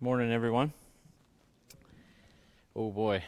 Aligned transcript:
Morning, 0.00 0.30
everyone. 0.30 0.72
Oh 2.76 2.92
boy. 2.92 3.24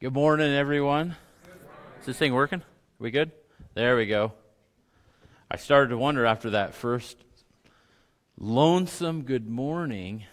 Good 0.00 0.14
morning, 0.14 0.50
everyone. 0.50 1.14
Is 2.00 2.06
this 2.06 2.16
thing 2.16 2.32
working? 2.32 2.60
Are 2.60 2.64
we 2.98 3.10
good? 3.10 3.30
There 3.74 3.98
we 3.98 4.06
go. 4.06 4.32
I 5.50 5.56
started 5.56 5.90
to 5.90 5.98
wonder 5.98 6.24
after 6.24 6.48
that 6.48 6.72
first 6.72 7.18
lonesome 8.38 9.24
good 9.24 9.46
morning 9.46 10.24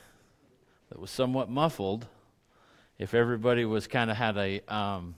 that 0.88 1.02
was 1.02 1.12
somewhat 1.12 1.50
muffled 1.50 2.08
if 2.98 3.14
everybody 3.14 3.66
was 3.66 3.88
kind 3.88 4.10
of 4.10 4.16
had 4.16 4.38
a 4.38 4.62
um, 4.74 5.16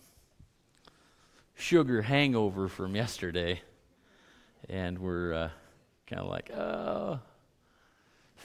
sugar 1.53 2.01
hangover 2.01 2.67
from 2.67 2.95
yesterday 2.95 3.61
and 4.67 4.97
we're 4.97 5.31
uh, 5.31 5.49
kind 6.07 6.23
of 6.23 6.27
like, 6.27 6.49
oh, 6.55 7.19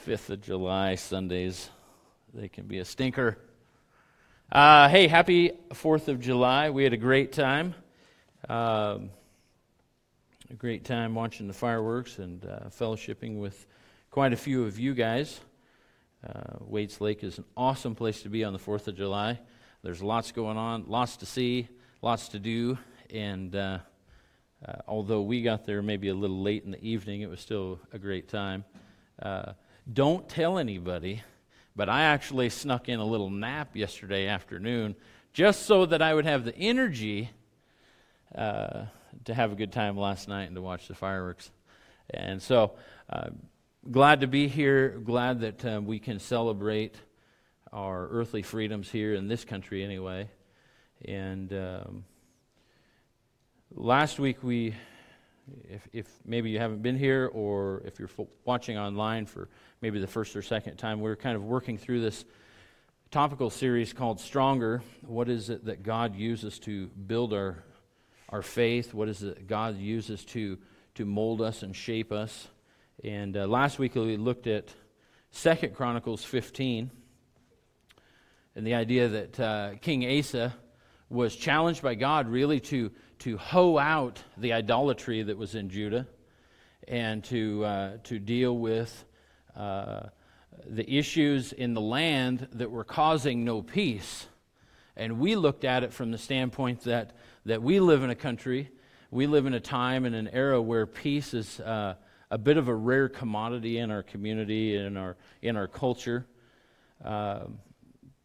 5th 0.05 0.29
of 0.29 0.41
July 0.41 0.95
Sundays, 0.95 1.69
they 2.33 2.47
can 2.47 2.67
be 2.67 2.79
a 2.79 2.85
stinker. 2.85 3.37
Uh, 4.49 4.87
hey, 4.87 5.07
happy 5.07 5.51
4th 5.71 6.07
of 6.07 6.21
July. 6.21 6.69
We 6.69 6.85
had 6.85 6.93
a 6.93 6.97
great 6.97 7.33
time. 7.33 7.75
Um, 8.47 9.09
a 10.49 10.53
great 10.57 10.85
time 10.85 11.15
watching 11.15 11.47
the 11.47 11.53
fireworks 11.53 12.17
and 12.17 12.45
uh, 12.45 12.69
fellowshipping 12.69 13.39
with 13.39 13.67
quite 14.09 14.31
a 14.31 14.37
few 14.37 14.63
of 14.63 14.79
you 14.79 14.93
guys. 14.93 15.41
Uh, 16.25 16.59
Waitts 16.61 17.01
Lake 17.01 17.23
is 17.23 17.37
an 17.37 17.45
awesome 17.57 17.93
place 17.93 18.21
to 18.21 18.29
be 18.29 18.45
on 18.45 18.53
the 18.53 18.59
4th 18.59 18.87
of 18.87 18.95
July. 18.95 19.37
There's 19.83 20.01
lots 20.01 20.31
going 20.31 20.57
on, 20.57 20.85
lots 20.87 21.17
to 21.17 21.25
see, 21.25 21.67
lots 22.01 22.29
to 22.29 22.39
do, 22.39 22.77
and 23.13 23.53
uh, 23.53 23.79
uh, 24.65 24.73
although 24.87 25.21
we 25.21 25.41
got 25.41 25.65
there 25.65 25.81
maybe 25.81 26.07
a 26.07 26.15
little 26.15 26.41
late 26.41 26.63
in 26.63 26.71
the 26.71 26.83
evening, 26.83 27.21
it 27.21 27.29
was 27.29 27.41
still 27.41 27.79
a 27.91 27.99
great 27.99 28.29
time. 28.29 28.63
Don't 29.91 30.27
tell 30.29 30.57
anybody, 30.57 31.23
but 31.75 31.89
I 31.89 32.03
actually 32.03 32.49
snuck 32.49 32.89
in 32.89 32.99
a 32.99 33.05
little 33.05 33.29
nap 33.29 33.75
yesterday 33.75 34.27
afternoon 34.27 34.95
just 35.33 35.63
so 35.63 35.85
that 35.85 36.01
I 36.01 36.13
would 36.13 36.25
have 36.25 36.43
the 36.43 36.55
energy 36.55 37.31
uh, 38.35 38.85
to 39.25 39.33
have 39.33 39.51
a 39.51 39.55
good 39.55 39.71
time 39.71 39.97
last 39.97 40.27
night 40.27 40.43
and 40.43 40.55
to 40.55 40.61
watch 40.61 40.87
the 40.87 40.93
fireworks. 40.93 41.49
And 42.09 42.41
so, 42.41 42.73
uh, 43.09 43.29
glad 43.89 44.21
to 44.21 44.27
be 44.27 44.47
here. 44.47 44.89
Glad 44.89 45.41
that 45.41 45.65
uh, 45.65 45.81
we 45.83 45.99
can 45.99 46.19
celebrate 46.19 46.95
our 47.71 48.07
earthly 48.09 48.41
freedoms 48.41 48.89
here 48.91 49.13
in 49.13 49.27
this 49.27 49.45
country, 49.45 49.83
anyway. 49.83 50.29
And 51.05 51.51
um, 51.53 52.05
last 53.73 54.19
week 54.19 54.43
we 54.43 54.75
if, 55.69 55.87
if 55.93 56.07
maybe 56.25 56.49
you 56.49 56.59
haven't 56.59 56.81
been 56.81 56.97
here 56.97 57.29
or 57.33 57.81
if 57.85 57.99
you're 57.99 58.09
watching 58.45 58.77
online 58.77 59.25
for 59.25 59.49
maybe 59.81 59.99
the 59.99 60.07
first 60.07 60.35
or 60.35 60.41
second 60.41 60.77
time, 60.77 60.99
we're 60.99 61.15
kind 61.15 61.35
of 61.35 61.43
working 61.43 61.77
through 61.77 62.01
this 62.01 62.25
topical 63.11 63.49
series 63.49 63.93
called 63.93 64.19
Stronger. 64.19 64.81
What 65.05 65.29
is 65.29 65.49
it 65.49 65.65
that 65.65 65.83
God 65.83 66.15
uses 66.15 66.59
to 66.59 66.87
build 66.87 67.33
our, 67.33 67.63
our 68.29 68.41
faith? 68.41 68.93
What 68.93 69.09
is 69.09 69.23
it 69.23 69.35
that 69.35 69.47
God 69.47 69.77
uses 69.77 70.25
to, 70.25 70.57
to 70.95 71.05
mold 71.05 71.41
us 71.41 71.63
and 71.63 71.75
shape 71.75 72.11
us? 72.11 72.47
And 73.03 73.35
uh, 73.37 73.47
last 73.47 73.79
week 73.79 73.95
we 73.95 74.17
looked 74.17 74.47
at 74.47 74.73
Second 75.31 75.75
Chronicles 75.75 76.23
15 76.23 76.91
and 78.55 78.67
the 78.67 78.73
idea 78.73 79.07
that 79.07 79.39
uh, 79.39 79.71
King 79.81 80.19
Asa 80.19 80.53
was 81.09 81.35
challenged 81.35 81.81
by 81.81 81.95
God 81.95 82.27
really 82.27 82.59
to 82.59 82.91
to 83.19 83.37
hoe 83.37 83.77
out 83.77 84.23
the 84.37 84.53
idolatry 84.53 85.23
that 85.23 85.37
was 85.37 85.55
in 85.55 85.69
Judah 85.69 86.07
and 86.87 87.23
to, 87.25 87.65
uh, 87.65 87.97
to 88.03 88.17
deal 88.17 88.57
with 88.57 89.05
uh, 89.55 90.03
the 90.65 90.89
issues 90.97 91.53
in 91.53 91.73
the 91.73 91.81
land 91.81 92.47
that 92.53 92.71
were 92.71 92.83
causing 92.83 93.43
no 93.43 93.61
peace. 93.61 94.27
And 94.95 95.19
we 95.19 95.35
looked 95.35 95.63
at 95.63 95.83
it 95.83 95.93
from 95.93 96.11
the 96.11 96.17
standpoint 96.17 96.81
that, 96.81 97.11
that 97.45 97.61
we 97.61 97.79
live 97.79 98.03
in 98.03 98.09
a 98.09 98.15
country, 98.15 98.69
we 99.11 99.27
live 99.27 99.45
in 99.45 99.53
a 99.53 99.59
time 99.59 100.05
and 100.05 100.15
an 100.15 100.29
era 100.29 100.61
where 100.61 100.85
peace 100.85 101.33
is 101.33 101.59
uh, 101.59 101.95
a 102.31 102.37
bit 102.37 102.57
of 102.57 102.67
a 102.67 102.75
rare 102.75 103.09
commodity 103.09 103.79
in 103.79 103.91
our 103.91 104.03
community, 104.03 104.75
in 104.75 104.97
our, 104.97 105.17
in 105.41 105.55
our 105.55 105.67
culture. 105.67 106.25
Um, 107.03 107.59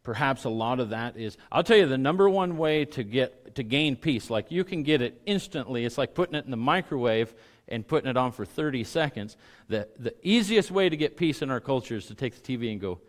perhaps 0.05 0.45
a 0.45 0.49
lot 0.49 0.79
of 0.79 0.91
that 0.91 1.17
is 1.17 1.37
i'll 1.51 1.63
tell 1.63 1.75
you 1.75 1.87
the 1.87 1.97
number 1.97 2.29
one 2.29 2.57
way 2.57 2.85
to 2.85 3.03
get 3.03 3.53
to 3.55 3.63
gain 3.63 3.95
peace 3.95 4.29
like 4.29 4.51
you 4.51 4.63
can 4.63 4.83
get 4.83 5.01
it 5.01 5.21
instantly. 5.25 5.85
It's 5.85 5.97
like 5.97 6.13
putting 6.13 6.35
it 6.35 6.45
in 6.45 6.51
the 6.51 6.57
microwave 6.57 7.33
and 7.67 7.87
putting 7.87 8.09
it 8.09 8.17
on 8.17 8.33
for 8.33 8.45
30 8.45 8.83
seconds. 8.83 9.37
The, 9.69 9.87
the 9.97 10.13
easiest 10.21 10.71
way 10.71 10.89
to 10.89 10.97
get 10.97 11.17
peace 11.17 11.41
in 11.41 11.49
our 11.49 11.61
culture 11.61 11.95
is 11.95 12.07
to 12.07 12.15
take 12.15 12.41
the 12.41 12.57
tv 12.57 12.71
and 12.71 12.79
go 12.79 12.99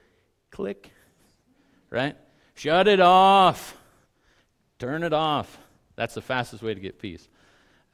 click 0.51 0.93
right? 1.91 2.17
Shut 2.55 2.89
it 2.89 3.01
off. 3.01 3.77
Turn 4.79 5.03
it 5.03 5.13
off. 5.13 5.59
That's 5.95 6.15
the 6.15 6.21
fastest 6.23 6.63
way 6.63 6.75
to 6.75 6.81
get 6.81 6.99
peace. 6.99 7.29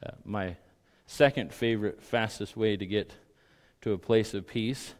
Uh, 0.05 0.11
my 0.25 0.57
second 1.05 1.53
favorite 1.53 2.01
fastest 2.01 2.57
way 2.57 2.75
to 2.75 2.85
get 2.85 3.13
to 3.81 3.93
a 3.93 3.97
place 3.97 4.33
of 4.33 4.47
peace 4.47 4.93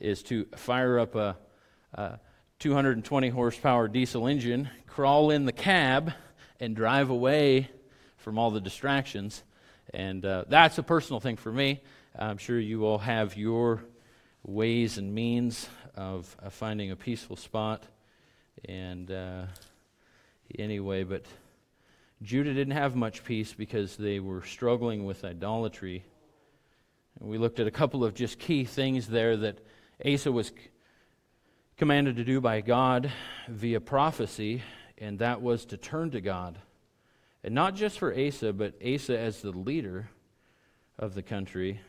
is 0.00 0.22
to 0.22 0.46
fire 0.56 0.98
up 0.98 1.14
a, 1.14 1.36
a 1.94 2.18
220 2.58 3.28
horsepower 3.28 3.86
diesel 3.86 4.26
engine, 4.26 4.68
crawl 4.88 5.30
in 5.30 5.44
the 5.44 5.52
cab, 5.52 6.12
and 6.58 6.74
drive 6.74 7.08
away 7.08 7.70
from 8.16 8.36
all 8.36 8.50
the 8.50 8.60
distractions. 8.60 9.44
And 9.94 10.24
uh, 10.24 10.44
that's 10.48 10.76
a 10.76 10.82
personal 10.82 11.20
thing 11.20 11.36
for 11.36 11.52
me. 11.52 11.80
I'm 12.18 12.36
sure 12.36 12.58
you 12.58 12.84
all 12.84 12.98
have 12.98 13.36
your 13.36 13.84
ways 14.42 14.98
and 14.98 15.14
means 15.14 15.68
of, 15.94 16.36
finding 16.50 16.90
a 16.90 16.96
peaceful 16.96 17.36
spot. 17.36 17.84
And 18.64 19.08
uh, 19.08 19.44
anyway, 20.58 21.04
but 21.04 21.26
Judah 22.22 22.54
didn't 22.54 22.74
have 22.74 22.96
much 22.96 23.22
peace 23.22 23.52
because 23.52 23.96
they 23.96 24.18
were 24.18 24.42
struggling 24.42 25.04
with 25.04 25.24
idolatry. 25.24 26.04
And 27.20 27.28
we 27.28 27.38
looked 27.38 27.60
at 27.60 27.68
a 27.68 27.70
couple 27.70 28.04
of 28.04 28.14
just 28.14 28.40
key 28.40 28.64
things 28.64 29.06
there 29.06 29.36
that 29.36 29.64
Asa 30.04 30.32
was 30.32 30.50
commanded 31.78 32.16
to 32.16 32.24
do 32.24 32.40
by 32.40 32.60
God 32.60 33.12
via 33.46 33.80
prophecy, 33.80 34.64
and 34.98 35.20
that 35.20 35.40
was 35.40 35.64
to 35.66 35.76
turn 35.76 36.10
to 36.10 36.20
God. 36.20 36.58
And 37.44 37.54
not 37.54 37.76
just 37.76 38.00
for 38.00 38.12
Asa, 38.12 38.52
but 38.52 38.74
Asa 38.84 39.16
as 39.16 39.40
the 39.40 39.52
leader 39.52 40.10
of 40.98 41.14
the 41.14 41.22
country, 41.22 41.80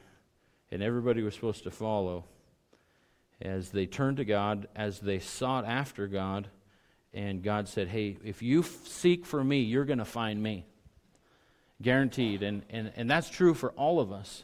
and 0.70 0.84
everybody 0.84 1.24
was 1.24 1.34
supposed 1.34 1.64
to 1.64 1.72
follow 1.72 2.26
as 3.42 3.72
they 3.72 3.88
turned 3.88 4.18
to 4.18 4.26
God, 4.26 4.68
as 4.76 5.00
they 5.00 5.18
sought 5.18 5.66
after 5.66 6.06
God, 6.06 6.48
and 7.12 7.42
God 7.42 7.68
said, 7.68 7.88
Hey, 7.88 8.18
if 8.24 8.44
you 8.44 8.62
seek 8.62 9.26
for 9.26 9.44
me, 9.44 9.62
you're 9.62 9.86
going 9.86 9.98
to 9.98 10.06
find 10.06 10.44
me. 10.44 10.68
Guaranteed. 11.82 12.44
And, 12.44 12.62
and, 12.70 12.92
and 12.96 13.10
that's 13.10 13.32
true 13.32 13.56
for 13.56 13.72
all 13.72 14.00
of 14.00 14.12
us. 14.12 14.44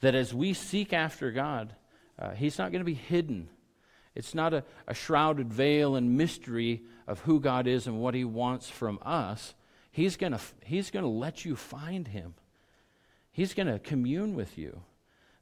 That 0.00 0.16
as 0.16 0.34
we 0.34 0.52
seek 0.52 0.92
after 0.92 1.30
God, 1.30 1.72
uh, 2.18 2.30
He's 2.30 2.58
not 2.58 2.72
going 2.72 2.80
to 2.80 2.84
be 2.84 2.94
hidden 2.94 3.48
it's 4.14 4.34
not 4.34 4.54
a, 4.54 4.64
a 4.86 4.94
shrouded 4.94 5.52
veil 5.52 5.96
and 5.96 6.16
mystery 6.16 6.82
of 7.06 7.20
who 7.20 7.40
God 7.40 7.66
is 7.66 7.86
and 7.86 8.00
what 8.00 8.14
He 8.14 8.24
wants 8.24 8.70
from 8.70 8.98
us. 9.02 9.54
He's 9.90 10.16
going 10.16 10.36
he's 10.64 10.90
going 10.90 11.04
to 11.04 11.08
let 11.08 11.44
you 11.44 11.56
find 11.56 12.08
Him, 12.08 12.34
He's 13.32 13.54
going 13.54 13.68
to 13.68 13.78
commune 13.78 14.34
with 14.34 14.58
you. 14.58 14.82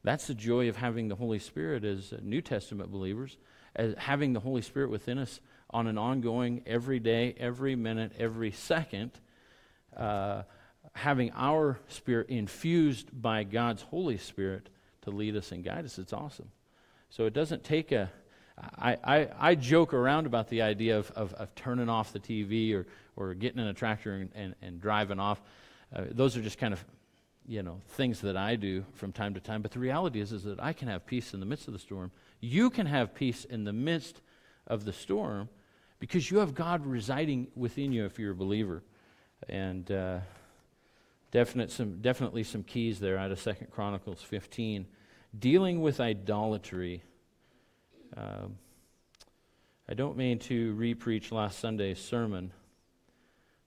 That's 0.05 0.27
the 0.27 0.35
joy 0.35 0.69
of 0.69 0.77
having 0.77 1.07
the 1.07 1.15
Holy 1.15 1.39
Spirit 1.39 1.85
as 1.85 2.13
New 2.23 2.41
Testament 2.41 2.91
believers, 2.91 3.37
as 3.77 3.95
having 3.97 4.33
the 4.33 4.41
Holy 4.41 4.63
Spirit 4.63 4.91
within 4.91 5.17
us 5.17 5.39
on 5.71 5.87
an 5.87 5.97
ongoing, 5.97 6.63
every 6.67 6.99
day, 6.99 7.35
every 7.39 7.77
minute, 7.77 8.13
every 8.19 8.51
second. 8.51 9.13
Uh, 9.97 10.43
having 10.95 11.31
our 11.35 11.79
spirit 11.89 12.29
infused 12.29 13.09
by 13.13 13.45
God's 13.45 13.83
Holy 13.83 14.19
Spirit 14.19 14.69
to 15.03 15.11
lead 15.11 15.37
us 15.37 15.53
and 15.53 15.65
guide 15.65 15.85
us. 15.85 15.99
It's 15.99 16.13
awesome. 16.13 16.51
So 17.09 17.25
it 17.27 17.33
doesn't 17.33 17.65
take 17.65 17.93
a 17.93 18.11
I, 18.59 18.99
I, 19.03 19.29
I, 19.39 19.55
joke 19.55 19.95
around 19.95 20.27
about 20.27 20.49
the 20.49 20.63
idea 20.63 20.99
of, 20.99 21.11
of, 21.13 21.33
of, 21.35 21.55
turning 21.55 21.89
off 21.89 22.13
the 22.13 22.21
TV 22.21 22.75
or, 22.75 22.87
or 23.17 23.35
getting 23.35 23.61
in 23.61 23.67
a 23.67 23.75
tractor 23.75 24.15
and, 24.15 24.31
and, 24.35 24.55
and 24.61 24.81
driving 24.81 25.19
off. 25.19 25.41
Uh, 25.95 26.05
those 26.11 26.37
are 26.37 26.43
just 26.43 26.59
kind 26.59 26.75
of, 26.75 26.85
you 27.47 27.63
know, 27.63 27.81
things 27.89 28.21
that 28.21 28.37
I 28.37 28.57
do 28.57 28.85
from 28.93 29.11
time 29.13 29.35
to 29.35 29.41
time. 29.41 29.63
But 29.63 29.73
the 29.73 29.79
reality 29.79 30.21
is, 30.21 30.33
is 30.33 30.45
that 30.45 30.61
I 30.63 30.73
can 30.73 30.89
have 30.89 31.07
peace 31.07 31.33
in 31.35 31.41
the 31.41 31.47
midst 31.47 31.67
of 31.67 31.73
the 31.73 31.79
storm. 31.79 32.11
You 32.41 32.71
can 32.71 32.87
have 32.87 33.15
peace 33.15 33.45
in 33.45 33.65
the 33.65 33.73
midst 33.73 34.21
of 34.67 34.85
the 34.85 34.93
storm 34.93 35.49
because 35.99 36.31
you 36.31 36.39
have 36.39 36.55
God 36.55 36.87
residing 36.87 37.49
within 37.57 37.93
you 37.93 38.05
if 38.05 38.19
you're 38.19 38.33
a 38.33 38.37
believer. 38.37 38.83
And 39.49 39.91
uh, 39.91 40.19
definite 41.31 41.71
some, 41.71 42.01
definitely 42.01 42.45
some 42.45 42.63
keys 42.63 43.01
there 43.01 43.19
out 43.19 43.33
of 43.33 43.41
Second 43.41 43.71
Chronicles 43.71 44.23
15. 44.23 44.87
Dealing 45.39 45.81
with 45.81 46.01
idolatry 46.01 47.03
um, 48.17 48.57
I 49.89 49.95
don't 49.95 50.17
mean 50.17 50.39
to 50.41 50.75
repreach 50.75 51.33
last 51.33 51.59
Sunday's 51.59 51.99
sermon, 51.99 52.53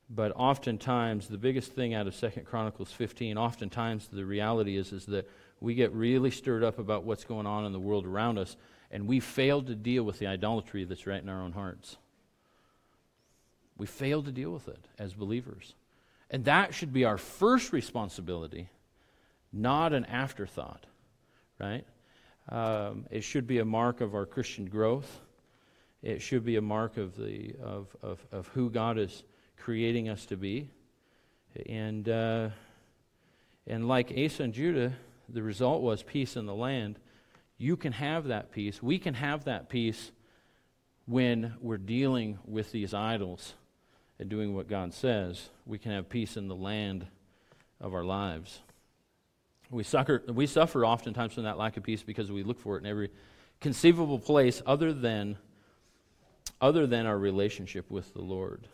but 0.09 0.31
oftentimes 0.35 1.27
the 1.27 1.37
biggest 1.37 1.73
thing 1.73 1.93
out 1.93 2.07
of 2.07 2.15
Second 2.15 2.45
Chronicles 2.45 2.91
15, 2.91 3.37
oftentimes 3.37 4.07
the 4.07 4.25
reality 4.25 4.77
is, 4.77 4.91
is 4.91 5.05
that 5.07 5.29
we 5.59 5.73
get 5.73 5.91
really 5.93 6.31
stirred 6.31 6.63
up 6.63 6.79
about 6.79 7.03
what's 7.03 7.23
going 7.23 7.47
on 7.47 7.65
in 7.65 7.71
the 7.71 7.79
world 7.79 8.05
around 8.05 8.37
us, 8.37 8.55
and 8.91 9.07
we 9.07 9.19
fail 9.19 9.61
to 9.63 9.75
deal 9.75 10.03
with 10.03 10.19
the 10.19 10.27
idolatry 10.27 10.83
that's 10.83 11.07
right 11.07 11.21
in 11.21 11.29
our 11.29 11.41
own 11.41 11.53
hearts. 11.53 11.97
We 13.77 13.87
fail 13.87 14.23
to 14.23 14.31
deal 14.31 14.51
with 14.51 14.67
it 14.67 14.87
as 14.97 15.13
believers. 15.13 15.73
And 16.29 16.45
that 16.45 16.73
should 16.73 16.93
be 16.93 17.05
our 17.05 17.17
first 17.17 17.73
responsibility, 17.73 18.69
not 19.51 19.93
an 19.93 20.05
afterthought, 20.05 20.85
right? 21.59 21.85
Um, 22.49 23.05
it 23.09 23.21
should 23.21 23.47
be 23.47 23.59
a 23.59 23.65
mark 23.65 24.01
of 24.01 24.13
our 24.13 24.25
Christian 24.25 24.65
growth. 24.65 25.21
It 26.03 26.21
should 26.21 26.45
be 26.45 26.57
a 26.57 26.61
mark 26.61 26.97
of, 26.97 27.15
the, 27.17 27.55
of, 27.61 27.87
of, 28.03 28.25
of 28.31 28.47
who 28.49 28.69
God 28.69 28.99
is 28.99 29.23
creating 29.57 30.09
us 30.09 30.25
to 30.27 30.37
be. 30.37 30.69
And, 31.67 32.07
uh, 32.07 32.49
and 33.65 33.87
like 33.87 34.13
Asa 34.15 34.43
and 34.43 34.53
Judah, 34.53 34.93
the 35.29 35.41
result 35.41 35.81
was 35.81 36.03
peace 36.03 36.35
in 36.35 36.45
the 36.45 36.53
land. 36.53 36.99
You 37.57 37.75
can 37.77 37.93
have 37.93 38.25
that 38.25 38.51
peace. 38.51 38.83
We 38.83 38.99
can 38.99 39.15
have 39.15 39.45
that 39.45 39.69
peace 39.69 40.11
when 41.07 41.55
we're 41.61 41.77
dealing 41.77 42.37
with 42.45 42.71
these 42.71 42.93
idols 42.93 43.53
and 44.19 44.29
doing 44.29 44.55
what 44.55 44.67
God 44.67 44.93
says. 44.93 45.49
We 45.65 45.77
can 45.77 45.91
have 45.91 46.09
peace 46.09 46.37
in 46.37 46.47
the 46.47 46.55
land 46.55 47.07
of 47.81 47.93
our 47.93 48.03
lives. 48.03 48.59
We 49.71 49.83
suffer, 49.83 50.23
we 50.27 50.47
suffer 50.47 50.85
oftentimes 50.85 51.33
from 51.33 51.43
that 51.43 51.57
lack 51.57 51.77
of 51.77 51.83
peace 51.83 52.03
because 52.03 52.31
we 52.31 52.43
look 52.43 52.59
for 52.59 52.77
it 52.77 52.81
in 52.81 52.85
every 52.85 53.09
conceivable 53.59 54.19
place 54.19 54.61
other 54.65 54.93
than, 54.93 55.37
other 56.61 56.85
than 56.85 57.05
our 57.05 57.17
relationship 57.17 57.89
with 57.89 58.13
the 58.13 58.21
Lord. 58.21 58.67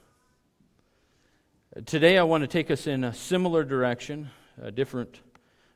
Today, 1.86 2.18
I 2.18 2.24
want 2.24 2.42
to 2.42 2.48
take 2.48 2.70
us 2.70 2.88
in 2.88 3.06
a 3.06 3.14
similar 3.14 3.64
direction, 3.64 4.30
a 4.62 4.72
different 4.72 5.22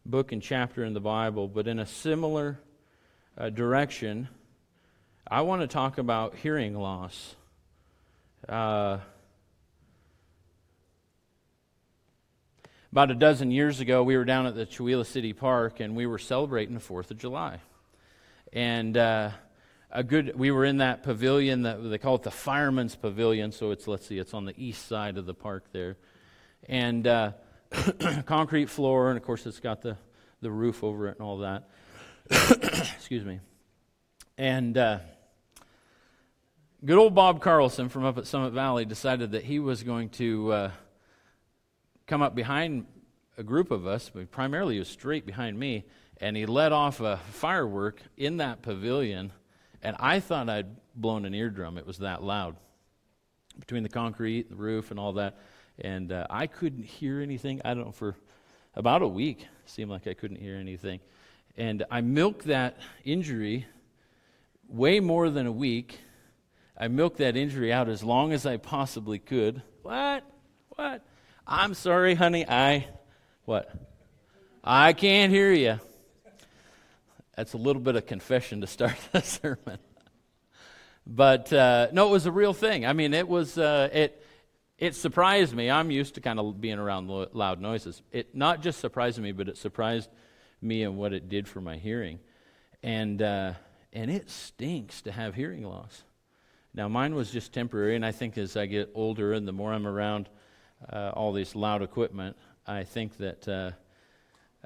book 0.05 0.33
and 0.33 0.41
chapter 0.41 0.83
in 0.83 0.93
the 0.93 0.99
Bible, 0.99 1.47
but 1.47 1.67
in 1.67 1.79
a 1.79 1.85
similar 1.85 2.59
uh, 3.37 3.49
direction. 3.49 4.27
I 5.27 5.41
want 5.41 5.61
to 5.61 5.67
talk 5.67 5.97
about 5.97 6.35
hearing 6.35 6.75
loss. 6.75 7.35
Uh, 8.47 8.99
about 12.95 13.11
a 13.11 13.15
dozen 13.15 13.51
years 13.51 13.81
ago, 13.81 14.01
we 14.03 14.15
were 14.15 14.23
down 14.23 14.45
at 14.45 14.55
the 14.55 14.65
Chewelah 14.65 15.05
City 15.05 15.33
Park 15.33 15.81
and 15.81 15.97
we 15.97 16.05
were 16.05 16.17
celebrating 16.17 16.73
the 16.73 16.79
4th 16.79 17.11
of 17.11 17.17
July. 17.17 17.59
And 18.53 18.95
uh, 18.95 19.31
a 19.91 20.01
good 20.01 20.39
we 20.39 20.49
were 20.49 20.63
in 20.63 20.77
that 20.77 21.03
pavilion 21.03 21.63
that 21.63 21.75
they 21.89 21.97
call 21.97 22.15
it 22.15 22.23
the 22.23 22.31
fireman's 22.31 22.95
pavilion 22.95 23.51
so 23.51 23.71
it's 23.71 23.85
let's 23.85 24.07
see 24.07 24.17
it's 24.17 24.33
on 24.33 24.45
the 24.45 24.53
east 24.55 24.87
side 24.87 25.17
of 25.17 25.25
the 25.25 25.33
park 25.33 25.65
there. 25.73 25.97
And 26.69 27.05
uh, 27.05 27.33
concrete 28.25 28.69
floor 28.69 29.09
and 29.09 29.17
of 29.17 29.25
course 29.25 29.45
it's 29.45 29.59
got 29.59 29.81
the 29.81 29.97
the 30.39 30.49
roof 30.49 30.81
over 30.81 31.09
it 31.09 31.17
and 31.19 31.27
all 31.27 31.39
that. 31.39 31.67
Excuse 32.31 33.25
me. 33.25 33.41
And 34.37 34.77
uh, 34.77 34.99
good 36.85 36.97
old 36.97 37.13
bob 37.13 37.41
carlson 37.41 37.89
from 37.89 38.05
up 38.05 38.17
at 38.17 38.25
summit 38.25 38.53
valley 38.53 38.85
decided 38.85 39.33
that 39.33 39.43
he 39.43 39.59
was 39.59 39.83
going 39.83 40.11
to 40.11 40.53
uh, 40.53 40.71
come 42.07 42.21
up 42.21 42.35
behind 42.35 42.85
a 43.37 43.43
group 43.43 43.71
of 43.71 43.85
us 43.85 44.09
but 44.13 44.31
primarily 44.31 44.75
he 44.75 44.79
was 44.79 44.87
straight 44.87 45.25
behind 45.25 45.57
me 45.59 45.85
and 46.21 46.37
he 46.37 46.45
let 46.45 46.71
off 46.71 47.01
a 47.01 47.17
firework 47.31 48.01
in 48.17 48.37
that 48.37 48.61
pavilion 48.61 49.31
and 49.85 49.95
I 49.99 50.19
thought 50.19 50.49
I'd 50.49 50.65
blown 50.95 51.25
an 51.25 51.35
eardrum. 51.35 51.77
It 51.77 51.85
was 51.85 51.99
that 51.99 52.23
loud 52.23 52.55
between 53.59 53.83
the 53.83 53.89
concrete, 53.89 54.49
the 54.49 54.55
roof, 54.55 54.89
and 54.89 54.99
all 54.99 55.13
that. 55.13 55.37
And 55.77 56.11
uh, 56.11 56.25
I 56.27 56.47
couldn't 56.47 56.85
hear 56.85 57.21
anything. 57.21 57.61
I 57.63 57.75
don't 57.75 57.85
know, 57.85 57.91
for 57.91 58.15
about 58.73 59.03
a 59.03 59.07
week, 59.07 59.41
it 59.41 59.69
seemed 59.69 59.91
like 59.91 60.07
I 60.07 60.15
couldn't 60.15 60.37
hear 60.37 60.55
anything. 60.55 61.01
And 61.55 61.85
I 61.91 62.01
milked 62.01 62.45
that 62.45 62.77
injury 63.03 63.67
way 64.67 64.99
more 64.99 65.29
than 65.29 65.45
a 65.45 65.51
week. 65.51 65.99
I 66.75 66.87
milked 66.87 67.17
that 67.17 67.37
injury 67.37 67.71
out 67.71 67.87
as 67.87 68.03
long 68.03 68.33
as 68.33 68.47
I 68.47 68.57
possibly 68.57 69.19
could. 69.19 69.61
What? 69.83 70.23
What? 70.69 71.05
I'm 71.47 71.75
sorry, 71.75 72.15
honey. 72.15 72.43
I, 72.47 72.87
what? 73.45 73.71
I 74.63 74.93
can't 74.93 75.31
hear 75.31 75.51
you. 75.51 75.79
That's 77.35 77.53
a 77.53 77.57
little 77.57 77.81
bit 77.81 77.95
of 77.95 78.07
confession 78.07 78.61
to 78.61 78.67
start 78.67 78.95
the 79.11 79.21
sermon. 79.21 79.77
But 81.05 81.53
uh, 81.53 81.89
no, 81.91 82.07
it 82.07 82.11
was 82.11 82.25
a 82.25 82.31
real 82.31 82.53
thing. 82.53 82.85
I 82.85 82.93
mean, 82.93 83.13
it 83.13 83.27
was 83.27 83.59
uh, 83.59 83.89
it. 83.93 84.21
It 84.77 84.95
surprised 84.95 85.53
me. 85.53 85.69
I'm 85.69 85.91
used 85.91 86.15
to 86.15 86.21
kind 86.21 86.39
of 86.39 86.59
being 86.59 86.79
around 86.79 87.07
loud 87.07 87.61
noises. 87.61 88.01
It 88.11 88.35
not 88.35 88.61
just 88.61 88.79
surprised 88.79 89.19
me, 89.19 89.31
but 89.31 89.47
it 89.47 89.57
surprised 89.57 90.09
me 90.61 90.83
and 90.83 90.97
what 90.97 91.13
it 91.13 91.29
did 91.29 91.47
for 91.47 91.61
my 91.61 91.77
hearing. 91.77 92.19
And 92.81 93.21
uh, 93.21 93.53
and 93.93 94.09
it 94.09 94.31
stinks 94.31 95.03
to 95.03 95.11
have 95.11 95.35
hearing 95.35 95.63
loss. 95.63 96.03
Now, 96.73 96.89
mine 96.89 97.13
was 97.13 97.29
just 97.29 97.53
temporary, 97.53 97.95
and 97.95 98.05
I 98.05 98.11
think 98.11 98.37
as 98.37 98.57
I 98.57 98.65
get 98.65 98.89
older 98.95 99.31
and 99.31 99.47
the 99.47 99.53
more 99.53 99.71
I'm 99.71 99.87
around 99.87 100.27
uh, 100.91 101.11
all 101.13 101.33
this 101.33 101.55
loud 101.55 101.81
equipment, 101.81 102.35
I 102.67 102.83
think 102.83 103.17
that 103.17 103.47
uh, 103.47 103.71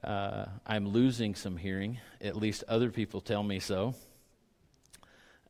uh, 0.05 0.45
I'm 0.65 0.87
losing 0.87 1.35
some 1.35 1.57
hearing. 1.57 1.99
At 2.21 2.35
least 2.35 2.63
other 2.67 2.89
people 2.89 3.21
tell 3.21 3.43
me 3.43 3.59
so. 3.59 3.95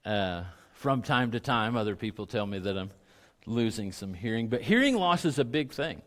Uh, 0.06 0.44
from 0.74 1.02
time 1.02 1.32
to 1.32 1.40
time, 1.40 1.76
other 1.76 1.96
people 1.96 2.26
tell 2.26 2.46
me 2.46 2.60
that 2.60 2.78
I'm 2.78 2.92
losing 3.46 3.92
some 3.92 4.14
hearing. 4.14 4.48
But 4.48 4.62
hearing 4.62 4.96
loss 4.96 5.26
is 5.26 5.40
a 5.40 5.46
big 5.46 5.72
thing. 5.72 6.02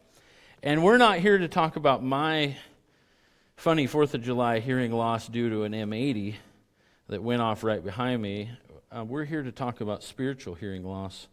And 0.62 0.82
we're 0.82 0.98
not 0.98 1.18
here 1.18 1.38
to 1.38 1.48
talk 1.48 1.76
about 1.76 2.02
my 2.02 2.56
funny 3.56 3.87
4th 3.87 4.14
of 4.14 4.22
July 4.22 4.60
hearing 4.60 4.92
loss 4.92 5.28
due 5.28 5.50
to 5.50 5.62
an 5.64 5.72
M80 5.72 6.34
that 7.08 7.22
went 7.22 7.42
off 7.42 7.64
right 7.64 7.84
behind 7.84 8.22
me. 8.22 8.50
Uh, 8.90 9.04
we're 9.04 9.25
here 9.25 9.42
to 9.42 9.52
talk 9.52 9.80
about 9.80 10.02
spiritual 10.02 10.54
hearing 10.54 10.84
loss 10.84 11.28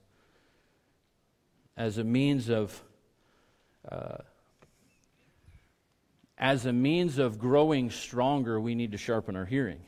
as 1.77 1.97
a 1.97 2.03
means 2.03 2.49
of 2.49 2.83
uh, 3.87 4.17
as 6.37 6.65
a 6.65 6.73
means 6.73 7.17
of 7.17 7.37
growing 7.37 7.91
stronger, 7.91 8.59
we 8.59 8.75
need 8.75 8.93
to 8.93 8.97
sharpen 8.97 9.35
our 9.35 9.45
hearing. 9.45 9.81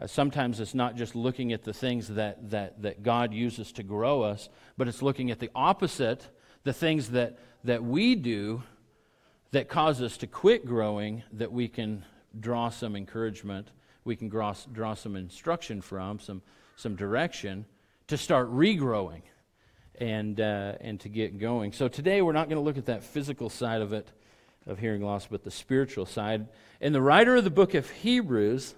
Uh, 0.00 0.06
sometimes 0.06 0.60
it's 0.60 0.74
not 0.74 0.94
just 0.94 1.16
looking 1.16 1.52
at 1.52 1.64
the 1.64 1.72
things 1.72 2.08
that, 2.08 2.50
that, 2.50 2.80
that 2.82 3.02
God 3.02 3.34
uses 3.34 3.72
to 3.72 3.82
grow 3.82 4.22
us, 4.22 4.48
but 4.76 4.86
it's 4.86 5.02
looking 5.02 5.32
at 5.32 5.40
the 5.40 5.50
opposite, 5.54 6.28
the 6.62 6.72
things 6.72 7.10
that, 7.10 7.38
that 7.64 7.82
we 7.82 8.14
do 8.14 8.62
that 9.50 9.68
cause 9.68 10.00
us 10.00 10.16
to 10.18 10.26
quit 10.28 10.64
growing, 10.64 11.24
that 11.32 11.50
we 11.50 11.66
can 11.66 12.04
draw 12.38 12.68
some 12.68 12.94
encouragement, 12.94 13.72
we 14.04 14.14
can 14.14 14.28
draw, 14.28 14.54
draw 14.72 14.94
some 14.94 15.16
instruction 15.16 15.80
from, 15.80 16.20
some, 16.20 16.42
some 16.76 16.94
direction 16.94 17.64
to 18.06 18.16
start 18.16 18.48
regrowing 18.52 19.22
and, 19.98 20.40
uh, 20.40 20.74
and 20.80 20.98
to 21.00 21.08
get 21.08 21.38
going. 21.38 21.72
So 21.72 21.88
today 21.88 22.22
we're 22.22 22.32
not 22.32 22.48
going 22.48 22.56
to 22.56 22.64
look 22.64 22.78
at 22.78 22.86
that 22.86 23.04
physical 23.04 23.50
side 23.50 23.82
of 23.82 23.92
it 23.92 24.08
of 24.66 24.78
hearing 24.78 25.02
loss, 25.02 25.26
but 25.26 25.44
the 25.44 25.50
spiritual 25.50 26.06
side. 26.06 26.46
And 26.80 26.94
the 26.94 27.02
writer 27.02 27.36
of 27.36 27.44
the 27.44 27.50
book 27.50 27.74
of 27.74 27.88
Hebrews, 27.90 28.74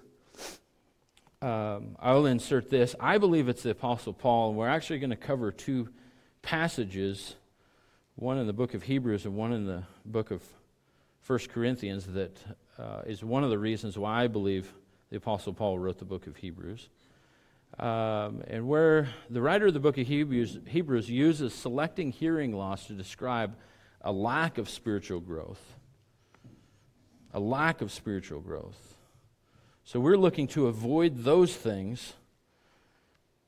um, 1.41 1.97
I'll 1.99 2.25
insert 2.25 2.69
this. 2.69 2.95
I 2.99 3.17
believe 3.17 3.49
it's 3.49 3.63
the 3.63 3.71
Apostle 3.71 4.13
Paul, 4.13 4.49
and 4.49 4.57
we're 4.57 4.69
actually 4.69 4.99
going 4.99 5.09
to 5.11 5.15
cover 5.15 5.51
two 5.51 5.89
passages, 6.41 7.35
one 8.15 8.37
in 8.37 8.47
the 8.47 8.53
book 8.53 8.73
of 8.73 8.83
Hebrews 8.83 9.25
and 9.25 9.35
one 9.35 9.53
in 9.53 9.65
the 9.65 9.83
book 10.05 10.31
of 10.31 10.43
1 11.27 11.39
Corinthians, 11.49 12.07
that 12.07 12.37
uh, 12.79 13.01
is 13.05 13.23
one 13.23 13.43
of 13.43 13.49
the 13.49 13.59
reasons 13.59 13.97
why 13.97 14.23
I 14.23 14.27
believe 14.27 14.73
the 15.09 15.17
Apostle 15.17 15.53
Paul 15.53 15.77
wrote 15.77 15.99
the 15.99 16.05
book 16.05 16.25
of 16.25 16.37
Hebrews. 16.37 16.89
Um, 17.79 18.43
and 18.47 18.67
where 18.67 19.09
the 19.29 19.41
writer 19.41 19.67
of 19.67 19.73
the 19.73 19.79
book 19.79 19.97
of 19.97 20.05
Hebrews, 20.05 20.59
Hebrews 20.67 21.09
uses 21.09 21.53
selecting 21.53 22.11
hearing 22.11 22.53
loss 22.53 22.87
to 22.87 22.93
describe 22.93 23.55
a 24.01 24.11
lack 24.11 24.57
of 24.57 24.69
spiritual 24.69 25.19
growth 25.19 25.61
a 27.33 27.39
lack 27.39 27.81
of 27.81 27.91
spiritual 27.91 28.41
growth. 28.41 28.97
So 29.83 29.99
we're 29.99 30.17
looking 30.17 30.47
to 30.49 30.67
avoid 30.67 31.23
those 31.23 31.55
things. 31.55 32.13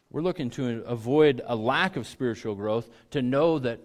We're 0.09 0.21
looking 0.21 0.49
to 0.51 0.83
avoid 0.85 1.41
a 1.45 1.55
lack 1.55 1.95
of 1.95 2.07
spiritual 2.07 2.55
growth 2.55 2.89
to 3.11 3.21
know 3.21 3.59
that, 3.59 3.79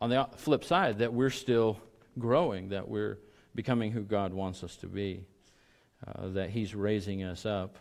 on 0.00 0.10
the 0.10 0.28
flip 0.36 0.64
side, 0.64 0.98
that 0.98 1.12
we're 1.12 1.30
still 1.30 1.80
growing, 2.18 2.70
that 2.70 2.88
we're 2.88 3.18
becoming 3.54 3.92
who 3.92 4.02
God 4.02 4.32
wants 4.32 4.62
us 4.62 4.76
to 4.76 4.86
be, 4.86 5.24
uh, 6.06 6.28
that 6.28 6.50
He's 6.50 6.74
raising 6.74 7.22
us 7.22 7.46
up 7.46 7.76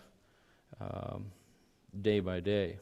um, 0.80 1.26
day 2.00 2.20
by 2.20 2.40
day. 2.40 2.80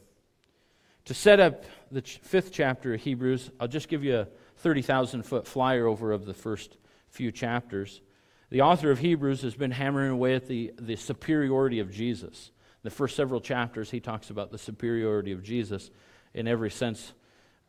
To 1.05 1.13
set 1.13 1.39
up 1.39 1.65
the 1.91 2.01
ch- 2.01 2.19
fifth 2.23 2.51
chapter 2.51 2.93
of 2.93 3.01
Hebrews, 3.01 3.51
I'll 3.59 3.67
just 3.67 3.89
give 3.89 4.03
you 4.03 4.19
a 4.19 4.27
30,000 4.57 5.23
foot 5.23 5.45
flyover 5.45 6.13
of 6.13 6.25
the 6.25 6.33
first 6.33 6.77
few 7.09 7.31
chapters. 7.31 8.01
The 8.49 8.61
author 8.61 8.91
of 8.91 8.99
Hebrews 8.99 9.41
has 9.41 9.55
been 9.55 9.71
hammering 9.71 10.11
away 10.11 10.35
at 10.35 10.47
the, 10.47 10.73
the 10.79 10.95
superiority 10.95 11.79
of 11.79 11.91
Jesus. 11.91 12.51
The 12.83 12.89
first 12.89 13.15
several 13.15 13.41
chapters, 13.41 13.91
he 13.91 13.99
talks 13.99 14.29
about 14.29 14.51
the 14.51 14.57
superiority 14.57 15.31
of 15.31 15.43
Jesus 15.43 15.89
in 16.33 16.47
every 16.47 16.71
sense 16.71 17.13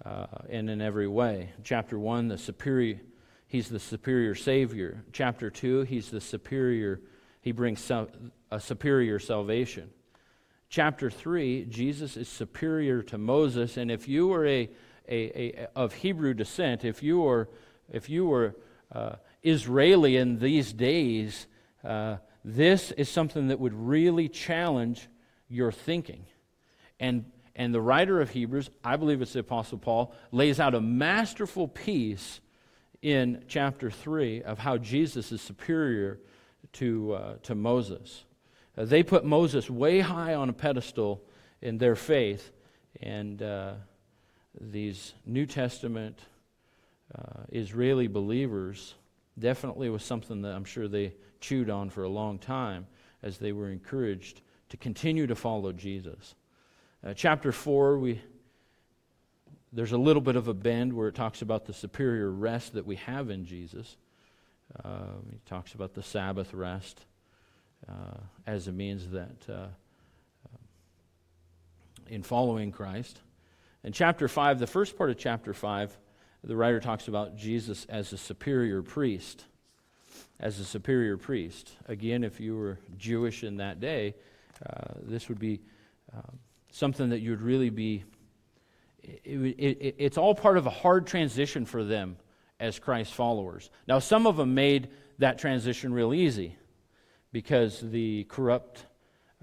uh, 0.04 0.26
and 0.50 0.68
in 0.68 0.80
every 0.80 1.08
way. 1.08 1.52
Chapter 1.64 1.98
1, 1.98 2.28
the 2.28 2.38
superior, 2.38 3.00
he's 3.46 3.68
the 3.68 3.78
superior 3.78 4.34
Savior. 4.34 5.04
Chapter 5.12 5.50
2, 5.50 5.82
he's 5.82 6.10
the 6.10 6.20
superior, 6.20 7.00
he 7.40 7.52
brings 7.52 7.90
a 8.50 8.60
superior 8.60 9.18
salvation. 9.18 9.90
Chapter 10.76 11.08
3, 11.08 11.64
Jesus 11.70 12.18
is 12.18 12.28
superior 12.28 13.00
to 13.00 13.16
Moses. 13.16 13.78
And 13.78 13.90
if 13.90 14.08
you 14.08 14.28
were 14.28 14.46
a, 14.46 14.68
a, 15.08 15.58
a 15.64 15.68
of 15.74 15.94
Hebrew 15.94 16.34
descent, 16.34 16.84
if 16.84 17.02
you 17.02 17.20
were, 17.20 17.48
if 17.90 18.10
you 18.10 18.26
were 18.26 18.54
uh, 18.92 19.14
Israeli 19.42 20.18
in 20.18 20.38
these 20.38 20.74
days, 20.74 21.46
uh, 21.82 22.16
this 22.44 22.90
is 22.90 23.08
something 23.08 23.48
that 23.48 23.58
would 23.58 23.72
really 23.72 24.28
challenge 24.28 25.08
your 25.48 25.72
thinking. 25.72 26.26
And, 27.00 27.24
and 27.54 27.72
the 27.72 27.80
writer 27.80 28.20
of 28.20 28.28
Hebrews, 28.28 28.68
I 28.84 28.96
believe 28.96 29.22
it's 29.22 29.32
the 29.32 29.38
Apostle 29.38 29.78
Paul, 29.78 30.12
lays 30.30 30.60
out 30.60 30.74
a 30.74 30.80
masterful 30.82 31.68
piece 31.68 32.42
in 33.00 33.44
chapter 33.48 33.90
3 33.90 34.42
of 34.42 34.58
how 34.58 34.76
Jesus 34.76 35.32
is 35.32 35.40
superior 35.40 36.20
to, 36.74 37.14
uh, 37.14 37.34
to 37.44 37.54
Moses. 37.54 38.25
Uh, 38.76 38.84
they 38.84 39.02
put 39.02 39.24
Moses 39.24 39.70
way 39.70 40.00
high 40.00 40.34
on 40.34 40.48
a 40.48 40.52
pedestal 40.52 41.22
in 41.62 41.78
their 41.78 41.96
faith, 41.96 42.52
and 43.00 43.42
uh, 43.42 43.72
these 44.60 45.14
New 45.24 45.46
Testament 45.46 46.18
uh, 47.14 47.44
Israeli 47.50 48.06
believers 48.06 48.94
definitely 49.38 49.88
was 49.88 50.02
something 50.02 50.42
that 50.42 50.52
I'm 50.52 50.64
sure 50.64 50.88
they 50.88 51.14
chewed 51.40 51.70
on 51.70 51.90
for 51.90 52.04
a 52.04 52.08
long 52.08 52.38
time 52.38 52.86
as 53.22 53.38
they 53.38 53.52
were 53.52 53.70
encouraged 53.70 54.40
to 54.68 54.76
continue 54.76 55.26
to 55.26 55.34
follow 55.34 55.72
Jesus. 55.72 56.34
Uh, 57.06 57.14
chapter 57.14 57.52
4, 57.52 57.98
we, 57.98 58.20
there's 59.72 59.92
a 59.92 59.98
little 59.98 60.22
bit 60.22 60.36
of 60.36 60.48
a 60.48 60.54
bend 60.54 60.92
where 60.92 61.08
it 61.08 61.14
talks 61.14 61.42
about 61.42 61.66
the 61.66 61.72
superior 61.72 62.30
rest 62.30 62.74
that 62.74 62.84
we 62.84 62.96
have 62.96 63.30
in 63.30 63.44
Jesus. 63.44 63.96
Uh, 64.84 65.12
he 65.30 65.38
talks 65.46 65.74
about 65.74 65.94
the 65.94 66.02
Sabbath 66.02 66.52
rest 66.52 67.00
uh, 67.00 67.15
as 68.46 68.68
a 68.68 68.72
means 68.72 69.10
that 69.10 69.36
uh, 69.48 69.52
uh, 69.52 70.58
in 72.08 72.22
following 72.22 72.70
Christ. 72.70 73.20
In 73.82 73.92
chapter 73.92 74.28
5, 74.28 74.58
the 74.58 74.66
first 74.66 74.96
part 74.96 75.10
of 75.10 75.18
chapter 75.18 75.52
5, 75.52 75.96
the 76.44 76.56
writer 76.56 76.80
talks 76.80 77.08
about 77.08 77.36
Jesus 77.36 77.86
as 77.88 78.12
a 78.12 78.18
superior 78.18 78.82
priest. 78.82 79.44
As 80.38 80.60
a 80.60 80.64
superior 80.64 81.16
priest. 81.16 81.72
Again, 81.86 82.22
if 82.22 82.40
you 82.40 82.56
were 82.56 82.78
Jewish 82.96 83.42
in 83.42 83.56
that 83.56 83.80
day, 83.80 84.14
uh, 84.64 84.94
this 85.02 85.28
would 85.28 85.38
be 85.38 85.60
uh, 86.16 86.20
something 86.70 87.10
that 87.10 87.20
you 87.20 87.30
would 87.30 87.42
really 87.42 87.70
be. 87.70 88.04
It, 89.02 89.56
it, 89.58 89.96
it's 89.98 90.18
all 90.18 90.34
part 90.34 90.56
of 90.56 90.66
a 90.66 90.70
hard 90.70 91.06
transition 91.06 91.64
for 91.64 91.84
them 91.84 92.16
as 92.58 92.78
Christ 92.78 93.12
followers. 93.12 93.70
Now, 93.86 93.98
some 93.98 94.26
of 94.26 94.36
them 94.36 94.54
made 94.54 94.88
that 95.18 95.38
transition 95.38 95.92
real 95.92 96.14
easy 96.14 96.56
because 97.32 97.80
the 97.80 98.24
corrupt 98.24 98.86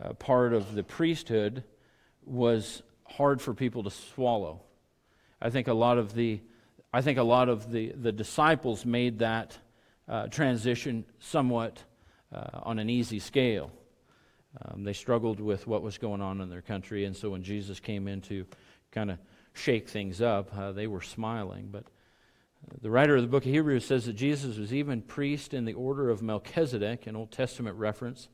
uh, 0.01 0.13
part 0.13 0.53
of 0.53 0.75
the 0.75 0.83
priesthood 0.83 1.63
was 2.25 2.81
hard 3.05 3.41
for 3.41 3.53
people 3.53 3.83
to 3.83 3.91
swallow. 3.91 4.61
I 5.41 5.49
think 5.49 5.67
a 5.67 5.73
lot 5.73 5.97
of 5.97 6.13
the, 6.13 6.41
I 6.93 7.01
think 7.01 7.17
a 7.17 7.23
lot 7.23 7.49
of 7.49 7.71
the, 7.71 7.93
the 7.95 8.11
disciples 8.11 8.85
made 8.85 9.19
that 9.19 9.57
uh, 10.07 10.27
transition 10.27 11.05
somewhat 11.19 11.83
uh, 12.33 12.59
on 12.63 12.79
an 12.79 12.89
easy 12.89 13.19
scale. 13.19 13.71
Um, 14.61 14.83
they 14.83 14.93
struggled 14.93 15.39
with 15.39 15.67
what 15.67 15.81
was 15.81 15.97
going 15.97 16.21
on 16.21 16.41
in 16.41 16.49
their 16.49 16.61
country, 16.61 17.05
and 17.05 17.15
so 17.15 17.31
when 17.31 17.43
Jesus 17.43 17.79
came 17.79 18.07
in 18.07 18.21
to 18.21 18.45
kind 18.91 19.11
of 19.11 19.17
shake 19.53 19.89
things 19.89 20.21
up, 20.21 20.55
uh, 20.57 20.71
they 20.71 20.87
were 20.87 21.01
smiling. 21.01 21.69
But 21.71 21.85
the 22.81 22.89
writer 22.89 23.15
of 23.15 23.21
the 23.21 23.27
book 23.27 23.45
of 23.45 23.51
Hebrews 23.51 23.85
says 23.85 24.05
that 24.05 24.13
Jesus 24.13 24.57
was 24.57 24.73
even 24.73 25.01
priest 25.01 25.53
in 25.53 25.65
the 25.65 25.73
order 25.73 26.09
of 26.09 26.21
Melchizedek, 26.21 27.07
an 27.07 27.15
Old 27.15 27.31
Testament 27.31 27.77
reference. 27.77 28.29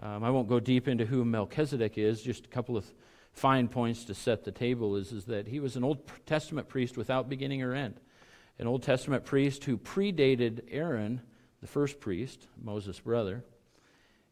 Um, 0.00 0.24
I 0.24 0.30
won't 0.30 0.48
go 0.48 0.58
deep 0.58 0.88
into 0.88 1.06
who 1.06 1.24
Melchizedek 1.24 1.96
is, 1.98 2.22
just 2.22 2.46
a 2.46 2.48
couple 2.48 2.76
of 2.76 2.84
fine 3.32 3.68
points 3.68 4.04
to 4.06 4.14
set 4.14 4.44
the 4.44 4.52
table 4.52 4.96
is, 4.96 5.12
is 5.12 5.24
that 5.26 5.46
he 5.46 5.60
was 5.60 5.76
an 5.76 5.84
Old 5.84 5.98
Testament 6.26 6.68
priest 6.68 6.96
without 6.96 7.28
beginning 7.28 7.62
or 7.62 7.74
end. 7.74 8.00
An 8.58 8.66
Old 8.66 8.82
Testament 8.82 9.24
priest 9.24 9.64
who 9.64 9.76
predated 9.76 10.62
Aaron, 10.70 11.20
the 11.60 11.66
first 11.66 12.00
priest, 12.00 12.46
Moses' 12.62 13.00
brother. 13.00 13.44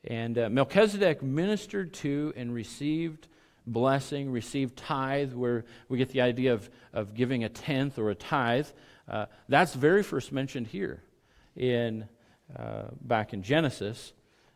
And 0.05 0.38
uh, 0.38 0.49
Melchizedek 0.49 1.23
ministered 1.23 1.93
to 1.95 2.33
and 2.37 2.55
received 2.55 3.29
blessing, 3.67 4.31
received 4.31 4.76
tithe, 4.76 5.33
where 5.33 5.64
we 5.88 5.99
get 5.99 6.09
the 6.09 6.21
idea 6.21 6.55
of, 6.55 6.69
of 6.93 7.14
giving 7.14 7.45
a 7.45 7.49
tenth 7.49 7.99
or 7.99 8.11
a 8.11 8.14
tithe. 8.14 8.67
Uh, 9.09 9.26
that's 9.49 9.75
very 9.75 10.02
first 10.02 10.32
mentioned 10.32 10.68
here 10.68 11.02
in 11.56 12.09
uh, 12.56 12.85
back 13.00 13.32
in 13.32 13.42
Genesis, 13.42 14.12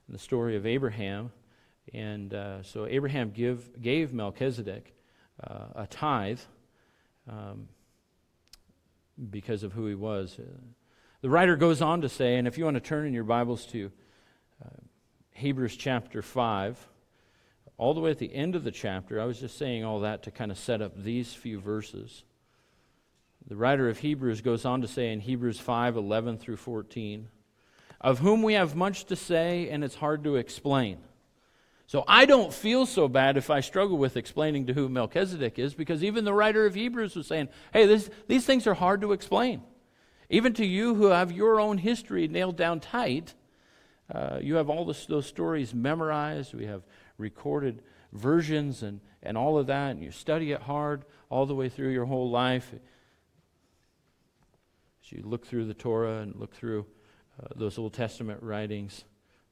in 0.08 0.12
the 0.12 0.18
story 0.18 0.56
of 0.56 0.66
Abraham. 0.66 1.32
And 1.92 2.32
uh, 2.34 2.62
so 2.62 2.86
Abraham 2.86 3.30
give, 3.30 3.80
gave 3.80 4.12
Melchizedek 4.12 4.94
uh, 5.42 5.66
a 5.74 5.86
tithe 5.86 6.40
um, 7.30 7.68
because 9.30 9.62
of 9.62 9.72
who 9.72 9.86
he 9.86 9.94
was. 9.94 10.38
Uh, 10.38 10.42
the 11.22 11.30
writer 11.30 11.56
goes 11.56 11.82
on 11.82 12.02
to 12.02 12.08
say, 12.08 12.36
and 12.36 12.46
if 12.46 12.58
you 12.58 12.64
want 12.64 12.76
to 12.76 12.80
turn 12.80 13.06
in 13.06 13.14
your 13.14 13.24
Bibles 13.24 13.66
to 13.66 13.90
Hebrews 15.32 15.76
chapter 15.76 16.22
5, 16.22 16.88
all 17.76 17.92
the 17.92 18.00
way 18.00 18.10
at 18.10 18.18
the 18.18 18.34
end 18.34 18.54
of 18.54 18.64
the 18.64 18.70
chapter, 18.70 19.20
I 19.20 19.26
was 19.26 19.38
just 19.38 19.58
saying 19.58 19.84
all 19.84 20.00
that 20.00 20.22
to 20.22 20.30
kind 20.30 20.50
of 20.50 20.58
set 20.58 20.80
up 20.80 20.96
these 20.96 21.34
few 21.34 21.60
verses. 21.60 22.24
The 23.48 23.56
writer 23.56 23.88
of 23.88 23.98
Hebrews 23.98 24.40
goes 24.40 24.64
on 24.64 24.80
to 24.82 24.88
say 24.88 25.12
in 25.12 25.20
Hebrews 25.20 25.60
5 25.60 25.96
11 25.96 26.38
through 26.38 26.56
14, 26.56 27.28
of 28.00 28.18
whom 28.18 28.42
we 28.42 28.54
have 28.54 28.74
much 28.74 29.04
to 29.06 29.16
say 29.16 29.68
and 29.70 29.84
it's 29.84 29.94
hard 29.94 30.24
to 30.24 30.36
explain. 30.36 30.98
So 31.86 32.02
I 32.08 32.26
don't 32.26 32.52
feel 32.52 32.84
so 32.84 33.06
bad 33.06 33.36
if 33.36 33.48
I 33.48 33.60
struggle 33.60 33.96
with 33.96 34.16
explaining 34.16 34.66
to 34.66 34.72
who 34.72 34.88
Melchizedek 34.88 35.58
is, 35.58 35.74
because 35.74 36.02
even 36.02 36.24
the 36.24 36.34
writer 36.34 36.66
of 36.66 36.74
Hebrews 36.74 37.14
was 37.14 37.28
saying, 37.28 37.48
hey, 37.72 37.86
this, 37.86 38.10
these 38.26 38.44
things 38.44 38.66
are 38.66 38.74
hard 38.74 39.00
to 39.02 39.12
explain. 39.12 39.62
Even 40.28 40.52
to 40.54 40.66
you 40.66 40.96
who 40.96 41.06
have 41.06 41.30
your 41.30 41.60
own 41.60 41.78
history 41.78 42.26
nailed 42.26 42.56
down 42.56 42.80
tight, 42.80 43.34
uh, 44.12 44.38
you 44.42 44.56
have 44.56 44.68
all 44.68 44.84
this, 44.84 45.06
those 45.06 45.26
stories 45.26 45.72
memorized. 45.72 46.54
We 46.54 46.66
have 46.66 46.82
recorded 47.18 47.82
versions 48.12 48.82
and, 48.82 49.00
and 49.22 49.38
all 49.38 49.56
of 49.56 49.68
that, 49.68 49.92
and 49.92 50.02
you 50.02 50.10
study 50.10 50.50
it 50.50 50.62
hard 50.62 51.04
all 51.30 51.46
the 51.46 51.54
way 51.54 51.68
through 51.68 51.90
your 51.90 52.06
whole 52.06 52.30
life. 52.30 52.74
As 55.06 55.12
you 55.12 55.22
look 55.24 55.46
through 55.46 55.66
the 55.66 55.74
Torah 55.74 56.18
and 56.18 56.34
look 56.34 56.52
through 56.52 56.84
uh, 57.40 57.46
those 57.54 57.78
Old 57.78 57.92
Testament 57.92 58.42
writings, 58.42 59.04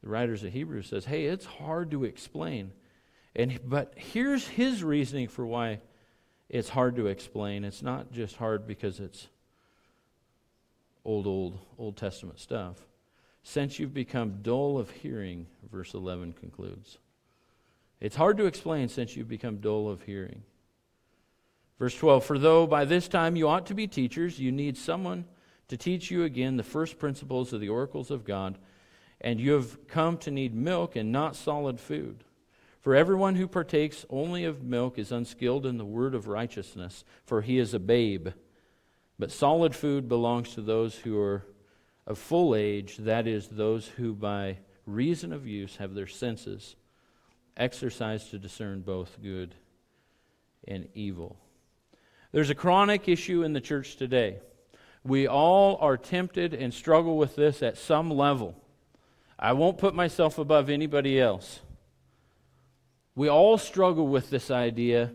the 0.02 0.08
writers 0.08 0.42
of 0.42 0.52
Hebrews 0.52 0.88
says, 0.88 1.04
"Hey, 1.04 1.26
it's 1.26 1.44
hard 1.44 1.92
to 1.92 2.02
explain." 2.04 2.72
And 3.36 3.60
but 3.64 3.94
here's 3.96 4.48
his 4.48 4.82
reasoning 4.82 5.28
for 5.28 5.46
why 5.46 5.80
it's 6.48 6.70
hard 6.70 6.96
to 6.96 7.06
explain. 7.06 7.64
It's 7.64 7.82
not 7.82 8.10
just 8.10 8.34
hard 8.36 8.66
because 8.66 8.98
it's 8.98 9.28
old, 11.04 11.26
old, 11.26 11.58
Old 11.78 11.96
Testament 11.96 12.40
stuff. 12.40 12.78
Since 13.44 13.78
you've 13.78 13.94
become 13.94 14.42
dull 14.42 14.76
of 14.78 14.90
hearing, 14.90 15.46
verse 15.70 15.94
11 15.94 16.32
concludes. 16.32 16.98
It's 18.00 18.16
hard 18.16 18.38
to 18.38 18.46
explain 18.46 18.88
since 18.88 19.14
you've 19.14 19.28
become 19.28 19.58
dull 19.58 19.88
of 19.88 20.02
hearing. 20.02 20.42
Verse 21.78 21.94
12 21.94 22.24
For 22.24 22.38
though 22.38 22.66
by 22.66 22.84
this 22.84 23.06
time 23.06 23.36
you 23.36 23.46
ought 23.46 23.66
to 23.66 23.74
be 23.74 23.86
teachers, 23.86 24.40
you 24.40 24.50
need 24.50 24.76
someone 24.76 25.26
to 25.68 25.76
teach 25.76 26.10
you 26.10 26.24
again 26.24 26.56
the 26.56 26.62
first 26.62 26.98
principles 26.98 27.52
of 27.52 27.60
the 27.60 27.68
oracles 27.68 28.10
of 28.10 28.24
God, 28.24 28.58
and 29.20 29.40
you 29.40 29.52
have 29.52 29.86
come 29.88 30.18
to 30.18 30.30
need 30.30 30.54
milk 30.54 30.96
and 30.96 31.10
not 31.10 31.36
solid 31.36 31.80
food. 31.80 32.24
For 32.80 32.94
everyone 32.94 33.36
who 33.36 33.48
partakes 33.48 34.04
only 34.10 34.44
of 34.44 34.62
milk 34.62 34.98
is 34.98 35.10
unskilled 35.10 35.64
in 35.64 35.78
the 35.78 35.84
word 35.84 36.14
of 36.14 36.28
righteousness, 36.28 37.04
for 37.24 37.40
he 37.40 37.58
is 37.58 37.72
a 37.72 37.78
babe. 37.78 38.28
But 39.18 39.32
solid 39.32 39.74
food 39.74 40.08
belongs 40.08 40.54
to 40.54 40.60
those 40.60 40.96
who 40.96 41.18
are 41.18 41.46
of 42.06 42.18
full 42.18 42.54
age, 42.54 42.98
that 42.98 43.26
is, 43.26 43.48
those 43.48 43.88
who 43.88 44.12
by 44.12 44.58
reason 44.86 45.32
of 45.32 45.46
use 45.46 45.76
have 45.76 45.94
their 45.94 46.06
senses 46.06 46.76
exercised 47.56 48.30
to 48.30 48.38
discern 48.38 48.82
both 48.82 49.22
good 49.22 49.54
and 50.68 50.88
evil. 50.94 51.38
There's 52.32 52.50
a 52.50 52.54
chronic 52.54 53.08
issue 53.08 53.44
in 53.44 53.52
the 53.52 53.60
church 53.60 53.96
today. 53.96 54.40
We 55.06 55.26
all 55.26 55.76
are 55.82 55.98
tempted 55.98 56.54
and 56.54 56.72
struggle 56.72 57.18
with 57.18 57.36
this 57.36 57.62
at 57.62 57.76
some 57.76 58.10
level. 58.10 58.56
I 59.38 59.52
won't 59.52 59.76
put 59.76 59.94
myself 59.94 60.38
above 60.38 60.70
anybody 60.70 61.20
else. 61.20 61.60
We 63.14 63.28
all 63.28 63.58
struggle 63.58 64.08
with 64.08 64.30
this 64.30 64.50
idea. 64.50 65.12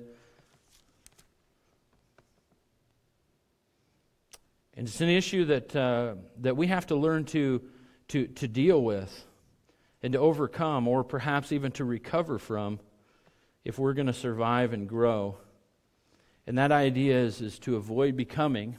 And 4.77 4.87
it's 4.87 5.01
an 5.01 5.09
issue 5.09 5.45
that, 5.45 5.75
uh, 5.75 6.15
that 6.41 6.55
we 6.55 6.67
have 6.67 6.85
to 6.87 6.95
learn 6.95 7.25
to, 7.25 7.61
to, 8.09 8.27
to 8.27 8.47
deal 8.47 8.83
with 8.83 9.25
and 10.03 10.13
to 10.13 10.19
overcome, 10.19 10.87
or 10.87 11.03
perhaps 11.03 11.51
even 11.51 11.71
to 11.73 11.83
recover 11.83 12.37
from, 12.37 12.79
if 13.65 13.79
we're 13.79 13.93
going 13.93 14.07
to 14.07 14.13
survive 14.13 14.71
and 14.71 14.87
grow. 14.87 15.37
And 16.45 16.57
that 16.59 16.71
idea 16.71 17.17
is, 17.17 17.41
is 17.41 17.59
to 17.59 17.75
avoid 17.75 18.15
becoming 18.15 18.77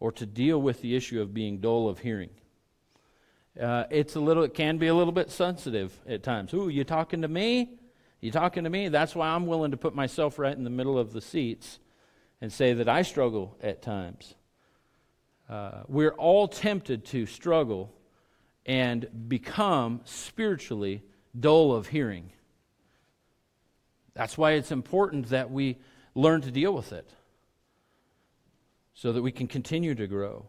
or 0.00 0.10
to 0.10 0.26
deal 0.26 0.60
with 0.60 0.80
the 0.80 0.96
issue 0.96 1.20
of 1.20 1.32
being 1.32 1.58
dull 1.58 1.88
of 1.88 2.00
hearing. 2.00 2.30
Uh, 3.60 3.84
it's 3.90 4.16
a 4.16 4.20
little, 4.20 4.42
it 4.42 4.54
can 4.54 4.78
be 4.78 4.86
a 4.86 4.94
little 4.94 5.12
bit 5.12 5.30
sensitive 5.30 5.92
at 6.08 6.22
times. 6.22 6.54
Ooh, 6.54 6.68
you 6.68 6.82
talking 6.82 7.22
to 7.22 7.28
me? 7.28 7.78
You 8.20 8.30
talking 8.30 8.64
to 8.64 8.70
me? 8.70 8.88
That's 8.88 9.14
why 9.14 9.28
I'm 9.28 9.46
willing 9.46 9.72
to 9.72 9.76
put 9.76 9.94
myself 9.94 10.38
right 10.38 10.56
in 10.56 10.64
the 10.64 10.70
middle 10.70 10.98
of 10.98 11.12
the 11.12 11.20
seats 11.20 11.78
and 12.40 12.52
say 12.52 12.72
that 12.72 12.88
I 12.88 13.02
struggle 13.02 13.56
at 13.62 13.82
times. 13.82 14.34
Uh, 15.48 15.82
we're 15.88 16.12
all 16.12 16.48
tempted 16.48 17.04
to 17.06 17.26
struggle 17.26 17.92
and 18.64 19.28
become 19.28 20.00
spiritually 20.04 21.02
dull 21.38 21.74
of 21.74 21.88
hearing. 21.88 22.32
That's 24.14 24.38
why 24.38 24.52
it's 24.52 24.70
important 24.70 25.30
that 25.30 25.50
we 25.50 25.78
learn 26.14 26.40
to 26.42 26.50
deal 26.50 26.72
with 26.72 26.92
it 26.92 27.10
so 29.00 29.12
that 29.14 29.22
we 29.22 29.32
can 29.32 29.46
continue 29.46 29.94
to 29.94 30.06
grow. 30.06 30.44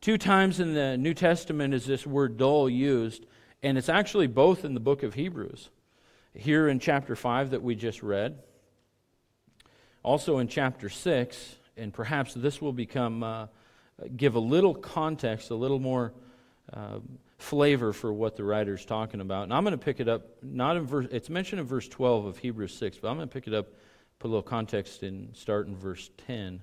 Two 0.00 0.16
times 0.16 0.60
in 0.60 0.74
the 0.74 0.96
New 0.96 1.12
Testament 1.12 1.74
is 1.74 1.84
this 1.84 2.06
word 2.06 2.36
dull 2.36 2.70
used, 2.70 3.26
and 3.64 3.76
it's 3.76 3.88
actually 3.88 4.28
both 4.28 4.64
in 4.64 4.74
the 4.74 4.80
book 4.80 5.02
of 5.02 5.14
Hebrews. 5.14 5.68
Here 6.34 6.68
in 6.68 6.78
chapter 6.78 7.16
5 7.16 7.50
that 7.50 7.60
we 7.60 7.74
just 7.74 8.00
read, 8.00 8.38
also 10.04 10.38
in 10.38 10.46
chapter 10.46 10.88
6, 10.88 11.56
and 11.76 11.92
perhaps 11.92 12.32
this 12.32 12.62
will 12.62 12.72
become, 12.72 13.24
uh, 13.24 13.48
give 14.16 14.36
a 14.36 14.40
little 14.40 14.72
context, 14.72 15.50
a 15.50 15.56
little 15.56 15.80
more 15.80 16.12
uh, 16.72 17.00
flavor 17.38 17.92
for 17.92 18.12
what 18.12 18.36
the 18.36 18.44
writer's 18.44 18.84
talking 18.84 19.20
about. 19.20 19.42
And 19.42 19.52
I'm 19.52 19.64
going 19.64 19.76
to 19.76 19.84
pick 19.84 19.98
it 19.98 20.08
up, 20.08 20.28
not 20.44 20.76
in 20.76 20.86
verse, 20.86 21.08
it's 21.10 21.28
mentioned 21.28 21.58
in 21.58 21.66
verse 21.66 21.88
12 21.88 22.24
of 22.24 22.38
Hebrews 22.38 22.76
6, 22.76 22.98
but 22.98 23.08
I'm 23.08 23.16
going 23.16 23.28
to 23.28 23.34
pick 23.34 23.48
it 23.48 23.52
up, 23.52 23.66
put 24.20 24.28
a 24.28 24.30
little 24.30 24.42
context 24.42 25.02
and 25.02 25.36
start 25.36 25.66
in 25.66 25.74
verse 25.74 26.08
10 26.24 26.62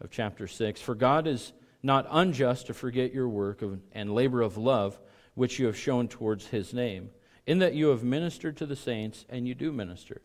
of 0.00 0.10
chapter 0.10 0.46
6. 0.46 0.80
For 0.80 0.94
God 0.94 1.26
is 1.26 1.52
not 1.82 2.06
unjust 2.10 2.66
to 2.66 2.74
forget 2.74 3.14
your 3.14 3.28
work 3.28 3.62
of, 3.62 3.80
and 3.92 4.14
labor 4.14 4.42
of 4.42 4.56
love, 4.56 4.98
which 5.34 5.58
you 5.58 5.66
have 5.66 5.76
shown 5.76 6.08
towards 6.08 6.46
his 6.48 6.74
name, 6.74 7.10
in 7.46 7.58
that 7.60 7.74
you 7.74 7.88
have 7.88 8.02
ministered 8.02 8.56
to 8.56 8.66
the 8.66 8.76
saints, 8.76 9.24
and 9.28 9.46
you 9.46 9.54
do 9.54 9.72
minister. 9.72 10.20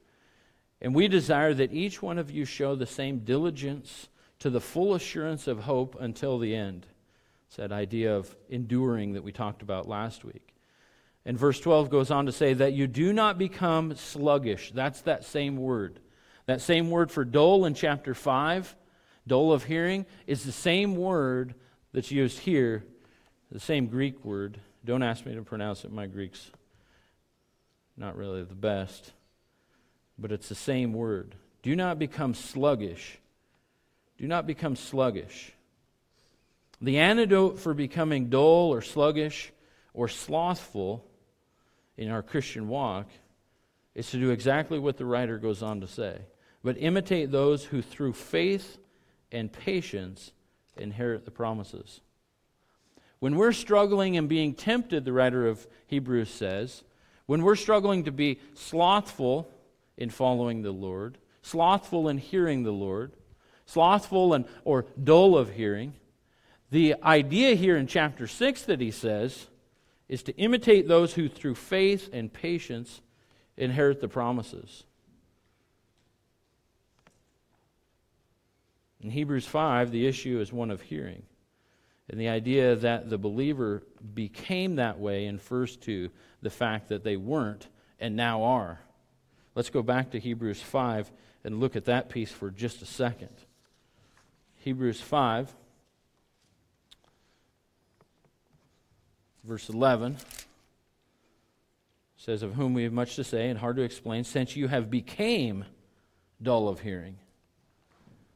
And 0.81 0.93
we 0.93 1.07
desire 1.07 1.53
that 1.53 1.71
each 1.71 2.01
one 2.01 2.17
of 2.17 2.31
you 2.31 2.45
show 2.45 2.75
the 2.75 2.85
same 2.85 3.19
diligence 3.19 4.09
to 4.39 4.49
the 4.49 4.59
full 4.59 4.95
assurance 4.95 5.47
of 5.47 5.59
hope 5.59 5.95
until 5.99 6.39
the 6.39 6.53
end. 6.55 6.85
It's 7.47 7.55
that 7.55 7.71
idea 7.71 8.15
of 8.15 8.35
enduring 8.49 9.13
that 9.13 9.23
we 9.23 9.31
talked 9.31 9.61
about 9.61 9.87
last 9.87 10.25
week. 10.25 10.53
And 11.25 11.37
verse 11.37 11.59
12 11.59 11.89
goes 11.89 12.11
on 12.11 12.25
to 12.25 12.31
say 12.31 12.53
that 12.53 12.73
you 12.73 12.87
do 12.87 13.13
not 13.13 13.37
become 13.37 13.95
sluggish. 13.95 14.71
That's 14.73 15.01
that 15.01 15.23
same 15.23 15.55
word. 15.55 15.99
That 16.47 16.59
same 16.59 16.89
word 16.89 17.11
for 17.11 17.23
dull 17.23 17.63
in 17.63 17.73
chapter 17.73 18.13
5 18.13 18.75
dull 19.27 19.51
of 19.51 19.63
hearing, 19.63 20.05
is 20.27 20.43
the 20.43 20.51
same 20.51 20.95
word 20.95 21.55
that's 21.93 22.11
used 22.11 22.39
here, 22.39 22.83
the 23.51 23.59
same 23.59 23.87
Greek 23.87 24.23
word. 24.25 24.59
Don't 24.85 25.03
ask 25.03 25.25
me 25.25 25.35
to 25.35 25.43
pronounce 25.43 25.85
it, 25.85 25.91
my 25.91 26.07
Greek's 26.07 26.51
not 27.95 28.17
really 28.17 28.43
the 28.43 28.55
best, 28.55 29.11
but 30.17 30.31
it's 30.31 30.49
the 30.49 30.55
same 30.55 30.93
word. 30.93 31.35
Do 31.61 31.75
not 31.75 31.99
become 31.99 32.33
sluggish. 32.33 33.19
Do 34.17 34.27
not 34.27 34.45
become 34.47 34.75
sluggish. 34.75 35.53
The 36.81 36.99
antidote 36.99 37.59
for 37.59 37.73
becoming 37.73 38.29
dull 38.29 38.73
or 38.73 38.81
sluggish 38.81 39.53
or 39.93 40.07
slothful 40.07 41.05
in 41.97 42.09
our 42.09 42.21
Christian 42.21 42.67
walk 42.67 43.07
is 43.95 44.09
to 44.11 44.19
do 44.19 44.31
exactly 44.31 44.79
what 44.79 44.97
the 44.97 45.05
writer 45.05 45.37
goes 45.37 45.61
on 45.61 45.81
to 45.81 45.87
say. 45.87 46.19
But 46.63 46.77
imitate 46.79 47.31
those 47.31 47.63
who, 47.63 47.81
through 47.81 48.13
faith 48.13 48.77
and 49.33 49.51
patience 49.51 50.31
inherit 50.77 51.25
the 51.25 51.31
promises. 51.31 51.99
When 53.19 53.35
we're 53.35 53.53
struggling 53.53 54.17
and 54.17 54.29
being 54.29 54.53
tempted, 54.53 55.05
the 55.05 55.13
writer 55.13 55.47
of 55.47 55.67
Hebrews 55.87 56.29
says, 56.29 56.83
when 57.25 57.41
we're 57.41 57.55
struggling 57.55 58.03
to 58.03 58.11
be 58.11 58.39
slothful 58.53 59.49
in 59.97 60.09
following 60.09 60.61
the 60.61 60.71
Lord, 60.71 61.17
slothful 61.41 62.09
in 62.09 62.17
hearing 62.17 62.63
the 62.63 62.71
Lord, 62.71 63.13
slothful 63.65 64.33
and 64.33 64.45
or 64.65 64.85
dull 65.01 65.37
of 65.37 65.51
hearing, 65.51 65.93
the 66.69 66.95
idea 67.03 67.55
here 67.55 67.77
in 67.77 67.87
chapter 67.87 68.27
6 68.27 68.63
that 68.63 68.81
he 68.81 68.91
says 68.91 69.47
is 70.09 70.23
to 70.23 70.35
imitate 70.37 70.87
those 70.87 71.13
who 71.13 71.29
through 71.29 71.55
faith 71.55 72.09
and 72.11 72.33
patience 72.33 73.01
inherit 73.55 74.01
the 74.01 74.07
promises. 74.07 74.83
In 79.03 79.09
Hebrews 79.09 79.45
5, 79.45 79.91
the 79.91 80.07
issue 80.07 80.39
is 80.39 80.53
one 80.53 80.71
of 80.71 80.81
hearing. 80.81 81.23
And 82.09 82.19
the 82.19 82.29
idea 82.29 82.75
that 82.77 83.09
the 83.09 83.17
believer 83.17 83.83
became 84.13 84.77
that 84.77 84.97
way 84.97 85.25
infers 85.25 85.75
to 85.77 86.09
the 86.41 86.49
fact 86.49 86.87
that 86.89 87.03
they 87.03 87.17
weren't 87.17 87.67
and 87.99 88.15
now 88.15 88.43
are. 88.43 88.79
Let's 89.55 89.69
go 89.69 89.83
back 89.83 90.11
to 90.11 90.19
Hebrews 90.19 90.61
5 90.61 91.11
and 91.43 91.59
look 91.59 91.75
at 91.75 91.85
that 91.85 92.09
piece 92.09 92.31
for 92.31 92.49
just 92.49 92.81
a 92.81 92.85
second. 92.85 93.35
Hebrews 94.55 95.01
5, 95.01 95.53
verse 99.43 99.69
11 99.69 100.17
says, 102.15 102.41
Of 102.41 102.53
whom 102.53 102.73
we 102.73 102.83
have 102.83 102.93
much 102.93 103.17
to 103.17 103.23
say 103.25 103.49
and 103.49 103.59
hard 103.59 103.75
to 103.75 103.81
explain, 103.81 104.23
since 104.23 104.55
you 104.55 104.69
have 104.69 104.89
became 104.89 105.65
dull 106.41 106.69
of 106.69 106.79
hearing 106.79 107.17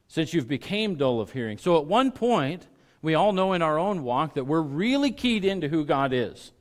since 0.08 0.34
you've 0.34 0.48
became 0.48 0.96
dull 0.96 1.20
of 1.20 1.32
hearing. 1.32 1.58
So 1.58 1.78
at 1.78 1.86
one 1.86 2.12
point, 2.12 2.68
we 3.02 3.16
all 3.16 3.34
know 3.34 3.54
in 3.54 3.62
our 3.62 3.78
own 3.78 4.04
walk 4.04 4.36
that 4.36 4.46
we're 4.46 4.62
really 4.62 5.12
keyed 5.12 5.46
into 5.46 5.68
who 5.68 5.86
God 5.86 6.14
is. 6.14 6.52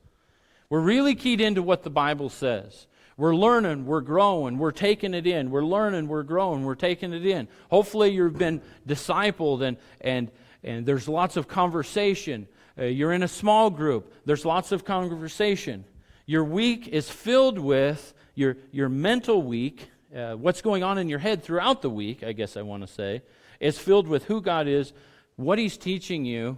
We're 0.69 0.81
really 0.81 1.15
keyed 1.15 1.41
into 1.41 1.63
what 1.63 1.83
the 1.83 1.89
Bible 1.89 2.29
says. 2.29 2.87
We're 3.15 3.35
learning, 3.35 3.85
we're 3.85 4.01
growing, 4.01 4.59
we're 4.59 4.71
taking 4.71 5.15
it 5.15 5.25
in. 5.25 5.49
We're 5.49 5.65
learning, 5.65 6.07
we're 6.07 6.23
growing, 6.23 6.63
we're 6.63 6.75
taking 6.75 7.13
it 7.13 7.25
in. 7.25 7.47
Hopefully, 7.71 8.11
you've 8.11 8.37
been 8.37 8.61
discipled 8.87 9.63
and, 9.63 9.77
and, 10.01 10.29
and 10.63 10.85
there's 10.85 11.07
lots 11.07 11.35
of 11.35 11.47
conversation. 11.47 12.47
Uh, 12.77 12.83
you're 12.83 13.13
in 13.13 13.23
a 13.23 13.27
small 13.27 13.71
group, 13.71 14.13
there's 14.25 14.45
lots 14.45 14.71
of 14.71 14.85
conversation. 14.85 15.83
Your 16.27 16.43
week 16.43 16.87
is 16.89 17.09
filled 17.09 17.57
with 17.57 18.13
your, 18.35 18.57
your 18.71 18.87
mental 18.87 19.41
week, 19.41 19.89
uh, 20.15 20.33
what's 20.33 20.61
going 20.61 20.83
on 20.83 20.99
in 20.99 21.09
your 21.09 21.19
head 21.19 21.43
throughout 21.43 21.81
the 21.81 21.89
week, 21.89 22.23
I 22.23 22.33
guess 22.33 22.55
I 22.55 22.61
want 22.61 22.85
to 22.85 22.87
say, 22.87 23.23
is 23.59 23.77
filled 23.77 24.07
with 24.07 24.25
who 24.25 24.41
God 24.41 24.67
is, 24.67 24.93
what 25.35 25.59
He's 25.59 25.77
teaching 25.77 26.25
you, 26.25 26.57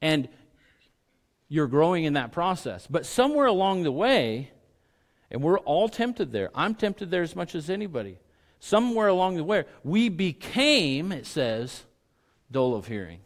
and 0.00 0.28
you're 1.48 1.66
growing 1.66 2.04
in 2.04 2.14
that 2.14 2.32
process. 2.32 2.86
But 2.88 3.06
somewhere 3.06 3.46
along 3.46 3.82
the 3.82 3.92
way, 3.92 4.50
and 5.30 5.42
we're 5.42 5.58
all 5.58 5.88
tempted 5.88 6.32
there, 6.32 6.50
I'm 6.54 6.74
tempted 6.74 7.10
there 7.10 7.22
as 7.22 7.34
much 7.34 7.54
as 7.54 7.70
anybody. 7.70 8.18
Somewhere 8.60 9.08
along 9.08 9.36
the 9.36 9.44
way, 9.44 9.64
we 9.84 10.08
became, 10.08 11.12
it 11.12 11.26
says, 11.26 11.84
dull 12.50 12.74
of 12.74 12.86
hearing. 12.86 13.20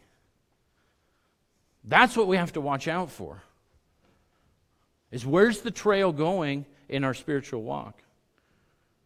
That's 1.83 2.15
what 2.15 2.27
we 2.27 2.37
have 2.37 2.53
to 2.53 2.61
watch 2.61 2.87
out 2.87 3.11
for. 3.11 3.41
Is 5.11 5.25
where's 5.25 5.61
the 5.61 5.71
trail 5.71 6.11
going 6.11 6.65
in 6.87 7.03
our 7.03 7.13
spiritual 7.13 7.63
walk? 7.63 8.01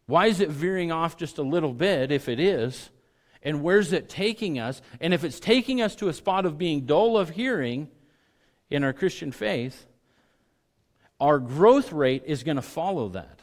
Why 0.06 0.26
is 0.26 0.40
it 0.40 0.48
veering 0.48 0.90
off 0.90 1.16
just 1.16 1.38
a 1.38 1.42
little 1.42 1.74
bit 1.74 2.10
if 2.12 2.28
it 2.28 2.40
is? 2.40 2.88
And 3.48 3.62
where's 3.62 3.94
it 3.94 4.10
taking 4.10 4.58
us? 4.58 4.82
And 5.00 5.14
if 5.14 5.24
it's 5.24 5.40
taking 5.40 5.80
us 5.80 5.96
to 5.96 6.08
a 6.08 6.12
spot 6.12 6.44
of 6.44 6.58
being 6.58 6.82
dull 6.82 7.16
of 7.16 7.30
hearing 7.30 7.88
in 8.68 8.84
our 8.84 8.92
Christian 8.92 9.32
faith, 9.32 9.86
our 11.18 11.38
growth 11.38 11.90
rate 11.90 12.24
is 12.26 12.42
going 12.42 12.56
to 12.56 12.62
follow 12.62 13.08
that. 13.08 13.40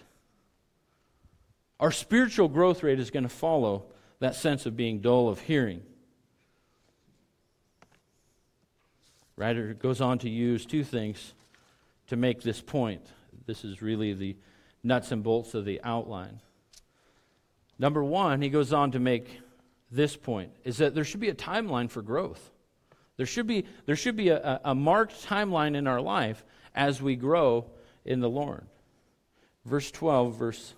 Our 1.80 1.89
spiritual 1.91 2.50
growth 2.50 2.84
rate 2.84 3.00
is 3.00 3.10
going 3.10 3.24
to 3.24 3.30
follow 3.30 3.86
that 4.20 4.36
sense 4.36 4.68
of 4.68 4.78
being 4.78 5.00
dull 5.00 5.28
of 5.28 5.39
hearing. 5.39 5.82
Writer 9.36 9.74
goes 9.74 10.02
on 10.02 10.20
to 10.20 10.30
use 10.30 10.68
two 10.68 10.84
things 10.84 11.34
to 12.10 12.15
make 12.15 12.44
this 12.44 12.62
point. 12.62 13.02
This 13.48 13.65
is 13.65 13.82
really 13.82 14.13
the 14.13 14.36
nuts 14.84 15.12
and 15.12 15.24
bolts 15.24 15.56
of 15.56 15.65
the 15.65 15.82
outline. 15.84 16.41
Number 17.80 18.04
one, 18.04 18.44
he 18.44 18.50
goes 18.50 18.72
on 18.72 18.91
to 18.91 19.00
make 19.00 19.41
this 19.91 20.15
point 20.15 20.52
is 20.63 20.78
that 20.78 20.95
there 20.95 21.04
should 21.04 21.19
be 21.19 21.30
a 21.30 21.36
timeline 21.36 21.89
for 21.89 22.02
growth. 22.02 22.52
There 23.17 23.26
should 23.26 23.48
be, 23.48 23.65
there 23.86 23.95
should 23.95 24.15
be 24.15 24.30
a, 24.30 24.60
a 24.63 24.76
marked 24.76 25.26
timeline 25.26 25.76
in 25.76 25.88
our 25.88 26.02
life 26.02 26.43
as 26.74 27.02
we 27.02 27.15
grow 27.15 27.65
in 28.04 28.19
the 28.19 28.30
Lord. 28.30 28.65
Verse 29.65 29.89
12, 29.91 30.36
verse 30.36 30.74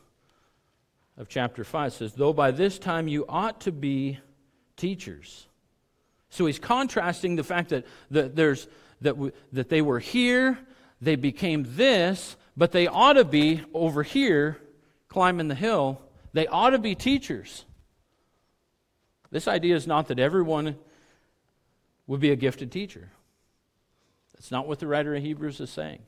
of 1.17 1.27
chapter 1.27 1.63
5 1.63 1.93
says, 1.93 2.13
Though 2.13 2.33
by 2.33 2.51
this 2.51 2.77
time 2.77 3.07
you 3.07 3.25
ought 3.27 3.61
to 3.61 3.71
be 3.71 4.19
teachers. 4.75 5.47
So 6.29 6.45
he's 6.45 6.59
contrasting 6.59 7.35
the 7.35 7.43
fact 7.43 7.69
that, 7.69 7.85
that, 8.11 8.35
there's, 8.35 8.67
that, 9.01 9.13
w- 9.13 9.31
that 9.53 9.69
they 9.69 9.81
were 9.81 9.99
here, 9.99 10.59
they 11.01 11.15
became 11.15 11.65
this, 11.69 12.37
but 12.55 12.71
they 12.71 12.87
ought 12.87 13.13
to 13.13 13.25
be 13.25 13.61
over 13.73 14.03
here 14.03 14.57
climbing 15.07 15.47
the 15.47 15.55
hill. 15.55 16.01
They 16.33 16.47
ought 16.47 16.71
to 16.71 16.79
be 16.79 16.95
teachers. 16.95 17.65
This 19.31 19.47
idea 19.47 19.75
is 19.75 19.87
not 19.87 20.07
that 20.07 20.19
everyone 20.19 20.77
would 22.05 22.19
be 22.19 22.31
a 22.31 22.35
gifted 22.35 22.71
teacher. 22.71 23.09
That's 24.33 24.51
not 24.51 24.67
what 24.67 24.79
the 24.79 24.87
writer 24.87 25.15
of 25.15 25.21
Hebrews 25.21 25.59
is 25.59 25.69
saying. 25.69 25.99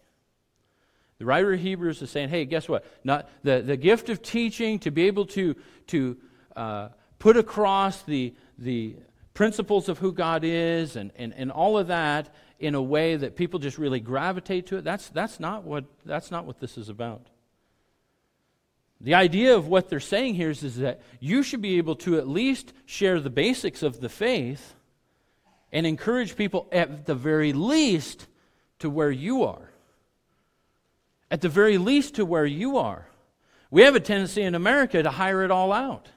The 1.17 1.25
writer 1.25 1.51
of 1.53 1.60
Hebrews 1.60 2.01
is 2.01 2.10
saying, 2.10 2.29
hey, 2.29 2.45
guess 2.45 2.69
what? 2.69 2.86
Not 3.03 3.29
the, 3.43 3.62
the 3.62 3.75
gift 3.75 4.10
of 4.10 4.21
teaching, 4.21 4.79
to 4.79 4.91
be 4.91 5.08
able 5.08 5.25
to, 5.27 5.55
to 5.88 6.17
uh, 6.55 6.89
put 7.17 7.36
across 7.36 8.03
the, 8.03 8.34
the 8.58 8.95
principles 9.34 9.89
of 9.89 9.99
who 9.99 10.13
God 10.13 10.43
is 10.45 10.95
and, 10.95 11.12
and, 11.17 11.34
and 11.36 11.51
all 11.51 11.77
of 11.77 11.88
that 11.88 12.34
in 12.60 12.75
a 12.75 12.82
way 12.82 13.15
that 13.15 13.36
people 13.36 13.60
just 13.60 13.77
really 13.77 13.99
gravitate 13.99 14.67
to 14.67 14.77
it, 14.77 14.84
that's, 14.84 15.10
that's, 15.10 15.39
not 15.39 15.63
what, 15.63 15.86
that's 16.05 16.32
not 16.32 16.45
what 16.45 16.60
this 16.60 16.77
is 16.77 16.89
about. 16.89 17.27
The 19.01 19.15
idea 19.15 19.55
of 19.55 19.67
what 19.67 19.89
they're 19.89 19.99
saying 19.99 20.35
here 20.35 20.49
is, 20.49 20.63
is 20.63 20.77
that 20.77 21.01
you 21.19 21.41
should 21.41 21.62
be 21.62 21.77
able 21.77 21.95
to 21.97 22.17
at 22.17 22.27
least 22.27 22.73
share 22.85 23.19
the 23.19 23.29
basics 23.29 23.81
of 23.81 24.01
the 24.01 24.09
faith 24.09 24.75
and 25.71 25.85
encourage 25.85 26.35
people 26.35 26.67
at 26.71 27.05
the 27.05 27.15
very 27.15 27.53
least 27.53 28.27
to 28.79 28.89
where 28.89 29.12
you 29.12 29.43
are. 29.43 29.69
At 31.31 31.41
the 31.41 31.49
very 31.49 31.77
least 31.77 32.15
to 32.15 32.25
where 32.25 32.45
you 32.45 32.77
are. 32.77 33.07
We 33.71 33.83
have 33.83 33.95
a 33.95 33.99
tendency 33.99 34.41
in 34.41 34.55
America 34.55 35.01
to 35.01 35.12
hire 35.12 35.43
it 35.43 35.51
all 35.51 35.71
out. 35.71 36.09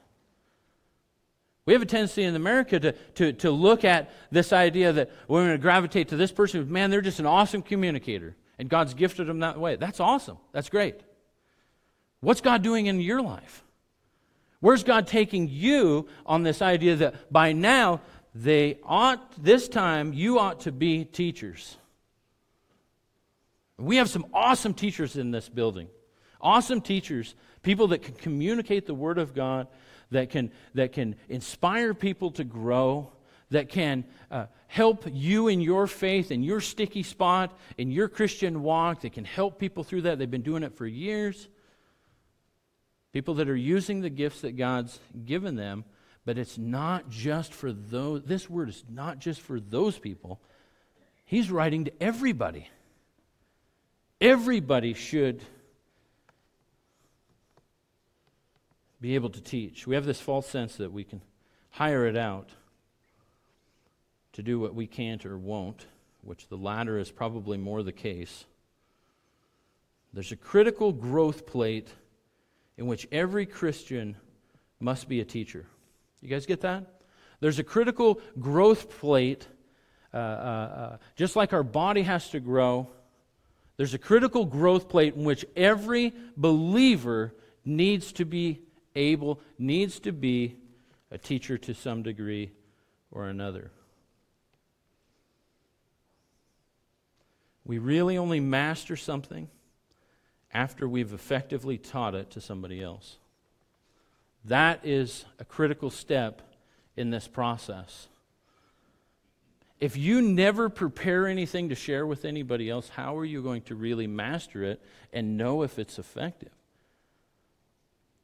We 1.65 1.73
have 1.73 1.81
a 1.81 1.85
tendency 1.85 2.23
in 2.23 2.35
America 2.35 2.79
to, 2.79 2.91
to, 2.91 3.33
to 3.33 3.51
look 3.51 3.85
at 3.85 4.11
this 4.31 4.51
idea 4.51 4.91
that 4.91 5.11
we're 5.29 5.45
going 5.45 5.51
to 5.51 5.61
gravitate 5.61 6.09
to 6.09 6.17
this 6.17 6.31
person. 6.31 6.69
Man, 6.69 6.89
they're 6.89 6.99
just 6.99 7.19
an 7.19 7.25
awesome 7.25 7.61
communicator, 7.61 8.35
and 8.59 8.67
God's 8.67 8.93
gifted 8.93 9.27
them 9.27 9.39
that 9.39 9.57
way. 9.57 9.77
That's 9.77 10.01
awesome. 10.01 10.37
That's 10.51 10.69
great. 10.69 10.99
What's 12.23 12.39
God 12.39 12.61
doing 12.61 12.85
in 12.85 13.01
your 13.01 13.21
life? 13.21 13.65
Where's 14.61 14.85
God 14.85 15.07
taking 15.07 15.49
you 15.49 16.07
on 16.25 16.43
this 16.43 16.61
idea 16.61 16.95
that 16.95 17.31
by 17.33 17.51
now 17.51 17.99
they 18.33 18.79
ought, 18.81 19.43
this 19.43 19.67
time, 19.67 20.13
you 20.13 20.39
ought 20.39 20.61
to 20.61 20.71
be 20.71 21.03
teachers? 21.03 21.75
We 23.77 23.97
have 23.97 24.09
some 24.09 24.25
awesome 24.33 24.73
teachers 24.73 25.17
in 25.17 25.31
this 25.31 25.49
building. 25.49 25.89
Awesome 26.39 26.79
teachers, 26.79 27.35
people 27.61 27.89
that 27.89 28.03
can 28.03 28.13
communicate 28.13 28.85
the 28.85 28.93
Word 28.93 29.17
of 29.17 29.33
God, 29.33 29.67
that 30.11 30.29
can, 30.29 30.49
that 30.75 30.93
can 30.93 31.17
inspire 31.27 31.93
people 31.93 32.31
to 32.31 32.45
grow, 32.45 33.11
that 33.49 33.67
can 33.67 34.05
uh, 34.31 34.45
help 34.67 35.03
you 35.11 35.49
in 35.49 35.59
your 35.59 35.87
faith, 35.87 36.31
in 36.31 36.41
your 36.41 36.61
sticky 36.61 37.03
spot, 37.03 37.57
in 37.77 37.91
your 37.91 38.07
Christian 38.07 38.63
walk, 38.63 39.01
that 39.01 39.11
can 39.11 39.25
help 39.25 39.59
people 39.59 39.83
through 39.83 40.03
that. 40.03 40.19
They've 40.19 40.31
been 40.31 40.41
doing 40.41 40.63
it 40.63 40.73
for 40.77 40.87
years. 40.87 41.49
People 43.13 43.35
that 43.35 43.47
are 43.47 43.55
using 43.55 44.01
the 44.01 44.09
gifts 44.09 44.41
that 44.41 44.57
God's 44.57 44.99
given 45.23 45.55
them, 45.55 45.85
but 46.25 46.37
it's 46.37 46.57
not 46.57 47.09
just 47.09 47.53
for 47.53 47.71
those, 47.71 48.23
this 48.23 48.49
word 48.49 48.69
is 48.69 48.83
not 48.89 49.19
just 49.19 49.39
for 49.39 49.59
those 49.59 49.99
people. 49.99 50.41
He's 51.23 51.51
writing 51.51 51.85
to 51.85 51.91
everybody. 52.01 52.69
Everybody 54.19 54.93
should 54.93 55.41
be 58.99 59.15
able 59.15 59.29
to 59.29 59.41
teach. 59.41 59.85
We 59.85 59.95
have 59.95 60.05
this 60.05 60.21
false 60.21 60.47
sense 60.47 60.77
that 60.77 60.91
we 60.91 61.03
can 61.03 61.21
hire 61.69 62.07
it 62.07 62.17
out 62.17 62.49
to 64.31 64.41
do 64.41 64.59
what 64.59 64.73
we 64.73 64.87
can't 64.87 65.25
or 65.25 65.37
won't, 65.37 65.85
which 66.21 66.47
the 66.47 66.57
latter 66.57 66.97
is 66.97 67.11
probably 67.11 67.57
more 67.57 67.83
the 67.83 67.91
case. 67.91 68.45
There's 70.13 70.31
a 70.31 70.37
critical 70.37 70.93
growth 70.93 71.45
plate 71.45 71.89
in 72.77 72.87
which 72.87 73.07
every 73.11 73.45
Christian 73.45 74.15
must 74.79 75.07
be 75.07 75.21
a 75.21 75.25
teacher. 75.25 75.65
You 76.21 76.29
guys 76.29 76.45
get 76.45 76.61
that? 76.61 77.01
There's 77.39 77.59
a 77.59 77.63
critical 77.63 78.21
growth 78.39 78.89
plate, 78.89 79.47
uh, 80.13 80.17
uh, 80.17 80.19
uh, 80.19 80.97
just 81.15 81.35
like 81.35 81.53
our 81.53 81.63
body 81.63 82.03
has 82.03 82.29
to 82.29 82.39
grow. 82.39 82.87
There's 83.77 83.93
a 83.93 83.99
critical 83.99 84.45
growth 84.45 84.87
plate 84.87 85.15
in 85.15 85.23
which 85.23 85.45
every 85.55 86.13
believer 86.37 87.33
needs 87.65 88.11
to 88.13 88.25
be 88.25 88.61
able, 88.95 89.39
needs 89.57 89.99
to 90.01 90.11
be 90.11 90.55
a 91.11 91.17
teacher 91.17 91.57
to 91.57 91.73
some 91.73 92.03
degree 92.03 92.51
or 93.11 93.27
another. 93.27 93.71
We 97.65 97.77
really 97.77 98.17
only 98.17 98.39
master 98.39 98.95
something 98.95 99.49
after 100.53 100.87
we've 100.87 101.13
effectively 101.13 101.77
taught 101.77 102.15
it 102.15 102.29
to 102.31 102.41
somebody 102.41 102.81
else. 102.81 103.17
That 104.45 104.81
is 104.83 105.25
a 105.39 105.45
critical 105.45 105.89
step 105.89 106.41
in 106.95 107.09
this 107.09 107.27
process. 107.27 108.07
If 109.79 109.97
you 109.97 110.21
never 110.21 110.69
prepare 110.69 111.27
anything 111.27 111.69
to 111.69 111.75
share 111.75 112.05
with 112.05 112.23
anybody 112.23 112.69
else, 112.69 112.89
how 112.89 113.17
are 113.17 113.25
you 113.25 113.41
going 113.41 113.63
to 113.63 113.75
really 113.75 114.07
master 114.07 114.63
it 114.63 114.81
and 115.11 115.37
know 115.37 115.63
if 115.63 115.79
it's 115.79 115.97
effective? 115.97 116.51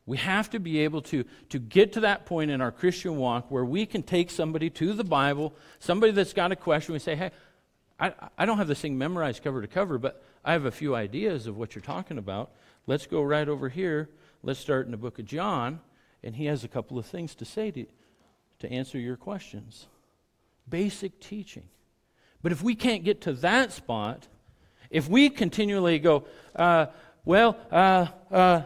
We 0.06 0.18
have 0.18 0.50
to 0.52 0.60
be 0.60 0.80
able 0.80 1.02
to, 1.04 1.26
to 1.50 1.60
get 1.60 1.94
to 1.94 2.00
that 2.02 2.26
point 2.26 2.50
in 2.50 2.62
our 2.62 2.72
Christian 2.72 3.18
walk 3.18 3.52
where 3.52 3.66
we 3.66 3.86
can 3.86 4.04
take 4.04 4.32
somebody 4.32 4.70
to 4.72 4.94
the 4.94 5.04
Bible, 5.04 5.54
somebody 5.80 6.12
that's 6.12 6.34
got 6.34 6.52
a 6.52 6.56
question, 6.56 6.94
we 6.94 7.00
say, 7.00 7.16
hey, 7.16 7.32
I, 8.00 8.14
I 8.38 8.46
don't 8.46 8.58
have 8.58 8.68
this 8.68 8.80
thing 8.80 8.98
memorized 8.98 9.44
cover 9.44 9.62
to 9.62 9.68
cover, 9.68 9.98
but 9.98 10.24
I 10.44 10.54
have 10.54 10.66
a 10.66 10.72
few 10.72 10.96
ideas 10.96 11.48
of 11.48 11.58
what 11.58 11.76
you're 11.76 11.82
talking 11.82 12.18
about. 12.18 12.52
Let's 12.88 13.06
go 13.06 13.22
right 13.22 13.48
over 13.48 13.70
here. 13.70 14.10
Let's 14.42 14.60
start 14.60 14.86
in 14.86 14.92
the 14.92 14.98
book 14.98 15.20
of 15.20 15.26
John, 15.26 15.82
and 16.24 16.36
he 16.36 16.46
has 16.46 16.64
a 16.64 16.68
couple 16.68 16.98
of 16.98 17.06
things 17.06 17.36
to 17.36 17.46
say 17.46 17.72
to, 17.72 17.86
to 18.60 18.72
answer 18.72 18.98
your 18.98 19.18
questions. 19.18 19.88
Basic 20.68 21.20
teaching. 21.20 21.64
But 22.42 22.52
if 22.52 22.64
we 22.64 22.76
can't 22.76 23.04
get 23.04 23.22
to 23.22 23.34
that 23.34 23.72
spot, 23.74 24.28
if 24.90 25.10
we 25.10 25.30
continually 25.30 26.00
go, 26.00 26.26
uh, 26.56 26.88
well, 27.26 27.58
uh, 27.72 28.08
uh, 28.32 28.62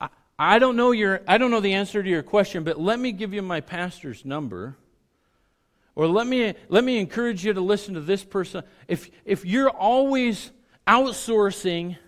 I, 0.00 0.08
I 0.38 0.58
don't 0.58 0.76
know 0.76 0.92
your, 0.92 1.20
I 1.26 1.36
don't 1.36 1.50
know 1.50 1.60
the 1.60 1.74
answer 1.74 2.02
to 2.02 2.08
your 2.08 2.22
question, 2.22 2.62
but 2.62 2.80
let 2.80 2.98
me 2.98 3.12
give 3.12 3.34
you 3.34 3.42
my 3.42 3.60
pastor's 3.60 4.24
number 4.24 4.76
or 5.98 6.06
let 6.06 6.28
me, 6.28 6.54
let 6.68 6.84
me 6.84 6.98
encourage 6.98 7.44
you 7.44 7.52
to 7.52 7.60
listen 7.60 7.94
to 7.94 8.00
this 8.00 8.22
person. 8.22 8.62
If, 8.86 9.10
if 9.24 9.44
you're 9.44 9.68
always 9.68 10.52
outsourcing 10.88 11.98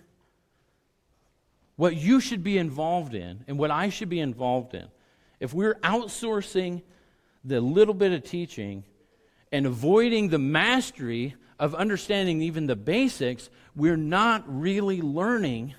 what 1.75 1.95
you 1.95 2.19
should 2.19 2.43
be 2.43 2.57
involved 2.57 3.13
in 3.13 3.43
and 3.47 3.57
what 3.57 3.71
I 3.71 3.89
should 3.89 4.09
be 4.09 4.19
involved 4.19 4.73
in, 4.73 4.87
if 5.39 5.53
we're 5.53 5.75
outsourcing 5.75 6.81
the 7.43 7.61
little 7.61 7.93
bit 7.93 8.11
of 8.11 8.23
teaching 8.23 8.83
and 9.51 9.65
avoiding 9.65 10.29
the 10.29 10.39
mastery 10.39 11.35
of 11.59 11.75
understanding 11.75 12.41
even 12.41 12.65
the 12.65 12.75
basics, 12.75 13.49
we're 13.75 13.97
not 13.97 14.43
really 14.47 15.01
learning. 15.01 15.75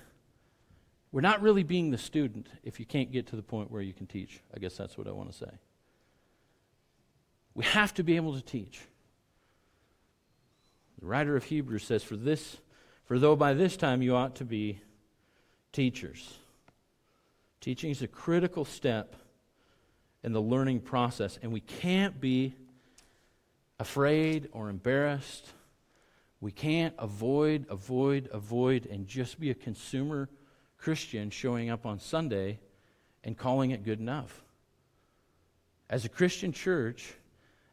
We're 1.11 1.21
not 1.21 1.41
really 1.41 1.63
being 1.63 1.91
the 1.91 1.97
student 1.97 2.47
if 2.63 2.79
you 2.79 2.85
can't 2.85 3.11
get 3.11 3.27
to 3.27 3.35
the 3.35 3.43
point 3.43 3.69
where 3.69 3.81
you 3.81 3.93
can 3.93 4.07
teach. 4.07 4.39
I 4.55 4.59
guess 4.59 4.77
that's 4.77 4.97
what 4.97 5.07
I 5.07 5.11
want 5.11 5.31
to 5.31 5.37
say. 5.37 5.51
We 7.53 7.65
have 7.65 7.93
to 7.95 8.03
be 8.03 8.15
able 8.15 8.35
to 8.35 8.41
teach. 8.41 8.81
The 10.99 11.05
writer 11.05 11.35
of 11.35 11.43
Hebrews 11.43 11.83
says, 11.83 12.01
For 12.01 12.15
this, 12.15 12.57
for 13.05 13.19
though 13.19 13.35
by 13.35 13.53
this 13.53 13.77
time 13.77 14.01
you 14.01 14.15
ought 14.15 14.35
to 14.35 14.45
be 14.45 14.81
teachers. 15.71 16.37
Teaching 17.59 17.91
is 17.91 18.01
a 18.01 18.07
critical 18.07 18.65
step 18.65 19.15
in 20.23 20.33
the 20.33 20.41
learning 20.41 20.79
process, 20.79 21.37
and 21.41 21.51
we 21.51 21.59
can't 21.59 22.19
be 22.19 22.55
afraid 23.79 24.49
or 24.51 24.69
embarrassed. 24.69 25.51
We 26.39 26.51
can't 26.51 26.93
avoid, 26.97 27.65
avoid, 27.69 28.29
avoid, 28.31 28.85
and 28.85 29.07
just 29.07 29.39
be 29.39 29.49
a 29.49 29.55
consumer 29.55 30.29
Christian 30.77 31.29
showing 31.29 31.69
up 31.69 31.85
on 31.85 31.99
Sunday 31.99 32.59
and 33.23 33.37
calling 33.37 33.71
it 33.71 33.83
good 33.83 33.99
enough. 33.99 34.43
As 35.89 36.05
a 36.05 36.09
Christian 36.09 36.51
church, 36.51 37.13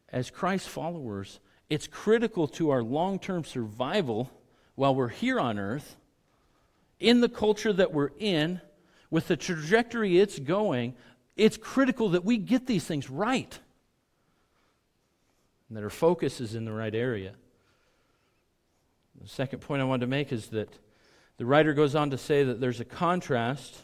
as 0.09 0.29
Christ 0.29 0.69
followers, 0.69 1.39
it's 1.69 1.87
critical 1.87 2.47
to 2.49 2.69
our 2.69 2.83
long 2.83 3.19
term 3.19 3.43
survival 3.43 4.29
while 4.81 4.95
we're 4.95 5.09
here 5.09 5.39
on 5.39 5.59
earth, 5.59 5.95
in 6.99 7.21
the 7.21 7.29
culture 7.29 7.71
that 7.71 7.93
we're 7.93 8.09
in, 8.17 8.59
with 9.11 9.27
the 9.27 9.37
trajectory 9.37 10.19
it's 10.19 10.39
going. 10.39 10.95
It's 11.37 11.55
critical 11.55 12.09
that 12.09 12.25
we 12.25 12.39
get 12.39 12.65
these 12.65 12.83
things 12.83 13.07
right 13.07 13.59
and 15.69 15.77
that 15.77 15.83
our 15.83 15.91
focus 15.91 16.41
is 16.41 16.55
in 16.55 16.65
the 16.65 16.71
right 16.71 16.95
area. 16.95 17.33
The 19.21 19.29
second 19.29 19.59
point 19.59 19.83
I 19.83 19.85
wanted 19.85 20.01
to 20.01 20.07
make 20.07 20.31
is 20.31 20.47
that 20.47 20.75
the 21.37 21.45
writer 21.45 21.75
goes 21.75 21.93
on 21.93 22.09
to 22.09 22.17
say 22.17 22.43
that 22.43 22.59
there's 22.59 22.79
a 22.79 22.85
contrast 22.85 23.83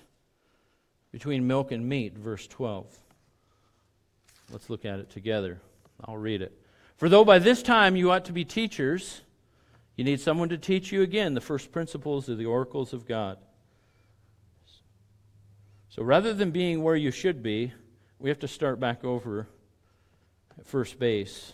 between 1.12 1.45
milk 1.45 1.71
and 1.71 1.88
meat, 1.88 2.17
verse 2.17 2.47
12. 2.47 2.88
Let's 4.51 4.67
look 4.67 4.83
at 4.83 4.97
it 4.97 5.12
together. 5.12 5.62
I'll 6.05 6.17
read 6.17 6.41
it. 6.41 6.60
For 6.95 7.07
though 7.07 7.23
by 7.23 7.38
this 7.38 7.62
time 7.62 7.95
you 7.95 8.10
ought 8.10 8.25
to 8.25 8.33
be 8.33 8.43
teachers, 8.43 9.21
you 9.97 10.03
need 10.03 10.21
someone 10.21 10.49
to 10.49 10.57
teach 10.57 10.91
you 10.91 11.01
again 11.01 11.33
the 11.33 11.41
first 11.41 11.71
principles 11.71 12.29
of 12.29 12.38
the 12.38 12.45
oracles 12.45 12.93
of 12.93 13.07
God. 13.07 13.39
So 15.89 16.03
rather 16.03 16.33
than 16.33 16.51
being 16.51 16.83
where 16.83 16.95
you 16.95 17.10
should 17.10 17.41
be, 17.41 17.73
we 18.19 18.29
have 18.29 18.39
to 18.39 18.47
start 18.47 18.79
back 18.79 19.03
over 19.03 19.47
at 20.57 20.67
first 20.67 20.99
base, 20.99 21.53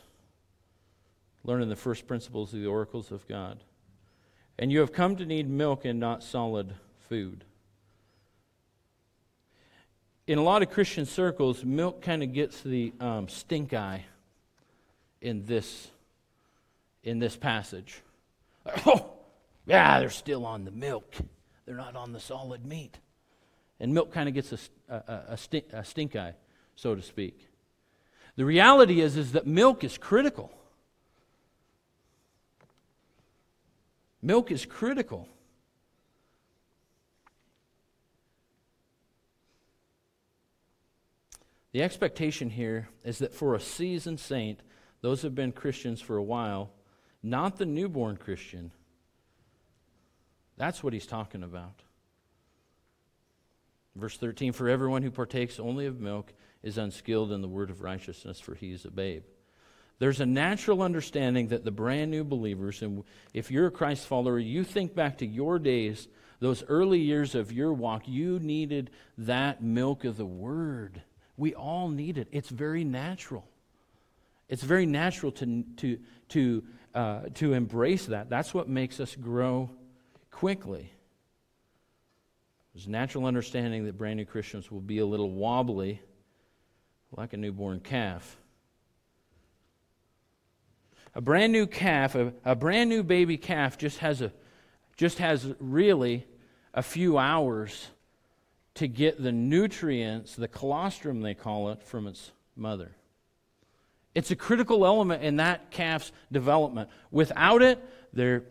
learning 1.45 1.69
the 1.69 1.75
first 1.77 2.05
principles 2.05 2.53
of 2.53 2.59
the 2.59 2.67
oracles 2.67 3.11
of 3.11 3.25
God. 3.27 3.63
and 4.59 4.71
you 4.71 4.79
have 4.79 4.93
come 4.93 5.15
to 5.15 5.25
need 5.25 5.49
milk 5.49 5.85
and 5.85 5.99
not 5.99 6.23
solid 6.23 6.73
food. 7.09 7.43
In 10.27 10.37
a 10.37 10.43
lot 10.43 10.61
of 10.61 10.69
Christian 10.69 11.05
circles, 11.05 11.65
milk 11.65 12.01
kind 12.01 12.23
of 12.23 12.33
gets 12.33 12.61
the 12.61 12.93
um, 12.99 13.27
stink 13.27 13.73
eye 13.73 14.05
in 15.21 15.45
this, 15.45 15.89
in 17.03 17.19
this 17.19 17.35
passage. 17.35 18.01
Oh, 18.85 19.13
yeah, 19.65 19.99
they're 19.99 20.09
still 20.09 20.45
on 20.45 20.65
the 20.65 20.71
milk. 20.71 21.15
They're 21.65 21.75
not 21.75 21.95
on 21.95 22.11
the 22.11 22.19
solid 22.19 22.65
meat. 22.65 22.99
And 23.79 23.93
milk 23.93 24.11
kind 24.13 24.27
of 24.27 24.35
gets 24.35 24.51
a, 24.51 24.93
a, 24.93 25.23
a, 25.29 25.37
stink, 25.37 25.65
a 25.73 25.83
stink 25.83 26.15
eye, 26.15 26.35
so 26.75 26.95
to 26.95 27.01
speak. 27.01 27.49
The 28.35 28.45
reality 28.45 29.01
is, 29.01 29.15
is 29.17 29.33
that 29.33 29.45
milk 29.45 29.83
is 29.83 29.97
critical. 29.97 30.51
Milk 34.21 34.51
is 34.51 34.65
critical. 34.65 35.27
The 41.73 41.81
expectation 41.81 42.49
here 42.51 42.87
is 43.03 43.17
that 43.17 43.33
for 43.33 43.55
a 43.55 43.59
seasoned 43.59 44.19
saint, 44.19 44.61
those 45.01 45.21
who 45.21 45.27
have 45.27 45.35
been 45.35 45.51
Christians 45.51 45.99
for 45.99 46.17
a 46.17 46.23
while, 46.23 46.71
not 47.23 47.57
the 47.57 47.65
newborn 47.65 48.17
Christian, 48.17 48.71
that's 50.57 50.83
what 50.83 50.93
he's 50.93 51.07
talking 51.07 51.41
about. 51.41 51.81
Verse 53.95 54.17
13 54.17 54.53
For 54.53 54.69
everyone 54.69 55.01
who 55.01 55.11
partakes 55.11 55.59
only 55.59 55.85
of 55.85 55.99
milk 55.99 56.33
is 56.61 56.77
unskilled 56.77 57.31
in 57.31 57.41
the 57.41 57.47
word 57.47 57.69
of 57.69 57.81
righteousness, 57.81 58.39
for 58.39 58.55
he 58.55 58.71
is 58.71 58.85
a 58.85 58.91
babe. 58.91 59.23
There's 59.99 60.19
a 60.19 60.25
natural 60.25 60.81
understanding 60.81 61.49
that 61.49 61.63
the 61.63 61.71
brand 61.71 62.11
new 62.11 62.23
believers, 62.23 62.81
and 62.81 63.03
if 63.33 63.51
you're 63.51 63.67
a 63.67 63.71
Christ 63.71 64.05
follower, 64.05 64.39
you 64.39 64.63
think 64.63 64.95
back 64.95 65.19
to 65.19 65.25
your 65.25 65.59
days, 65.59 66.07
those 66.39 66.63
early 66.67 66.99
years 66.99 67.35
of 67.35 67.51
your 67.51 67.71
walk, 67.71 68.07
you 68.07 68.39
needed 68.39 68.89
that 69.17 69.63
milk 69.63 70.03
of 70.03 70.17
the 70.17 70.25
Word. 70.25 71.01
We 71.37 71.53
all 71.53 71.89
need 71.89 72.17
it. 72.17 72.27
It's 72.31 72.49
very 72.49 72.83
natural. 72.83 73.47
It's 74.49 74.63
very 74.63 74.85
natural 74.85 75.31
to, 75.33 75.63
to, 75.77 75.99
to, 76.29 76.63
uh, 76.93 77.21
to 77.35 77.53
embrace 77.53 78.05
that. 78.07 78.29
That's 78.29 78.53
what 78.53 78.69
makes 78.69 78.99
us 78.99 79.15
grow 79.15 79.69
quickly. 80.31 80.91
There's 82.73 82.87
natural 82.87 83.25
understanding 83.25 83.85
that 83.85 83.97
brand 83.97 84.17
new 84.17 84.25
Christians 84.25 84.71
will 84.71 84.81
be 84.81 84.99
a 84.99 85.05
little 85.05 85.29
wobbly, 85.29 86.01
like 87.15 87.33
a 87.33 87.37
newborn 87.37 87.79
calf. 87.79 88.37
A 91.15 91.21
brand 91.21 91.53
new 91.53 91.67
calf, 91.67 92.15
a, 92.15 92.33
a 92.43 92.55
brand 92.55 92.89
new 92.89 93.03
baby 93.03 93.37
calf, 93.37 93.77
just 93.77 93.99
has 93.99 94.21
a, 94.21 94.31
just 94.97 95.19
has 95.19 95.53
really 95.59 96.25
a 96.73 96.81
few 96.81 97.19
hours 97.19 97.87
to 98.75 98.87
get 98.87 99.21
the 99.21 99.31
nutrients, 99.31 100.35
the 100.35 100.47
colostrum 100.47 101.21
they 101.21 101.35
call 101.35 101.69
it, 101.69 101.83
from 101.83 102.07
its 102.07 102.31
mother. 102.55 102.95
It's 104.15 104.31
a 104.31 104.35
critical 104.35 104.85
element 104.85 105.23
in 105.23 105.37
that 105.37 105.71
calf's 105.71 106.11
development. 106.31 106.89
Without 107.09 107.61
it, 107.61 107.83
they're, 108.13 108.43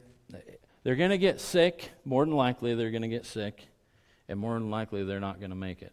they're 0.83 0.97
going 0.97 1.11
to 1.11 1.19
get 1.19 1.41
sick. 1.41 1.91
More 2.05 2.25
than 2.25 2.35
likely, 2.35 2.75
they're 2.75 2.91
going 2.91 3.03
to 3.03 3.09
get 3.09 3.27
sick. 3.27 3.69
And 4.29 4.41
more 4.41 4.55
than 4.55 4.71
likely, 4.71 5.05
they're 5.05 5.21
not 5.21 5.39
going 5.39 5.51
to 5.51 5.57
make 5.57 5.83
it. 5.83 5.93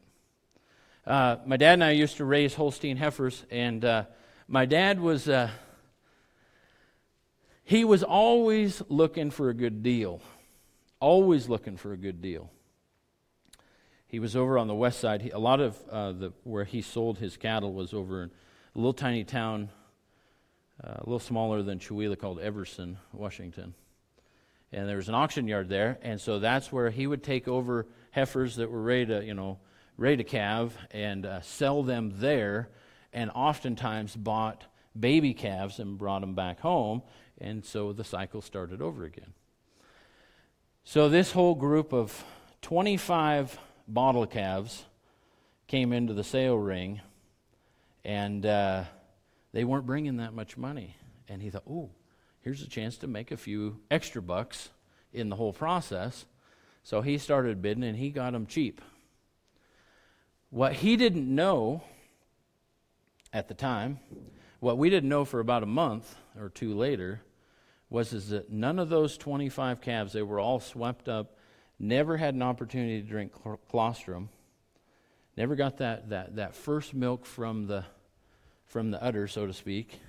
Uh, 1.05 1.37
my 1.45 1.57
dad 1.57 1.73
and 1.73 1.83
I 1.83 1.91
used 1.91 2.17
to 2.17 2.25
raise 2.25 2.53
Holstein 2.53 2.97
heifers, 2.97 3.45
and 3.49 3.83
uh, 3.83 4.03
my 4.47 4.65
dad 4.65 4.99
was. 4.99 5.27
Uh, 5.27 5.49
he 7.63 7.83
was 7.83 8.01
always 8.01 8.81
looking 8.89 9.29
for 9.29 9.49
a 9.49 9.53
good 9.53 9.83
deal. 9.83 10.21
Always 10.99 11.47
looking 11.47 11.77
for 11.77 11.93
a 11.93 11.97
good 11.97 12.19
deal. 12.19 12.51
He 14.07 14.19
was 14.19 14.35
over 14.35 14.57
on 14.57 14.67
the 14.67 14.73
west 14.73 14.99
side. 14.99 15.21
He, 15.21 15.29
a 15.29 15.37
lot 15.37 15.59
of 15.59 15.77
uh, 15.91 16.11
the, 16.13 16.33
where 16.43 16.63
he 16.63 16.81
sold 16.81 17.19
his 17.19 17.37
cattle 17.37 17.73
was 17.73 17.93
over 17.93 18.23
in 18.23 18.31
a 18.75 18.77
little 18.77 18.93
tiny 18.93 19.23
town, 19.23 19.69
uh, 20.83 20.95
a 20.97 21.03
little 21.05 21.19
smaller 21.19 21.63
than 21.63 21.79
Chewelah, 21.79 22.17
called 22.17 22.39
Everson, 22.39 22.97
Washington. 23.13 23.73
And 24.71 24.87
there 24.87 24.97
was 24.97 25.09
an 25.09 25.15
auction 25.15 25.47
yard 25.47 25.69
there, 25.69 25.97
and 26.01 26.21
so 26.21 26.39
that's 26.39 26.71
where 26.71 26.89
he 26.89 27.07
would 27.07 27.23
take 27.23 27.47
over 27.47 27.87
heifers 28.11 28.55
that 28.57 28.69
were 28.69 28.81
ready 28.81 29.07
to, 29.07 29.25
you 29.25 29.33
know, 29.33 29.59
ready 29.97 30.17
to 30.17 30.23
calve 30.23 30.77
and 30.91 31.25
uh, 31.25 31.41
sell 31.41 31.83
them 31.83 32.13
there, 32.15 32.69
and 33.11 33.31
oftentimes 33.33 34.15
bought 34.15 34.65
baby 34.97 35.33
calves 35.33 35.79
and 35.79 35.97
brought 35.97 36.21
them 36.21 36.35
back 36.35 36.59
home 36.59 37.01
and 37.39 37.63
so 37.63 37.93
the 37.93 38.03
cycle 38.03 38.41
started 38.41 38.81
over 38.81 39.05
again. 39.05 39.33
So 40.83 41.09
this 41.09 41.31
whole 41.31 41.55
group 41.55 41.93
of 41.93 42.23
25 42.61 43.57
bottle 43.87 44.25
calves 44.25 44.85
came 45.67 45.93
into 45.93 46.13
the 46.13 46.23
sale 46.23 46.57
ring, 46.57 47.01
and 48.09 48.43
uh, 48.43 48.85
they 49.53 49.63
weren't 49.63 49.85
bringing 49.85 50.17
that 50.17 50.33
much 50.33 50.57
money. 50.57 50.95
And 51.27 51.43
he 51.43 51.51
thought, 51.51 51.61
oh, 51.69 51.91
here's 52.41 52.63
a 52.63 52.67
chance 52.67 52.97
to 52.97 53.07
make 53.07 53.29
a 53.29 53.37
few 53.37 53.81
extra 53.91 54.19
bucks 54.19 54.69
in 55.13 55.29
the 55.29 55.35
whole 55.35 55.53
process. 55.53 56.25
So 56.81 57.01
he 57.01 57.19
started 57.19 57.61
bidding, 57.61 57.83
and 57.83 57.95
he 57.95 58.09
got 58.09 58.33
them 58.33 58.47
cheap. 58.47 58.81
What 60.49 60.73
he 60.73 60.97
didn't 60.97 61.27
know 61.27 61.83
at 63.31 63.47
the 63.47 63.53
time, 63.53 63.99
what 64.59 64.79
we 64.79 64.89
didn't 64.89 65.09
know 65.09 65.23
for 65.23 65.39
about 65.39 65.61
a 65.61 65.67
month 65.67 66.15
or 66.35 66.49
two 66.49 66.73
later, 66.73 67.21
was 67.91 68.11
is 68.11 68.29
that 68.29 68.51
none 68.51 68.79
of 68.79 68.89
those 68.89 69.17
25 69.17 69.81
calves, 69.81 70.13
they 70.13 70.23
were 70.23 70.39
all 70.39 70.59
swept 70.59 71.07
up, 71.07 71.37
never 71.77 72.17
had 72.17 72.33
an 72.33 72.41
opportunity 72.41 73.03
to 73.03 73.07
drink 73.07 73.33
colostrum, 73.69 74.29
never 75.37 75.55
got 75.55 75.77
that, 75.77 76.09
that, 76.09 76.37
that 76.37 76.55
first 76.55 76.95
milk 76.95 77.27
from 77.27 77.67
the, 77.67 77.85
from 78.69 78.91
the 78.91 79.03
udder, 79.03 79.27
so 79.27 79.45
to 79.45 79.53
speak. 79.53 79.99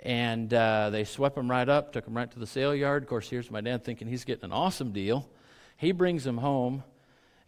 And 0.00 0.52
uh, 0.52 0.90
they 0.90 1.04
swept 1.04 1.36
them 1.36 1.50
right 1.50 1.68
up, 1.68 1.92
took 1.92 2.04
them 2.04 2.16
right 2.16 2.30
to 2.30 2.38
the 2.38 2.46
sale 2.46 2.74
yard. 2.74 3.04
Of 3.04 3.08
course, 3.08 3.28
here's 3.28 3.50
my 3.50 3.60
dad 3.60 3.84
thinking 3.84 4.08
he's 4.08 4.24
getting 4.24 4.44
an 4.44 4.52
awesome 4.52 4.92
deal. 4.92 5.28
He 5.76 5.92
brings 5.92 6.24
them 6.24 6.38
home, 6.38 6.82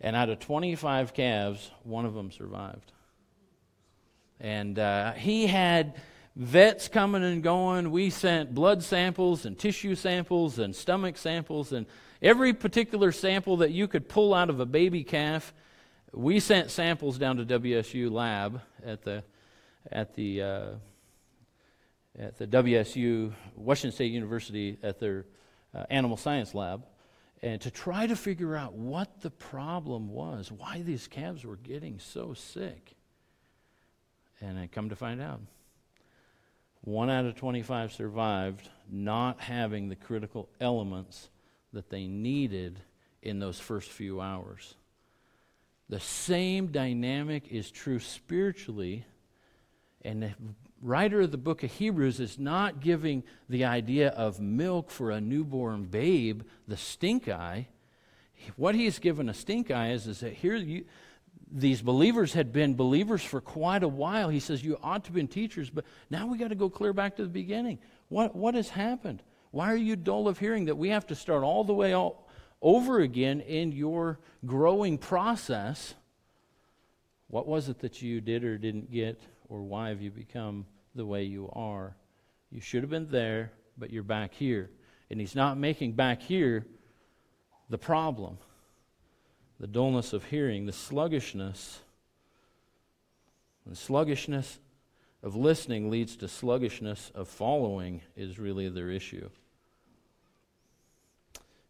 and 0.00 0.16
out 0.16 0.30
of 0.30 0.38
25 0.38 1.12
calves, 1.14 1.70
one 1.82 2.06
of 2.06 2.14
them 2.14 2.30
survived. 2.30 2.92
And 4.40 4.78
uh, 4.78 5.12
he 5.12 5.46
had 5.46 5.94
vets 6.36 6.88
coming 6.88 7.24
and 7.24 7.42
going. 7.42 7.90
We 7.90 8.10
sent 8.10 8.54
blood 8.54 8.82
samples 8.82 9.44
and 9.44 9.58
tissue 9.58 9.94
samples 9.94 10.58
and 10.58 10.74
stomach 10.74 11.18
samples 11.18 11.72
and 11.72 11.86
every 12.22 12.52
particular 12.52 13.12
sample 13.12 13.58
that 13.58 13.72
you 13.72 13.88
could 13.88 14.08
pull 14.08 14.32
out 14.32 14.48
of 14.48 14.60
a 14.60 14.66
baby 14.66 15.04
calf. 15.04 15.52
We 16.12 16.40
sent 16.40 16.70
samples 16.70 17.18
down 17.18 17.36
to 17.36 17.44
WSU 17.44 18.10
lab 18.10 18.62
at 18.84 19.02
the 19.02 19.24
at 19.90 20.14
the 20.14 20.42
uh, 20.42 20.66
at 22.18 22.36
the 22.38 22.46
WSU 22.46 23.32
Washington 23.54 23.94
State 23.94 24.12
University 24.12 24.78
at 24.82 24.98
their 24.98 25.26
uh, 25.74 25.84
animal 25.90 26.16
science 26.16 26.54
lab, 26.54 26.84
and 27.42 27.60
to 27.60 27.70
try 27.70 28.06
to 28.06 28.16
figure 28.16 28.56
out 28.56 28.74
what 28.74 29.20
the 29.20 29.30
problem 29.30 30.10
was, 30.10 30.50
why 30.50 30.82
these 30.82 31.06
calves 31.06 31.44
were 31.44 31.56
getting 31.56 31.98
so 31.98 32.34
sick. 32.34 32.94
And 34.40 34.58
I 34.58 34.66
come 34.66 34.88
to 34.88 34.96
find 34.96 35.20
out. 35.20 35.40
One 36.82 37.10
out 37.10 37.26
of 37.26 37.36
25 37.36 37.92
survived, 37.92 38.68
not 38.90 39.40
having 39.40 39.88
the 39.88 39.96
critical 39.96 40.48
elements 40.60 41.28
that 41.72 41.90
they 41.90 42.06
needed 42.06 42.80
in 43.22 43.38
those 43.38 43.60
first 43.60 43.90
few 43.90 44.20
hours. 44.20 44.74
The 45.90 46.00
same 46.00 46.68
dynamic 46.68 47.48
is 47.48 47.70
true 47.70 47.98
spiritually, 47.98 49.04
and 50.02 50.22
the 50.22 50.34
writer 50.82 51.20
of 51.20 51.30
the 51.30 51.38
book 51.38 51.62
of 51.62 51.70
Hebrews 51.72 52.20
is 52.20 52.38
not 52.38 52.80
giving 52.80 53.22
the 53.48 53.64
idea 53.64 54.08
of 54.08 54.40
milk 54.40 54.90
for 54.90 55.10
a 55.10 55.20
newborn 55.20 55.84
babe 55.84 56.42
the 56.66 56.76
stink 56.76 57.28
eye. 57.28 57.68
What 58.56 58.74
he's 58.74 58.98
given 58.98 59.28
a 59.28 59.34
stink 59.34 59.70
eye 59.70 59.90
is, 59.90 60.06
is 60.06 60.20
that 60.20 60.32
here 60.32 60.56
you, 60.56 60.84
these 61.52 61.82
believers 61.82 62.32
had 62.32 62.52
been 62.52 62.74
believers 62.74 63.22
for 63.22 63.40
quite 63.40 63.82
a 63.82 63.88
while. 63.88 64.28
He 64.28 64.40
says, 64.40 64.64
You 64.64 64.78
ought 64.82 65.04
to 65.04 65.08
have 65.08 65.14
been 65.14 65.28
teachers, 65.28 65.68
but 65.68 65.84
now 66.08 66.26
we 66.26 66.38
got 66.38 66.48
to 66.48 66.54
go 66.54 66.70
clear 66.70 66.92
back 66.92 67.16
to 67.16 67.22
the 67.22 67.28
beginning. 67.28 67.78
What, 68.08 68.34
what 68.34 68.54
has 68.54 68.70
happened? 68.70 69.22
Why 69.50 69.72
are 69.72 69.76
you 69.76 69.96
dull 69.96 70.28
of 70.28 70.38
hearing 70.38 70.66
that 70.66 70.76
we 70.76 70.90
have 70.90 71.06
to 71.08 71.14
start 71.14 71.42
all 71.42 71.64
the 71.64 71.74
way 71.74 71.92
all 71.92 72.28
over 72.62 73.00
again 73.00 73.40
in 73.40 73.72
your 73.72 74.20
growing 74.46 74.96
process? 74.96 75.94
What 77.28 77.46
was 77.46 77.68
it 77.68 77.80
that 77.80 78.00
you 78.00 78.20
did 78.20 78.44
or 78.44 78.58
didn't 78.58 78.90
get, 78.90 79.20
or 79.50 79.62
why 79.62 79.90
have 79.90 80.00
you 80.00 80.10
become 80.10 80.64
the 80.94 81.04
way 81.04 81.24
you 81.24 81.50
are? 81.52 81.94
You 82.50 82.60
should 82.60 82.82
have 82.82 82.90
been 82.90 83.10
there, 83.10 83.52
but 83.76 83.90
you're 83.90 84.02
back 84.02 84.32
here. 84.32 84.70
And 85.10 85.20
he's 85.20 85.34
not 85.34 85.58
making 85.58 85.92
back 85.92 86.22
here 86.22 86.64
the 87.68 87.78
problem 87.78 88.38
the 89.58 89.66
dullness 89.66 90.14
of 90.14 90.24
hearing, 90.24 90.64
the 90.64 90.72
sluggishness. 90.72 91.80
And 93.66 93.76
sluggishness 93.76 94.58
of 95.22 95.36
listening 95.36 95.90
leads 95.90 96.16
to 96.16 96.28
sluggishness 96.28 97.12
of 97.14 97.28
following, 97.28 98.00
is 98.16 98.38
really 98.38 98.70
their 98.70 98.88
issue. 98.88 99.28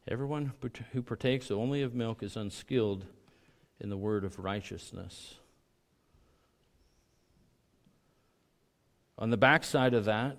Everyone 0.07 0.53
who 0.93 1.03
partakes 1.03 1.51
only 1.51 1.83
of 1.83 1.93
milk 1.93 2.23
is 2.23 2.37
unskilled 2.37 3.07
in 3.81 3.91
the 3.91 3.97
word 3.97 4.23
of 4.23 4.39
righteousness. 4.39 5.40
On 9.21 9.29
the 9.29 9.37
backside 9.37 9.93
of 9.93 10.07
that 10.07 10.39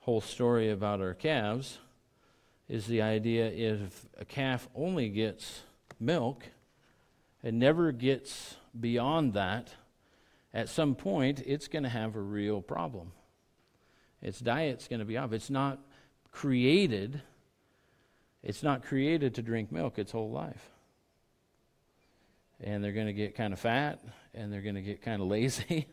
whole 0.00 0.20
story 0.20 0.70
about 0.70 1.00
our 1.00 1.14
calves 1.14 1.78
is 2.68 2.86
the 2.86 3.00
idea 3.00 3.46
if 3.46 4.06
a 4.18 4.26
calf 4.26 4.68
only 4.74 5.08
gets 5.08 5.62
milk 5.98 6.44
and 7.42 7.58
never 7.58 7.92
gets 7.92 8.56
beyond 8.78 9.32
that, 9.32 9.74
at 10.52 10.68
some 10.68 10.94
point 10.94 11.40
it's 11.46 11.66
going 11.66 11.82
to 11.82 11.88
have 11.88 12.14
a 12.14 12.20
real 12.20 12.60
problem. 12.60 13.12
Its 14.20 14.38
diet's 14.38 14.86
going 14.86 15.00
to 15.00 15.06
be 15.06 15.16
off. 15.16 15.32
It's 15.32 15.50
not 15.50 15.80
created 16.30 17.22
it's 18.42 18.62
not 18.62 18.82
created 18.82 19.34
to 19.34 19.42
drink 19.42 19.70
milk 19.70 19.98
its 19.98 20.12
whole 20.12 20.30
life. 20.30 20.70
And 22.62 22.82
they're 22.82 22.92
going 22.92 23.06
to 23.06 23.12
get 23.12 23.34
kind 23.34 23.52
of 23.52 23.60
fat 23.60 24.02
and 24.34 24.52
they're 24.52 24.62
going 24.62 24.76
to 24.76 24.82
get 24.82 25.02
kind 25.02 25.20
of 25.20 25.28
lazy 25.28 25.86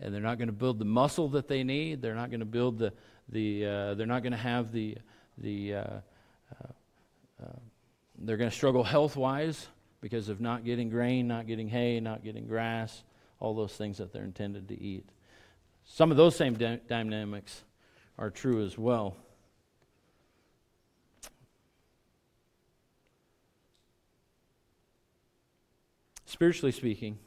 and 0.00 0.14
they're 0.14 0.22
not 0.22 0.38
going 0.38 0.48
to 0.48 0.52
build 0.52 0.78
the 0.78 0.84
muscle 0.84 1.28
that 1.30 1.48
they 1.48 1.62
need. 1.62 2.02
They're 2.02 2.14
not 2.14 2.30
going 2.30 2.40
to 2.40 2.46
build 2.46 2.78
the, 2.78 2.92
the 3.28 3.66
uh, 3.66 3.94
they're 3.94 4.06
not 4.06 4.22
going 4.22 4.32
to 4.32 4.38
have 4.38 4.72
the, 4.72 4.96
the 5.38 5.74
uh, 5.74 5.78
uh, 5.80 6.02
uh 7.42 7.46
they're 8.22 8.36
going 8.36 8.50
to 8.50 8.56
struggle 8.56 8.84
health 8.84 9.16
wise 9.16 9.68
because 10.00 10.28
of 10.28 10.40
not 10.40 10.64
getting 10.64 10.90
grain, 10.90 11.28
not 11.28 11.46
getting 11.46 11.68
hay, 11.68 12.00
not 12.00 12.22
getting 12.22 12.46
grass, 12.46 13.02
all 13.38 13.54
those 13.54 13.74
things 13.74 13.98
that 13.98 14.12
they're 14.12 14.24
intended 14.24 14.68
to 14.68 14.80
eat. 14.80 15.08
Some 15.84 16.10
of 16.10 16.16
those 16.16 16.36
same 16.36 16.54
dynamics 16.54 17.64
are 18.18 18.30
true 18.30 18.64
as 18.64 18.76
well. 18.76 19.16
Spiritually 26.26 26.72
speaking, 26.72 27.18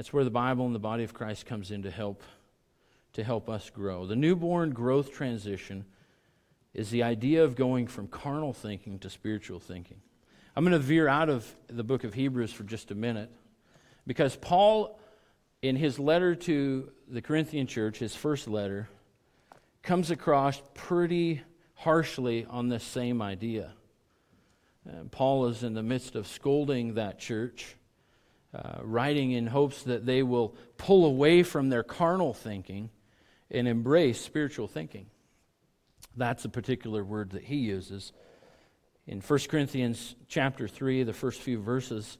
that's 0.00 0.14
where 0.14 0.24
the 0.24 0.30
Bible 0.30 0.64
and 0.64 0.74
the 0.74 0.78
body 0.78 1.04
of 1.04 1.12
Christ 1.12 1.44
comes 1.44 1.70
in 1.70 1.82
to 1.82 1.90
help 1.90 2.22
to 3.12 3.22
help 3.22 3.50
us 3.50 3.68
grow. 3.68 4.06
The 4.06 4.16
newborn 4.16 4.70
growth 4.70 5.12
transition 5.12 5.84
is 6.72 6.88
the 6.88 7.02
idea 7.02 7.44
of 7.44 7.54
going 7.54 7.86
from 7.86 8.08
carnal 8.08 8.54
thinking 8.54 8.98
to 9.00 9.10
spiritual 9.10 9.60
thinking. 9.60 10.00
I'm 10.56 10.64
going 10.64 10.72
to 10.72 10.78
veer 10.78 11.06
out 11.06 11.28
of 11.28 11.54
the 11.66 11.84
book 11.84 12.04
of 12.04 12.14
Hebrews 12.14 12.50
for 12.50 12.62
just 12.62 12.90
a 12.90 12.94
minute 12.94 13.30
because 14.06 14.36
Paul, 14.36 14.98
in 15.60 15.76
his 15.76 15.98
letter 15.98 16.34
to 16.34 16.90
the 17.06 17.20
Corinthian 17.20 17.66
church, 17.66 17.98
his 17.98 18.16
first 18.16 18.48
letter, 18.48 18.88
comes 19.82 20.10
across 20.10 20.62
pretty 20.72 21.42
harshly 21.74 22.46
on 22.46 22.70
this 22.70 22.84
same 22.84 23.20
idea. 23.20 23.74
Uh, 24.88 25.04
Paul 25.10 25.48
is 25.48 25.62
in 25.62 25.74
the 25.74 25.82
midst 25.82 26.14
of 26.14 26.26
scolding 26.26 26.94
that 26.94 27.18
church 27.18 27.76
uh, 28.52 28.78
writing 28.82 29.32
in 29.32 29.46
hopes 29.46 29.84
that 29.84 30.06
they 30.06 30.22
will 30.22 30.54
pull 30.76 31.04
away 31.04 31.42
from 31.42 31.68
their 31.68 31.82
carnal 31.82 32.34
thinking 32.34 32.90
and 33.50 33.68
embrace 33.68 34.20
spiritual 34.20 34.66
thinking. 34.66 35.06
That's 36.16 36.44
a 36.44 36.48
particular 36.48 37.04
word 37.04 37.30
that 37.30 37.44
he 37.44 37.56
uses. 37.56 38.12
In 39.06 39.20
1 39.20 39.38
Corinthians 39.48 40.16
chapter 40.28 40.66
3, 40.66 41.04
the 41.04 41.12
first 41.12 41.40
few 41.40 41.60
verses 41.60 42.18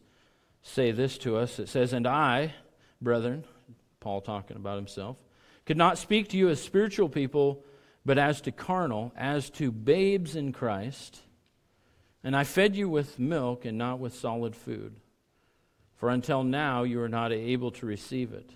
say 0.62 0.93
this 0.93 1.19
to 1.19 1.37
us. 1.37 1.59
It 1.59 1.69
says, 1.69 1.93
And 1.93 2.07
I, 2.07 2.55
brethren, 3.01 3.45
Paul 3.99 4.21
talking 4.21 4.57
about 4.57 4.77
himself, 4.77 5.16
could 5.66 5.77
not 5.77 5.99
speak 5.99 6.29
to 6.29 6.37
you 6.37 6.49
as 6.49 6.62
spiritual 6.62 7.09
people, 7.09 7.64
but 8.07 8.19
as 8.19 8.40
to 8.43 8.53
carnal, 8.53 9.12
as 9.16 9.51
to 9.51 9.71
babes 9.73 10.37
in 10.37 10.53
Christ. 10.53 11.21
And 12.23 12.37
I 12.37 12.45
fed 12.45 12.77
you 12.77 12.88
with 12.88 13.19
milk 13.19 13.64
and 13.64 13.77
not 13.77 13.99
with 13.99 14.14
solid 14.14 14.55
food 14.55 15.01
for 16.00 16.08
until 16.08 16.42
now 16.42 16.82
you 16.82 16.98
are 17.02 17.10
not 17.10 17.30
able 17.30 17.70
to 17.72 17.84
receive 17.84 18.32
it. 18.32 18.48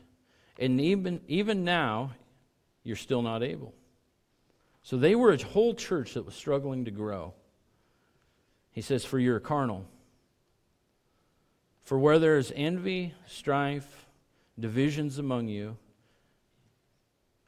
And 0.58 0.80
even, 0.80 1.20
even 1.28 1.62
now, 1.62 2.12
you're 2.82 2.96
still 2.96 3.20
not 3.20 3.42
able. 3.42 3.74
So 4.82 4.96
they 4.96 5.14
were 5.14 5.30
a 5.30 5.44
whole 5.44 5.74
church 5.74 6.14
that 6.14 6.24
was 6.24 6.34
struggling 6.34 6.86
to 6.86 6.90
grow. 6.90 7.34
He 8.70 8.80
says, 8.80 9.04
For 9.04 9.18
you're 9.18 9.40
carnal. 9.40 9.84
For 11.82 11.98
where 11.98 12.18
there 12.18 12.38
is 12.38 12.50
envy, 12.56 13.12
strife, 13.26 14.06
divisions 14.58 15.18
among 15.18 15.48
you, 15.48 15.76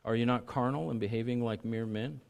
are 0.04 0.14
you 0.14 0.26
not 0.26 0.44
carnal 0.44 0.90
and 0.90 1.00
behaving 1.00 1.42
like 1.42 1.64
mere 1.64 1.86
men? 1.86 2.20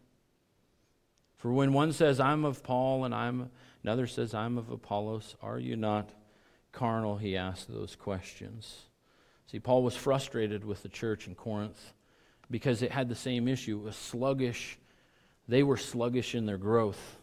For 1.36 1.52
when 1.52 1.72
one 1.72 1.92
says, 1.92 2.20
I'm 2.20 2.44
of 2.44 2.62
Paul, 2.62 3.04
and 3.04 3.12
I'm 3.12 3.50
another 3.82 4.06
says, 4.06 4.34
I'm 4.34 4.56
of 4.56 4.70
Apollos, 4.70 5.34
are 5.42 5.58
you 5.58 5.74
not 5.74 6.10
carnal, 6.76 7.16
he 7.16 7.36
asked 7.36 7.72
those 7.72 7.96
questions. 7.96 8.82
See, 9.50 9.58
Paul 9.58 9.82
was 9.82 9.96
frustrated 9.96 10.64
with 10.64 10.82
the 10.82 10.90
church 10.90 11.26
in 11.26 11.34
Corinth 11.34 11.94
because 12.50 12.82
it 12.82 12.92
had 12.92 13.08
the 13.08 13.14
same 13.14 13.48
issue. 13.48 13.78
It 13.78 13.84
was 13.84 13.96
sluggish. 13.96 14.78
They 15.48 15.62
were 15.62 15.78
sluggish 15.78 16.34
in 16.34 16.44
their 16.44 16.58
growth. 16.58 17.16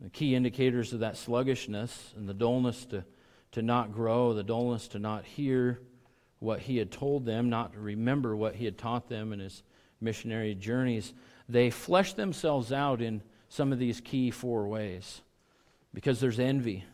The 0.00 0.10
key 0.10 0.36
indicators 0.36 0.92
of 0.92 1.00
that 1.00 1.16
sluggishness 1.16 2.14
and 2.16 2.28
the 2.28 2.34
dullness 2.34 2.84
to, 2.86 3.04
to 3.52 3.62
not 3.62 3.92
grow, 3.92 4.32
the 4.32 4.44
dullness 4.44 4.86
to 4.88 5.00
not 5.00 5.24
hear 5.24 5.80
what 6.38 6.60
he 6.60 6.76
had 6.76 6.92
told 6.92 7.24
them, 7.24 7.50
not 7.50 7.72
to 7.72 7.80
remember 7.80 8.36
what 8.36 8.54
he 8.54 8.64
had 8.64 8.78
taught 8.78 9.08
them 9.08 9.32
in 9.32 9.40
his 9.40 9.64
missionary 10.00 10.54
journeys, 10.54 11.14
they 11.48 11.70
fleshed 11.70 12.16
themselves 12.16 12.70
out 12.72 13.02
in 13.02 13.22
some 13.48 13.72
of 13.72 13.80
these 13.80 14.00
key 14.00 14.30
four 14.30 14.68
ways 14.68 15.22
because 15.96 16.20
there's 16.20 16.38
envy. 16.38 16.84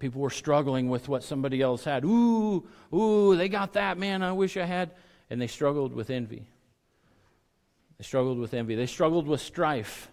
People 0.00 0.22
were 0.22 0.28
struggling 0.28 0.88
with 0.88 1.08
what 1.08 1.22
somebody 1.22 1.62
else 1.62 1.84
had. 1.84 2.04
Ooh, 2.04 2.66
ooh, 2.92 3.36
they 3.36 3.48
got 3.48 3.74
that, 3.74 3.96
man, 3.96 4.24
I 4.24 4.32
wish 4.32 4.56
I 4.56 4.64
had. 4.64 4.90
And 5.30 5.40
they 5.40 5.46
struggled 5.46 5.92
with 5.92 6.10
envy. 6.10 6.48
They 7.96 8.02
struggled 8.02 8.40
with 8.40 8.54
envy. 8.54 8.74
They 8.74 8.86
struggled 8.86 9.28
with 9.28 9.40
strife. 9.40 10.10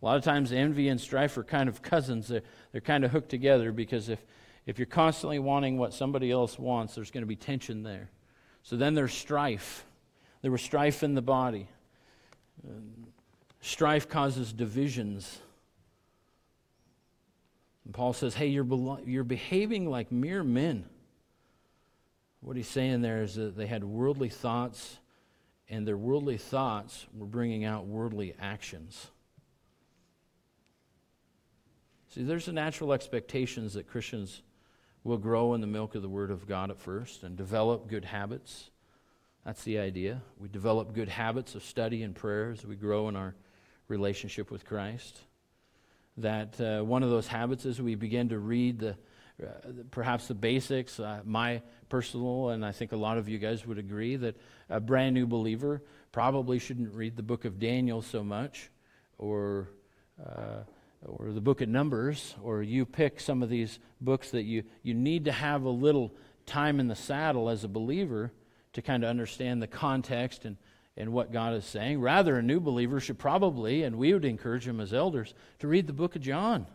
A 0.00 0.04
lot 0.04 0.16
of 0.16 0.22
times, 0.22 0.52
envy 0.52 0.88
and 0.88 1.00
strife 1.00 1.36
are 1.36 1.42
kind 1.42 1.68
of 1.68 1.82
cousins. 1.82 2.28
They're, 2.28 2.42
they're 2.70 2.80
kind 2.80 3.04
of 3.04 3.10
hooked 3.10 3.30
together 3.30 3.72
because 3.72 4.08
if, 4.08 4.24
if 4.64 4.78
you're 4.78 4.86
constantly 4.86 5.40
wanting 5.40 5.78
what 5.78 5.92
somebody 5.92 6.30
else 6.30 6.60
wants, 6.60 6.94
there's 6.94 7.10
going 7.10 7.22
to 7.22 7.26
be 7.26 7.34
tension 7.34 7.82
there. 7.82 8.08
So 8.62 8.76
then 8.76 8.94
there's 8.94 9.12
strife. 9.12 9.84
There 10.42 10.52
was 10.52 10.62
strife 10.62 11.02
in 11.02 11.14
the 11.14 11.22
body. 11.22 11.66
strife 13.60 14.08
causes 14.08 14.52
divisions. 14.52 15.40
And 17.84 17.94
Paul 17.94 18.12
says, 18.12 18.34
hey, 18.34 18.46
you're, 18.46 18.66
you're 19.04 19.24
behaving 19.24 19.88
like 19.88 20.12
mere 20.12 20.44
men. 20.44 20.84
What 22.40 22.56
he's 22.56 22.68
saying 22.68 23.02
there 23.02 23.22
is 23.22 23.34
that 23.36 23.56
they 23.56 23.66
had 23.66 23.84
worldly 23.84 24.28
thoughts, 24.28 24.98
and 25.68 25.86
their 25.86 25.96
worldly 25.96 26.38
thoughts 26.38 27.06
were 27.14 27.26
bringing 27.26 27.64
out 27.64 27.86
worldly 27.86 28.34
actions. 28.40 29.08
See, 32.08 32.22
there's 32.22 32.46
the 32.46 32.52
natural 32.52 32.92
expectations 32.92 33.74
that 33.74 33.88
Christians 33.88 34.42
will 35.02 35.18
grow 35.18 35.54
in 35.54 35.60
the 35.60 35.66
milk 35.66 35.94
of 35.94 36.02
the 36.02 36.08
Word 36.08 36.30
of 36.30 36.46
God 36.46 36.70
at 36.70 36.78
first 36.78 37.22
and 37.22 37.36
develop 37.36 37.88
good 37.88 38.04
habits. 38.04 38.70
That's 39.44 39.64
the 39.64 39.78
idea. 39.78 40.20
We 40.38 40.48
develop 40.48 40.92
good 40.92 41.08
habits 41.08 41.54
of 41.54 41.64
study 41.64 42.02
and 42.02 42.14
prayer 42.14 42.50
as 42.50 42.64
we 42.64 42.76
grow 42.76 43.08
in 43.08 43.16
our 43.16 43.34
relationship 43.88 44.50
with 44.50 44.64
Christ 44.64 45.22
that 46.18 46.60
uh, 46.60 46.82
one 46.82 47.02
of 47.02 47.10
those 47.10 47.26
habits 47.26 47.64
is 47.64 47.80
we 47.80 47.94
begin 47.94 48.28
to 48.30 48.38
read 48.38 48.78
the 48.78 48.96
uh, 49.42 49.46
perhaps 49.90 50.28
the 50.28 50.34
basics. 50.34 51.00
Uh, 51.00 51.20
my 51.24 51.62
personal, 51.88 52.50
and 52.50 52.64
I 52.64 52.72
think 52.72 52.92
a 52.92 52.96
lot 52.96 53.18
of 53.18 53.28
you 53.28 53.38
guys 53.38 53.66
would 53.66 53.78
agree 53.78 54.16
that 54.16 54.36
a 54.68 54.78
brand 54.78 55.14
new 55.14 55.26
believer 55.26 55.82
probably 56.12 56.58
shouldn't 56.58 56.94
read 56.94 57.16
the 57.16 57.22
book 57.22 57.44
of 57.44 57.58
Daniel 57.58 58.02
so 58.02 58.22
much, 58.22 58.70
or 59.18 59.70
uh, 60.24 60.62
or 61.06 61.32
the 61.32 61.40
book 61.40 61.60
of 61.60 61.68
Numbers, 61.68 62.34
or 62.42 62.62
you 62.62 62.84
pick 62.84 63.18
some 63.18 63.42
of 63.42 63.48
these 63.48 63.78
books 64.00 64.30
that 64.30 64.42
you 64.42 64.64
you 64.82 64.94
need 64.94 65.24
to 65.24 65.32
have 65.32 65.64
a 65.64 65.70
little 65.70 66.14
time 66.46 66.78
in 66.78 66.88
the 66.88 66.96
saddle 66.96 67.48
as 67.48 67.64
a 67.64 67.68
believer 67.68 68.32
to 68.74 68.82
kind 68.82 69.02
of 69.02 69.10
understand 69.10 69.62
the 69.62 69.66
context 69.66 70.44
and 70.44 70.56
and 70.96 71.12
what 71.12 71.32
God 71.32 71.54
is 71.54 71.64
saying. 71.64 72.00
Rather, 72.00 72.36
a 72.36 72.42
new 72.42 72.60
believer 72.60 73.00
should 73.00 73.18
probably, 73.18 73.82
and 73.82 73.96
we 73.96 74.12
would 74.12 74.24
encourage 74.24 74.66
him 74.66 74.80
as 74.80 74.92
elders, 74.92 75.34
to 75.60 75.68
read 75.68 75.86
the 75.86 75.92
book 75.92 76.16
of 76.16 76.22
John. 76.22 76.66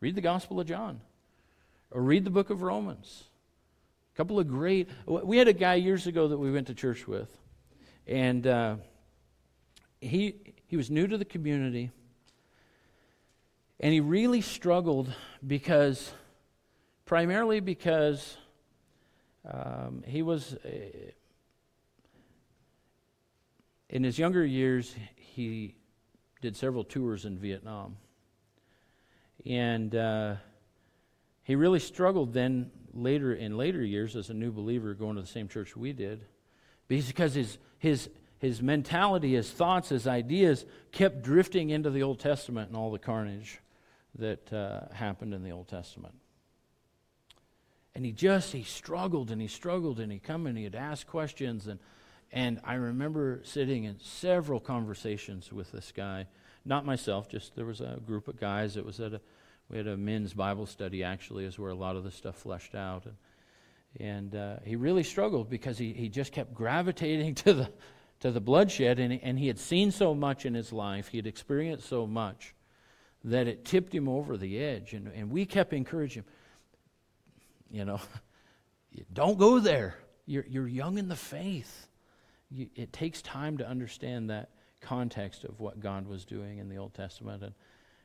Read 0.00 0.14
the 0.14 0.20
Gospel 0.20 0.60
of 0.60 0.66
John. 0.66 1.00
Or 1.90 2.02
read 2.02 2.24
the 2.24 2.30
book 2.30 2.50
of 2.50 2.62
Romans. 2.62 3.24
A 4.14 4.16
couple 4.16 4.38
of 4.38 4.48
great. 4.48 4.88
We 5.06 5.38
had 5.38 5.48
a 5.48 5.52
guy 5.52 5.74
years 5.74 6.06
ago 6.06 6.28
that 6.28 6.38
we 6.38 6.50
went 6.50 6.66
to 6.66 6.74
church 6.74 7.06
with, 7.06 7.34
and 8.06 8.46
uh, 8.46 8.76
he, 10.00 10.34
he 10.66 10.76
was 10.76 10.90
new 10.90 11.06
to 11.06 11.18
the 11.18 11.24
community, 11.24 11.90
and 13.78 13.92
he 13.92 14.00
really 14.00 14.40
struggled 14.40 15.12
because, 15.46 16.12
primarily 17.04 17.60
because 17.60 18.36
um, 19.50 20.02
he 20.06 20.22
was. 20.22 20.54
Uh, 20.54 20.68
in 23.88 24.02
his 24.02 24.18
younger 24.18 24.44
years, 24.44 24.94
he 25.16 25.74
did 26.40 26.56
several 26.56 26.84
tours 26.84 27.24
in 27.24 27.38
Vietnam. 27.38 27.96
And 29.44 29.94
uh, 29.94 30.36
he 31.44 31.54
really 31.54 31.78
struggled 31.78 32.32
then 32.32 32.70
later 32.92 33.34
in 33.34 33.56
later 33.56 33.84
years 33.84 34.16
as 34.16 34.30
a 34.30 34.34
new 34.34 34.50
believer 34.50 34.94
going 34.94 35.16
to 35.16 35.22
the 35.22 35.28
same 35.28 35.48
church 35.48 35.76
we 35.76 35.92
did 35.92 36.24
because 36.88 37.34
his, 37.34 37.58
his, 37.78 38.08
his 38.38 38.62
mentality, 38.62 39.34
his 39.34 39.50
thoughts, 39.50 39.90
his 39.90 40.06
ideas 40.06 40.64
kept 40.92 41.22
drifting 41.22 41.70
into 41.70 41.90
the 41.90 42.02
Old 42.02 42.18
Testament 42.18 42.68
and 42.68 42.76
all 42.76 42.90
the 42.90 42.98
carnage 42.98 43.60
that 44.18 44.52
uh, 44.52 44.92
happened 44.94 45.34
in 45.34 45.42
the 45.42 45.50
Old 45.50 45.68
Testament. 45.68 46.14
And 47.94 48.04
he 48.04 48.12
just, 48.12 48.52
he 48.52 48.62
struggled 48.62 49.30
and 49.30 49.40
he 49.40 49.48
struggled 49.48 50.00
and 50.00 50.10
he'd 50.10 50.22
come 50.22 50.46
and 50.46 50.56
he'd 50.56 50.74
ask 50.74 51.06
questions. 51.06 51.66
And, 51.66 51.78
and 52.32 52.60
I 52.64 52.74
remember 52.74 53.40
sitting 53.44 53.84
in 53.84 53.98
several 54.00 54.60
conversations 54.60 55.52
with 55.52 55.72
this 55.72 55.92
guy. 55.94 56.26
Not 56.64 56.84
myself, 56.84 57.28
just 57.28 57.54
there 57.54 57.64
was 57.64 57.80
a 57.80 57.98
group 58.04 58.28
of 58.28 58.38
guys. 58.38 58.76
It 58.76 58.84
was 58.84 58.98
at 59.00 59.14
a, 59.14 59.20
we 59.68 59.76
had 59.78 59.86
a 59.86 59.96
men's 59.96 60.34
Bible 60.34 60.66
study 60.66 61.04
actually, 61.04 61.44
is 61.44 61.58
where 61.58 61.70
a 61.70 61.74
lot 61.74 61.96
of 61.96 62.04
the 62.04 62.10
stuff 62.10 62.36
fleshed 62.36 62.74
out. 62.74 63.04
And, 63.06 63.16
and 63.98 64.34
uh, 64.34 64.56
he 64.64 64.76
really 64.76 65.04
struggled 65.04 65.48
because 65.48 65.78
he, 65.78 65.92
he 65.92 66.08
just 66.08 66.32
kept 66.32 66.52
gravitating 66.52 67.34
to 67.46 67.54
the, 67.54 67.72
to 68.20 68.30
the 68.30 68.40
bloodshed. 68.40 68.98
And, 68.98 69.20
and 69.22 69.38
he 69.38 69.46
had 69.46 69.58
seen 69.58 69.90
so 69.92 70.14
much 70.14 70.44
in 70.44 70.54
his 70.54 70.72
life, 70.72 71.08
he 71.08 71.18
had 71.18 71.26
experienced 71.26 71.88
so 71.88 72.06
much 72.06 72.54
that 73.24 73.48
it 73.48 73.64
tipped 73.64 73.94
him 73.94 74.08
over 74.08 74.36
the 74.36 74.58
edge. 74.58 74.92
And, 74.92 75.08
and 75.08 75.30
we 75.30 75.46
kept 75.46 75.72
encouraging 75.72 76.22
him, 76.22 76.30
you 77.70 77.84
know, 77.84 78.00
don't 79.12 79.38
go 79.38 79.58
there. 79.60 79.96
You're, 80.26 80.46
you're 80.48 80.68
young 80.68 80.98
in 80.98 81.08
the 81.08 81.16
faith. 81.16 81.85
You, 82.56 82.68
it 82.74 82.92
takes 82.92 83.20
time 83.20 83.58
to 83.58 83.68
understand 83.68 84.30
that 84.30 84.48
context 84.80 85.44
of 85.44 85.60
what 85.60 85.78
God 85.78 86.06
was 86.06 86.24
doing 86.24 86.58
in 86.58 86.68
the 86.70 86.76
Old 86.76 86.94
Testament. 86.94 87.42
And, 87.42 87.54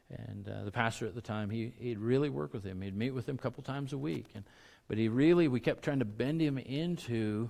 and 0.10 0.50
uh, 0.50 0.64
the 0.66 0.72
pastor 0.72 1.06
at 1.06 1.16
the 1.16 1.22
time, 1.22 1.50
he, 1.50 1.74
he'd 1.78 2.00
really 2.00 2.30
work 2.30 2.54
with 2.54 2.66
him. 2.66 2.82
He'd 2.82 2.96
meet 2.96 3.12
with 3.12 3.30
him 3.30 3.36
a 3.36 3.38
couple 3.38 3.64
times 3.64 3.94
a 3.94 3.98
week. 3.98 4.26
And, 4.36 4.44
but 4.90 4.98
he 4.98 5.08
really, 5.08 5.48
we 5.48 5.62
kept 5.62 5.84
trying 5.84 6.00
to 6.00 6.06
bend 6.06 6.42
him 6.42 6.58
into 6.58 7.50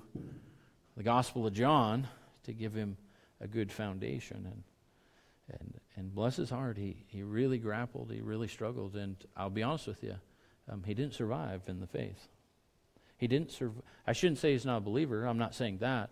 the 0.96 1.02
Gospel 1.02 1.48
of 1.48 1.54
John 1.54 2.08
to 2.44 2.54
give 2.54 2.76
him 2.76 2.98
a 3.40 3.48
good 3.48 3.72
foundation. 3.72 4.46
And, 4.46 4.64
and, 5.60 5.74
and 5.96 6.14
bless 6.14 6.36
his 6.36 6.52
heart, 6.52 6.78
he, 6.78 7.04
he 7.08 7.24
really 7.24 7.58
grappled, 7.58 8.12
he 8.12 8.22
really 8.22 8.48
struggled. 8.48 8.96
And 8.96 9.16
I'll 9.36 9.50
be 9.50 9.64
honest 9.64 9.88
with 9.88 10.04
you, 10.04 10.18
um, 10.70 10.84
he 10.86 10.94
didn't 10.94 11.16
survive 11.16 11.64
in 11.68 11.80
the 11.80 11.88
faith. 11.88 12.28
He 13.18 13.28
didn't 13.28 13.52
survive. 13.52 13.84
I 14.06 14.14
shouldn't 14.14 14.38
say 14.38 14.52
he's 14.52 14.66
not 14.66 14.78
a 14.78 14.82
believer, 14.82 15.26
I'm 15.26 15.40
not 15.40 15.56
saying 15.56 15.80
that. 15.80 16.12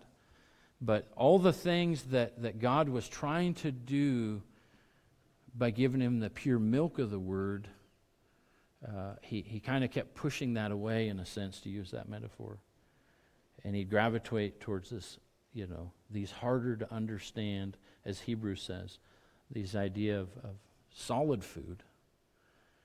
But 0.80 1.08
all 1.14 1.38
the 1.38 1.52
things 1.52 2.04
that, 2.04 2.40
that 2.42 2.58
God 2.58 2.88
was 2.88 3.08
trying 3.08 3.54
to 3.54 3.70
do 3.70 4.42
by 5.54 5.70
giving 5.70 6.00
him 6.00 6.20
the 6.20 6.30
pure 6.30 6.58
milk 6.58 6.98
of 6.98 7.10
the 7.10 7.18
word, 7.18 7.68
uh, 8.86 9.14
he, 9.20 9.42
he 9.42 9.60
kind 9.60 9.84
of 9.84 9.90
kept 9.90 10.14
pushing 10.14 10.54
that 10.54 10.70
away, 10.70 11.08
in 11.08 11.20
a 11.20 11.26
sense, 11.26 11.60
to 11.60 11.68
use 11.68 11.90
that 11.90 12.08
metaphor. 12.08 12.58
And 13.62 13.74
he'd 13.76 13.90
gravitate 13.90 14.60
towards 14.60 14.88
this, 14.88 15.18
you 15.52 15.66
know, 15.66 15.92
these 16.10 16.30
harder 16.30 16.76
to 16.76 16.92
understand, 16.92 17.76
as 18.06 18.20
Hebrews 18.20 18.62
says, 18.62 18.98
these 19.50 19.76
idea 19.76 20.18
of, 20.18 20.28
of 20.42 20.56
solid 20.94 21.44
food. 21.44 21.82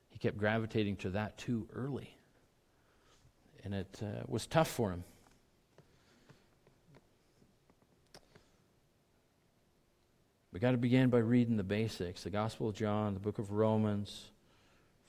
He 0.09 0.19
kept 0.19 0.37
gravitating 0.37 0.97
to 0.97 1.11
that 1.11 1.37
too 1.37 1.67
early. 1.73 2.17
And 3.63 3.73
it 3.73 4.01
uh, 4.01 4.23
was 4.27 4.47
tough 4.47 4.67
for 4.67 4.91
him. 4.91 5.05
We 10.55 10.61
got 10.61 10.71
to 10.71 10.77
begin 10.77 11.09
by 11.09 11.17
reading 11.17 11.57
the 11.57 11.65
basics 11.65 12.23
the 12.23 12.29
Gospel 12.29 12.69
of 12.69 12.75
John, 12.75 13.13
the 13.13 13.19
book 13.19 13.39
of 13.39 13.51
Romans, 13.51 14.31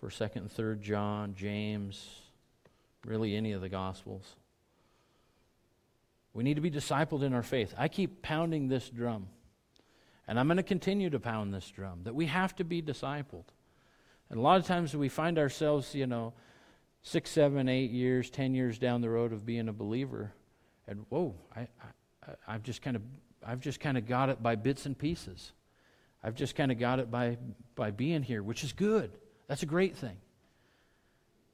1st, 0.02 0.30
2nd, 0.30 0.36
and 0.38 0.50
3rd 0.50 0.80
John, 0.80 1.34
James, 1.36 2.04
really 3.04 3.36
any 3.36 3.52
of 3.52 3.60
the 3.60 3.68
Gospels. 3.68 4.34
We 6.34 6.42
need 6.42 6.54
to 6.54 6.60
be 6.60 6.68
discipled 6.72 7.22
in 7.22 7.32
our 7.32 7.44
faith. 7.44 7.72
I 7.78 7.86
keep 7.86 8.22
pounding 8.22 8.66
this 8.66 8.90
drum, 8.90 9.28
and 10.26 10.40
I'm 10.40 10.48
going 10.48 10.56
to 10.56 10.64
continue 10.64 11.10
to 11.10 11.20
pound 11.20 11.54
this 11.54 11.70
drum 11.70 12.00
that 12.02 12.14
we 12.16 12.26
have 12.26 12.56
to 12.56 12.64
be 12.64 12.82
discipled. 12.82 13.44
And 14.30 14.40
a 14.40 14.42
lot 14.42 14.58
of 14.58 14.66
times 14.66 14.96
we 14.96 15.08
find 15.08 15.38
ourselves, 15.38 15.94
you 15.94 16.08
know, 16.08 16.32
six, 17.02 17.30
seven, 17.30 17.68
eight 17.68 17.92
years, 17.92 18.30
ten 18.30 18.52
years 18.52 18.80
down 18.80 19.00
the 19.00 19.10
road 19.10 19.32
of 19.32 19.46
being 19.46 19.68
a 19.68 19.72
believer, 19.72 20.32
and 20.88 21.06
whoa, 21.08 21.36
I, 21.54 21.60
I, 21.60 22.32
I've 22.48 22.64
just 22.64 22.82
kind 22.82 22.96
of 22.96 23.02
I've 23.46 23.60
just 23.60 23.78
kind 23.78 23.96
of 23.96 24.06
got 24.06 24.28
it 24.28 24.42
by 24.42 24.56
bits 24.56 24.86
and 24.86 24.98
pieces. 24.98 25.52
I've 26.22 26.34
just 26.34 26.56
kind 26.56 26.72
of 26.72 26.78
got 26.78 26.98
it 26.98 27.10
by, 27.10 27.38
by 27.76 27.92
being 27.92 28.22
here, 28.22 28.42
which 28.42 28.64
is 28.64 28.72
good. 28.72 29.12
That's 29.46 29.62
a 29.62 29.66
great 29.66 29.96
thing. 29.96 30.16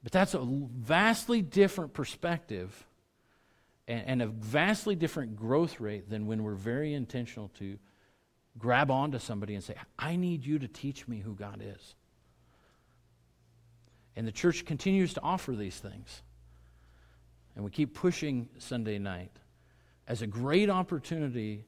But 0.01 0.11
that's 0.11 0.33
a 0.33 0.43
vastly 0.43 1.43
different 1.43 1.93
perspective 1.93 2.87
and, 3.87 4.03
and 4.07 4.21
a 4.23 4.27
vastly 4.27 4.95
different 4.95 5.35
growth 5.35 5.79
rate 5.79 6.09
than 6.09 6.25
when 6.25 6.43
we're 6.43 6.55
very 6.55 6.95
intentional 6.95 7.49
to 7.59 7.77
grab 8.57 8.89
onto 8.89 9.19
somebody 9.19 9.53
and 9.53 9.63
say, 9.63 9.75
I 9.99 10.15
need 10.15 10.43
you 10.43 10.57
to 10.59 10.67
teach 10.67 11.07
me 11.07 11.19
who 11.19 11.35
God 11.35 11.63
is. 11.63 11.95
And 14.15 14.27
the 14.27 14.31
church 14.31 14.65
continues 14.65 15.13
to 15.13 15.21
offer 15.21 15.55
these 15.55 15.77
things. 15.77 16.23
And 17.55 17.63
we 17.63 17.69
keep 17.69 17.93
pushing 17.93 18.49
Sunday 18.57 18.97
night 18.97 19.31
as 20.07 20.23
a 20.23 20.27
great 20.27 20.69
opportunity 20.71 21.65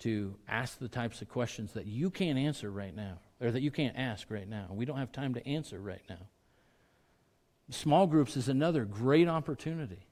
to 0.00 0.34
ask 0.48 0.78
the 0.78 0.88
types 0.88 1.22
of 1.22 1.28
questions 1.28 1.72
that 1.72 1.86
you 1.86 2.10
can't 2.10 2.38
answer 2.38 2.70
right 2.70 2.94
now, 2.94 3.18
or 3.40 3.50
that 3.50 3.62
you 3.62 3.70
can't 3.70 3.96
ask 3.96 4.30
right 4.30 4.48
now. 4.48 4.66
We 4.70 4.84
don't 4.84 4.98
have 4.98 5.12
time 5.12 5.34
to 5.34 5.46
answer 5.46 5.78
right 5.78 6.02
now. 6.08 6.26
Small 7.70 8.06
groups 8.06 8.36
is 8.36 8.48
another 8.48 8.84
great 8.84 9.28
opportunity. 9.28 10.06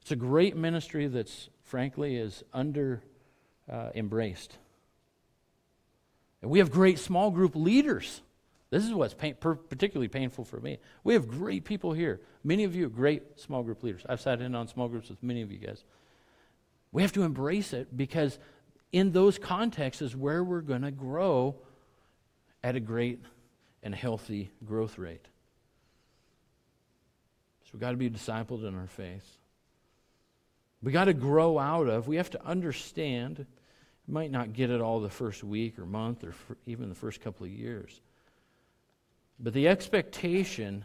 It's 0.00 0.12
a 0.12 0.16
great 0.16 0.56
ministry 0.56 1.08
that's, 1.08 1.50
frankly, 1.62 2.16
is 2.16 2.42
under 2.54 3.02
uh, 3.70 3.90
embraced. 3.94 4.56
And 6.40 6.50
we 6.50 6.60
have 6.60 6.70
great 6.70 6.98
small 6.98 7.30
group 7.30 7.54
leaders. 7.54 8.22
This 8.70 8.84
is 8.84 8.94
what's 8.94 9.14
pain, 9.14 9.34
particularly 9.34 10.08
painful 10.08 10.44
for 10.44 10.60
me. 10.60 10.78
We 11.04 11.14
have 11.14 11.28
great 11.28 11.64
people 11.64 11.92
here. 11.92 12.20
Many 12.44 12.64
of 12.64 12.74
you 12.74 12.86
are 12.86 12.88
great 12.88 13.40
small 13.40 13.62
group 13.62 13.82
leaders. 13.82 14.02
I've 14.08 14.20
sat 14.20 14.40
in 14.40 14.54
on 14.54 14.68
small 14.68 14.88
groups 14.88 15.10
with 15.10 15.22
many 15.22 15.42
of 15.42 15.50
you 15.50 15.58
guys. 15.58 15.84
We 16.92 17.02
have 17.02 17.12
to 17.12 17.22
embrace 17.22 17.72
it 17.72 17.96
because 17.96 18.38
in 18.92 19.12
those 19.12 19.38
contexts 19.38 20.02
is 20.02 20.16
where 20.16 20.42
we're 20.42 20.60
going 20.60 20.82
to 20.82 20.90
grow 20.90 21.54
at 22.62 22.76
a 22.76 22.80
great 22.80 23.20
and 23.82 23.94
healthy 23.94 24.50
growth 24.64 24.98
rate. 24.98 25.24
So 27.64 27.70
we've 27.74 27.80
got 27.80 27.92
to 27.92 27.96
be 27.96 28.10
discipled 28.10 28.66
in 28.66 28.76
our 28.76 28.88
faith. 28.88 29.38
We 30.82 30.92
got 30.92 31.04
to 31.04 31.14
grow 31.14 31.58
out 31.58 31.88
of, 31.88 32.08
we 32.08 32.16
have 32.16 32.30
to 32.30 32.44
understand, 32.44 33.46
might 34.08 34.30
not 34.30 34.52
get 34.52 34.70
it 34.70 34.80
all 34.80 35.00
the 35.00 35.10
first 35.10 35.44
week 35.44 35.78
or 35.78 35.86
month 35.86 36.24
or 36.24 36.34
even 36.66 36.88
the 36.88 36.94
first 36.94 37.20
couple 37.20 37.46
of 37.46 37.52
years. 37.52 38.00
But 39.38 39.52
the 39.52 39.68
expectation, 39.68 40.84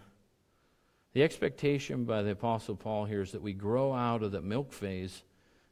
the 1.14 1.24
expectation 1.24 2.06
by 2.06 2.22
the 2.22 2.32
Apostle 2.32 2.76
Paul 2.76 3.06
here 3.06 3.22
is 3.22 3.32
that 3.32 3.42
we 3.42 3.54
grow 3.54 3.94
out 3.94 4.22
of 4.22 4.32
the 4.32 4.42
milk 4.42 4.72
phase 4.72 5.24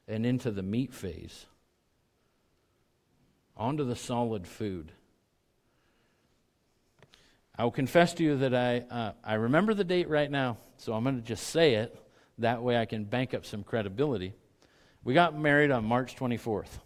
and 0.08 0.26
into 0.26 0.52
the 0.52 0.64
meat 0.64 0.94
phase 0.94 1.46
onto 3.56 3.84
the 3.84 3.95
solid 3.95 4.47
food. 4.47 4.91
I 7.56 7.64
will 7.64 7.72
confess 7.72 8.14
to 8.16 8.24
you 8.24 8.38
that 8.38 8.56
I, 8.56 8.80
uh, 8.80 9.12
I 9.24 9.36
remember 9.36 9.74
the 9.74 9.84
date 9.84 10.10
right 10.10 10.30
now, 10.30 10.58
so 10.78 10.93
I'm 10.93 11.04
going 11.04 11.18
to 11.18 11.22
just 11.22 11.47
say 11.47 11.76
it. 11.76 11.95
That 12.39 12.64
way 12.64 12.78
I 12.78 12.86
can 12.86 13.04
bank 13.04 13.34
up 13.34 13.45
some 13.45 13.64
credibility. 13.64 14.34
We 15.04 15.14
got 15.14 15.38
married 15.38 15.70
on 15.70 15.86
March 15.86 16.16
24th. 16.16 16.80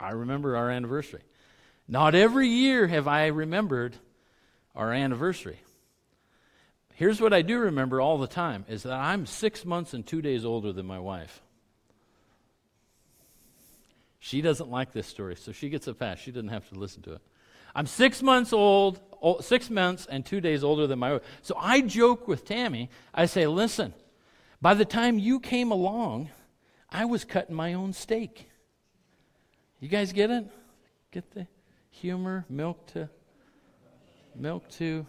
I 0.00 0.10
remember 0.10 0.56
our 0.56 0.68
anniversary. 0.68 1.22
Not 1.86 2.14
every 2.14 2.48
year 2.48 2.88
have 2.88 3.06
I 3.06 3.26
remembered 3.26 3.96
our 4.74 4.92
anniversary. 4.92 5.60
Here's 6.94 7.20
what 7.20 7.32
I 7.32 7.42
do 7.42 7.58
remember 7.58 8.00
all 8.00 8.18
the 8.18 8.26
time 8.26 8.64
is 8.68 8.82
that 8.82 8.92
I'm 8.92 9.26
six 9.26 9.64
months 9.64 9.94
and 9.94 10.04
two 10.04 10.22
days 10.22 10.44
older 10.44 10.72
than 10.72 10.86
my 10.86 10.98
wife. 10.98 11.40
She 14.24 14.40
doesn't 14.40 14.70
like 14.70 14.92
this 14.92 15.08
story, 15.08 15.34
so 15.34 15.50
she 15.50 15.68
gets 15.68 15.88
a 15.88 15.94
pass. 15.94 16.16
She 16.20 16.30
doesn't 16.30 16.50
have 16.50 16.68
to 16.68 16.76
listen 16.76 17.02
to 17.02 17.14
it. 17.14 17.22
I'm 17.74 17.86
six 17.86 18.22
months 18.22 18.52
old, 18.52 19.00
six 19.40 19.68
months 19.68 20.06
and 20.08 20.24
two 20.24 20.40
days 20.40 20.62
older 20.62 20.86
than 20.86 21.00
my 21.00 21.14
wife. 21.14 21.22
So 21.42 21.56
I 21.58 21.80
joke 21.80 22.28
with 22.28 22.44
Tammy. 22.44 22.88
I 23.12 23.26
say, 23.26 23.48
listen, 23.48 23.92
by 24.60 24.74
the 24.74 24.84
time 24.84 25.18
you 25.18 25.40
came 25.40 25.72
along, 25.72 26.30
I 26.88 27.04
was 27.04 27.24
cutting 27.24 27.56
my 27.56 27.74
own 27.74 27.92
steak. 27.92 28.48
You 29.80 29.88
guys 29.88 30.12
get 30.12 30.30
it? 30.30 30.46
Get 31.10 31.28
the 31.34 31.48
humor? 31.90 32.44
Milk 32.48 32.86
to 32.92 33.08
milk 34.36 34.68
to 34.70 35.04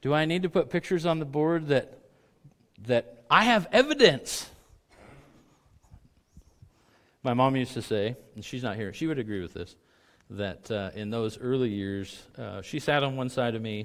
Do 0.00 0.14
I 0.14 0.24
need 0.24 0.44
to 0.44 0.48
put 0.48 0.70
pictures 0.70 1.04
on 1.04 1.18
the 1.18 1.26
board 1.26 1.68
that 1.68 1.98
that 2.86 3.22
I 3.30 3.44
have 3.44 3.68
evidence 3.70 4.48
my 7.26 7.34
mom 7.34 7.56
used 7.56 7.74
to 7.74 7.82
say, 7.82 8.14
and 8.36 8.44
she's 8.44 8.62
not 8.62 8.76
here, 8.76 8.92
she 8.92 9.08
would 9.08 9.18
agree 9.18 9.40
with 9.40 9.52
this. 9.52 9.74
that 10.30 10.70
uh, 10.70 10.90
in 10.94 11.10
those 11.10 11.36
early 11.38 11.70
years, 11.70 12.22
uh, 12.38 12.62
she 12.62 12.78
sat 12.78 13.02
on 13.02 13.16
one 13.16 13.28
side 13.28 13.56
of 13.56 13.62
me, 13.62 13.84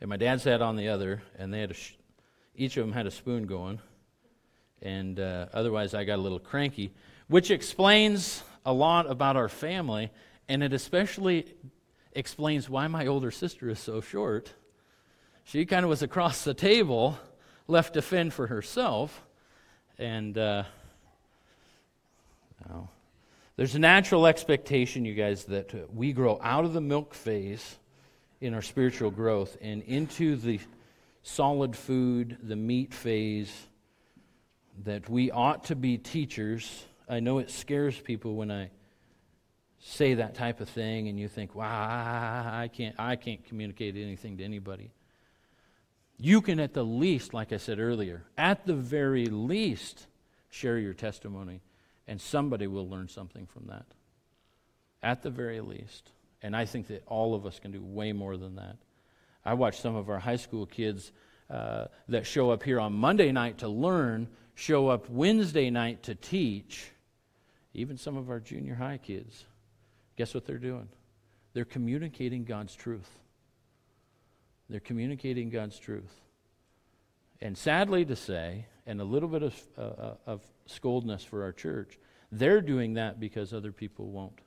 and 0.00 0.10
my 0.10 0.16
dad 0.16 0.40
sat 0.40 0.60
on 0.60 0.74
the 0.74 0.88
other, 0.88 1.22
and 1.38 1.54
they 1.54 1.60
had 1.60 1.76
sh- 1.76 1.92
each 2.56 2.76
of 2.76 2.84
them 2.84 2.92
had 2.92 3.06
a 3.06 3.12
spoon 3.12 3.46
going, 3.46 3.78
and 4.82 5.20
uh, 5.20 5.46
otherwise 5.52 5.94
I 5.94 6.02
got 6.02 6.18
a 6.18 6.22
little 6.22 6.40
cranky, 6.40 6.92
which 7.28 7.52
explains 7.52 8.42
a 8.66 8.72
lot 8.72 9.08
about 9.08 9.36
our 9.36 9.48
family, 9.48 10.10
and 10.48 10.64
it 10.64 10.72
especially 10.72 11.54
explains 12.12 12.68
why 12.68 12.88
my 12.88 13.06
older 13.06 13.30
sister 13.30 13.68
is 13.68 13.78
so 13.78 14.00
short. 14.00 14.52
She 15.44 15.64
kind 15.64 15.84
of 15.84 15.90
was 15.90 16.02
across 16.02 16.42
the 16.42 16.54
table, 16.54 17.20
left 17.68 17.94
to 17.94 18.02
fend 18.02 18.32
for 18.32 18.48
herself, 18.48 19.22
and 19.96 20.36
there's 23.56 23.74
a 23.74 23.78
natural 23.78 24.26
expectation, 24.26 25.04
you 25.04 25.14
guys, 25.14 25.44
that 25.44 25.94
we 25.94 26.12
grow 26.12 26.38
out 26.42 26.64
of 26.64 26.72
the 26.72 26.80
milk 26.80 27.14
phase 27.14 27.76
in 28.40 28.54
our 28.54 28.62
spiritual 28.62 29.10
growth 29.10 29.56
and 29.60 29.82
into 29.82 30.36
the 30.36 30.58
solid 31.22 31.76
food, 31.76 32.38
the 32.42 32.56
meat 32.56 32.92
phase, 32.92 33.52
that 34.84 35.08
we 35.08 35.30
ought 35.30 35.64
to 35.64 35.76
be 35.76 35.98
teachers. 35.98 36.84
I 37.08 37.20
know 37.20 37.38
it 37.38 37.50
scares 37.50 37.98
people 37.98 38.34
when 38.34 38.50
I 38.50 38.70
say 39.78 40.14
that 40.14 40.34
type 40.34 40.60
of 40.60 40.68
thing 40.68 41.08
and 41.08 41.18
you 41.18 41.28
think, 41.28 41.54
wow, 41.54 41.64
I 41.66 42.68
can't, 42.68 42.94
I 42.98 43.16
can't 43.16 43.44
communicate 43.44 43.96
anything 43.96 44.38
to 44.38 44.44
anybody. 44.44 44.90
You 46.18 46.40
can, 46.40 46.60
at 46.60 46.72
the 46.72 46.84
least, 46.84 47.34
like 47.34 47.52
I 47.52 47.56
said 47.56 47.80
earlier, 47.80 48.22
at 48.38 48.64
the 48.64 48.74
very 48.74 49.26
least, 49.26 50.06
share 50.50 50.78
your 50.78 50.94
testimony, 50.94 51.60
and 52.06 52.20
somebody 52.20 52.66
will 52.66 52.88
learn 52.88 53.08
something 53.08 53.46
from 53.46 53.66
that. 53.66 53.86
At 55.02 55.22
the 55.22 55.30
very 55.30 55.60
least. 55.60 56.10
And 56.42 56.56
I 56.56 56.64
think 56.64 56.88
that 56.88 57.04
all 57.06 57.34
of 57.34 57.46
us 57.46 57.58
can 57.58 57.70
do 57.70 57.82
way 57.82 58.12
more 58.12 58.36
than 58.36 58.56
that. 58.56 58.76
I 59.44 59.54
watch 59.54 59.80
some 59.80 59.96
of 59.96 60.08
our 60.08 60.18
high 60.18 60.36
school 60.36 60.66
kids 60.66 61.12
uh, 61.50 61.86
that 62.08 62.26
show 62.26 62.50
up 62.50 62.62
here 62.62 62.80
on 62.80 62.92
Monday 62.92 63.32
night 63.32 63.58
to 63.58 63.68
learn, 63.68 64.28
show 64.54 64.88
up 64.88 65.08
Wednesday 65.08 65.70
night 65.70 66.02
to 66.04 66.14
teach. 66.14 66.90
Even 67.74 67.96
some 67.96 68.16
of 68.16 68.28
our 68.28 68.40
junior 68.40 68.74
high 68.74 68.98
kids. 68.98 69.44
Guess 70.16 70.34
what 70.34 70.44
they're 70.44 70.58
doing? 70.58 70.88
They're 71.54 71.64
communicating 71.64 72.44
God's 72.44 72.74
truth. 72.74 73.08
They're 74.68 74.80
communicating 74.80 75.50
God's 75.50 75.78
truth. 75.78 76.20
And 77.40 77.56
sadly 77.56 78.04
to 78.04 78.16
say, 78.16 78.66
and 78.86 79.00
a 79.00 79.04
little 79.04 79.28
bit 79.28 79.42
of, 79.42 79.62
uh, 79.78 80.14
uh 80.26 80.38
of 80.64 80.72
scoldness 80.72 81.24
for 81.26 81.42
our 81.42 81.52
church, 81.52 81.98
they're 82.30 82.60
doing 82.60 82.94
that 82.94 83.20
because 83.20 83.52
other 83.52 83.72
people 83.72 84.10
won't. 84.10 84.40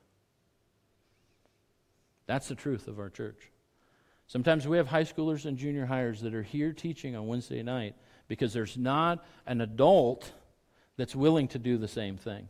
That's 2.26 2.48
the 2.48 2.54
truth 2.54 2.88
of 2.88 2.98
our 2.98 3.10
church. 3.10 3.50
Sometimes 4.26 4.66
we 4.66 4.76
have 4.76 4.88
high 4.88 5.04
schoolers 5.04 5.46
and 5.46 5.56
junior 5.56 5.86
hires 5.86 6.20
that 6.22 6.34
are 6.34 6.42
here 6.42 6.72
teaching 6.72 7.14
on 7.14 7.28
Wednesday 7.28 7.62
night 7.62 7.94
because 8.26 8.52
there's 8.52 8.76
not 8.76 9.24
an 9.46 9.60
adult 9.60 10.32
that's 10.96 11.14
willing 11.14 11.46
to 11.48 11.58
do 11.58 11.78
the 11.78 11.86
same 11.86 12.16
thing. 12.16 12.48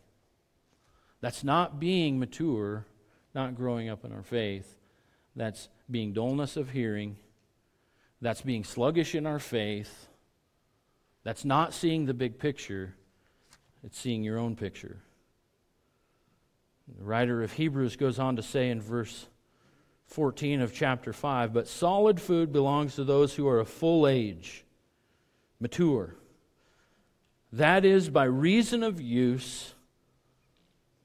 That's 1.20 1.44
not 1.44 1.78
being 1.78 2.18
mature, 2.18 2.86
not 3.34 3.56
growing 3.56 3.88
up 3.90 4.04
in 4.04 4.12
our 4.12 4.22
faith. 4.22 4.78
That's 5.34 5.68
being 5.90 6.14
dullness 6.14 6.56
of 6.56 6.70
hearing. 6.70 7.16
That's 8.22 8.40
being 8.40 8.64
sluggish 8.64 9.14
in 9.14 9.26
our 9.26 9.38
faith. 9.38 10.08
That's 11.24 11.44
not 11.44 11.74
seeing 11.74 12.06
the 12.06 12.14
big 12.14 12.38
picture, 12.38 12.94
it's 13.84 13.98
seeing 13.98 14.22
your 14.22 14.38
own 14.38 14.56
picture. 14.56 14.98
The 16.98 17.04
writer 17.04 17.42
of 17.42 17.52
Hebrews 17.52 17.96
goes 17.96 18.18
on 18.18 18.36
to 18.36 18.42
say 18.42 18.70
in 18.70 18.80
verse 18.80 19.26
14 20.06 20.60
of 20.60 20.72
chapter 20.72 21.12
5 21.12 21.52
But 21.52 21.68
solid 21.68 22.20
food 22.20 22.52
belongs 22.52 22.94
to 22.96 23.04
those 23.04 23.34
who 23.34 23.48
are 23.48 23.58
of 23.58 23.68
full 23.68 24.06
age, 24.06 24.64
mature. 25.60 26.14
That 27.52 27.84
is, 27.84 28.08
by 28.08 28.24
reason 28.24 28.82
of 28.82 29.00
use, 29.00 29.74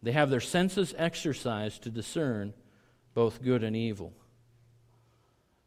they 0.04 0.12
have 0.12 0.30
their 0.30 0.40
senses 0.40 0.94
exercised 0.98 1.84
to 1.84 1.90
discern 1.90 2.54
both 3.14 3.42
good 3.42 3.64
and 3.64 3.76
evil. 3.76 4.14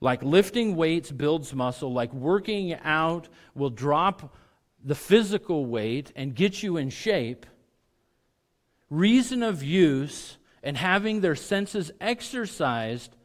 Like 0.01 0.23
lifting 0.23 0.77
weights 0.77 1.11
builds 1.11 1.55
muscle, 1.55 1.93
like 1.93 2.13
working 2.13 2.75
out 2.75 3.29
will 3.55 3.71
drop 3.71 4.35
the 4.85 4.95
physical 4.95 5.65
weight 5.65 6.13
and 6.15 6.35
get 6.35 6.63
you 6.63 6.77
in 6.77 6.91
shape. 6.91 7.47
Reason 8.91 9.43
of 9.43 9.63
use 9.63 10.37
and 10.63 10.77
having 10.77 11.21
their 11.21 11.35
senses 11.35 11.91
exercised 12.01 13.17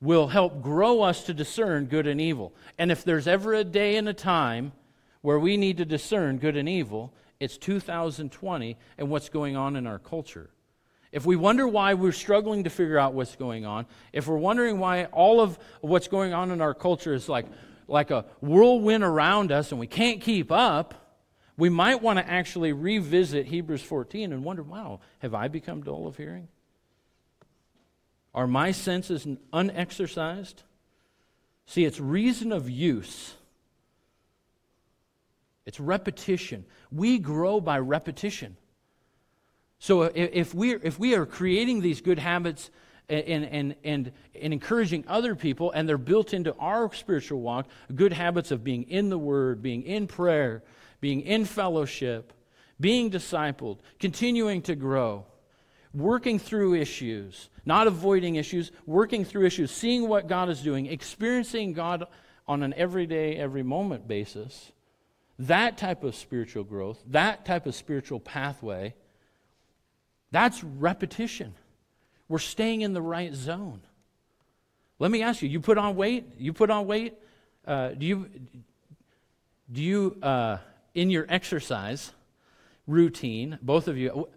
will 0.00 0.26
help 0.26 0.62
grow 0.62 1.02
us 1.02 1.24
to 1.24 1.34
discern 1.34 1.84
good 1.84 2.06
and 2.06 2.20
evil. 2.20 2.52
And 2.78 2.90
if 2.90 3.04
there's 3.04 3.28
ever 3.28 3.54
a 3.54 3.62
day 3.62 3.96
and 3.96 4.08
a 4.08 4.14
time 4.14 4.72
where 5.20 5.38
we 5.38 5.56
need 5.56 5.76
to 5.76 5.84
discern 5.84 6.38
good 6.38 6.56
and 6.56 6.68
evil, 6.68 7.12
it's 7.38 7.56
2020 7.58 8.76
and 8.98 9.10
what's 9.10 9.28
going 9.28 9.56
on 9.56 9.76
in 9.76 9.86
our 9.86 9.98
culture. 9.98 10.50
If 11.12 11.26
we 11.26 11.36
wonder 11.36 11.68
why 11.68 11.94
we're 11.94 12.12
struggling 12.12 12.64
to 12.64 12.70
figure 12.70 12.98
out 12.98 13.12
what's 13.12 13.36
going 13.36 13.66
on, 13.66 13.86
if 14.12 14.26
we're 14.26 14.38
wondering 14.38 14.78
why 14.78 15.04
all 15.06 15.40
of 15.40 15.58
what's 15.82 16.08
going 16.08 16.32
on 16.32 16.50
in 16.50 16.60
our 16.60 16.74
culture 16.74 17.12
is 17.12 17.28
like, 17.28 17.46
like 17.86 18.10
a 18.10 18.24
whirlwind 18.40 19.04
around 19.04 19.52
us 19.52 19.70
and 19.70 19.78
we 19.78 19.86
can't 19.86 20.22
keep 20.22 20.50
up, 20.50 21.01
we 21.62 21.68
might 21.68 22.02
want 22.02 22.18
to 22.18 22.28
actually 22.28 22.72
revisit 22.72 23.46
Hebrews 23.46 23.82
14 23.82 24.32
and 24.32 24.42
wonder, 24.42 24.64
wow, 24.64 24.98
have 25.20 25.32
I 25.32 25.46
become 25.46 25.84
dull 25.84 26.08
of 26.08 26.16
hearing? 26.16 26.48
Are 28.34 28.48
my 28.48 28.72
senses 28.72 29.28
unexercised? 29.52 30.64
See, 31.66 31.84
it's 31.84 32.00
reason 32.00 32.50
of 32.50 32.68
use. 32.68 33.34
It's 35.64 35.78
repetition. 35.78 36.64
We 36.90 37.20
grow 37.20 37.60
by 37.60 37.78
repetition. 37.78 38.56
So 39.78 40.02
if, 40.02 40.52
we're, 40.54 40.80
if 40.82 40.98
we 40.98 41.14
are 41.14 41.26
creating 41.26 41.80
these 41.80 42.00
good 42.00 42.18
habits 42.18 42.72
and, 43.08 43.44
and, 43.44 43.76
and, 43.84 44.12
and 44.34 44.52
encouraging 44.52 45.04
other 45.06 45.36
people, 45.36 45.70
and 45.70 45.88
they're 45.88 45.96
built 45.96 46.34
into 46.34 46.56
our 46.56 46.92
spiritual 46.92 47.40
walk, 47.40 47.68
good 47.94 48.12
habits 48.12 48.50
of 48.50 48.64
being 48.64 48.82
in 48.90 49.10
the 49.10 49.18
Word, 49.18 49.62
being 49.62 49.84
in 49.84 50.08
prayer, 50.08 50.64
being 51.02 51.20
in 51.20 51.44
fellowship, 51.44 52.32
being 52.80 53.10
discipled, 53.10 53.78
continuing 53.98 54.62
to 54.62 54.76
grow, 54.76 55.26
working 55.92 56.38
through 56.38 56.74
issues, 56.74 57.50
not 57.66 57.88
avoiding 57.88 58.36
issues, 58.36 58.70
working 58.86 59.24
through 59.24 59.44
issues, 59.44 59.72
seeing 59.72 60.08
what 60.08 60.28
God 60.28 60.48
is 60.48 60.62
doing, 60.62 60.86
experiencing 60.86 61.72
God 61.72 62.04
on 62.46 62.62
an 62.62 62.72
everyday, 62.76 63.36
every 63.36 63.64
moment 63.64 64.06
basis. 64.06 64.70
That 65.40 65.76
type 65.76 66.04
of 66.04 66.14
spiritual 66.14 66.62
growth, 66.62 67.02
that 67.08 67.44
type 67.44 67.66
of 67.66 67.74
spiritual 67.74 68.20
pathway, 68.20 68.94
that's 70.30 70.62
repetition. 70.62 71.54
We're 72.28 72.38
staying 72.38 72.82
in 72.82 72.92
the 72.92 73.02
right 73.02 73.34
zone. 73.34 73.80
Let 75.00 75.10
me 75.10 75.22
ask 75.22 75.42
you: 75.42 75.48
You 75.48 75.58
put 75.58 75.78
on 75.78 75.96
weight? 75.96 76.26
You 76.38 76.52
put 76.52 76.70
on 76.70 76.86
weight? 76.86 77.14
Uh, 77.66 77.88
do 77.88 78.06
you 78.06 78.30
do 79.70 79.82
you 79.82 80.16
uh, 80.22 80.58
in 80.94 81.10
your 81.10 81.26
exercise 81.28 82.12
routine? 82.86 83.58
Both 83.62 83.88
of 83.88 83.96
you 83.96 84.28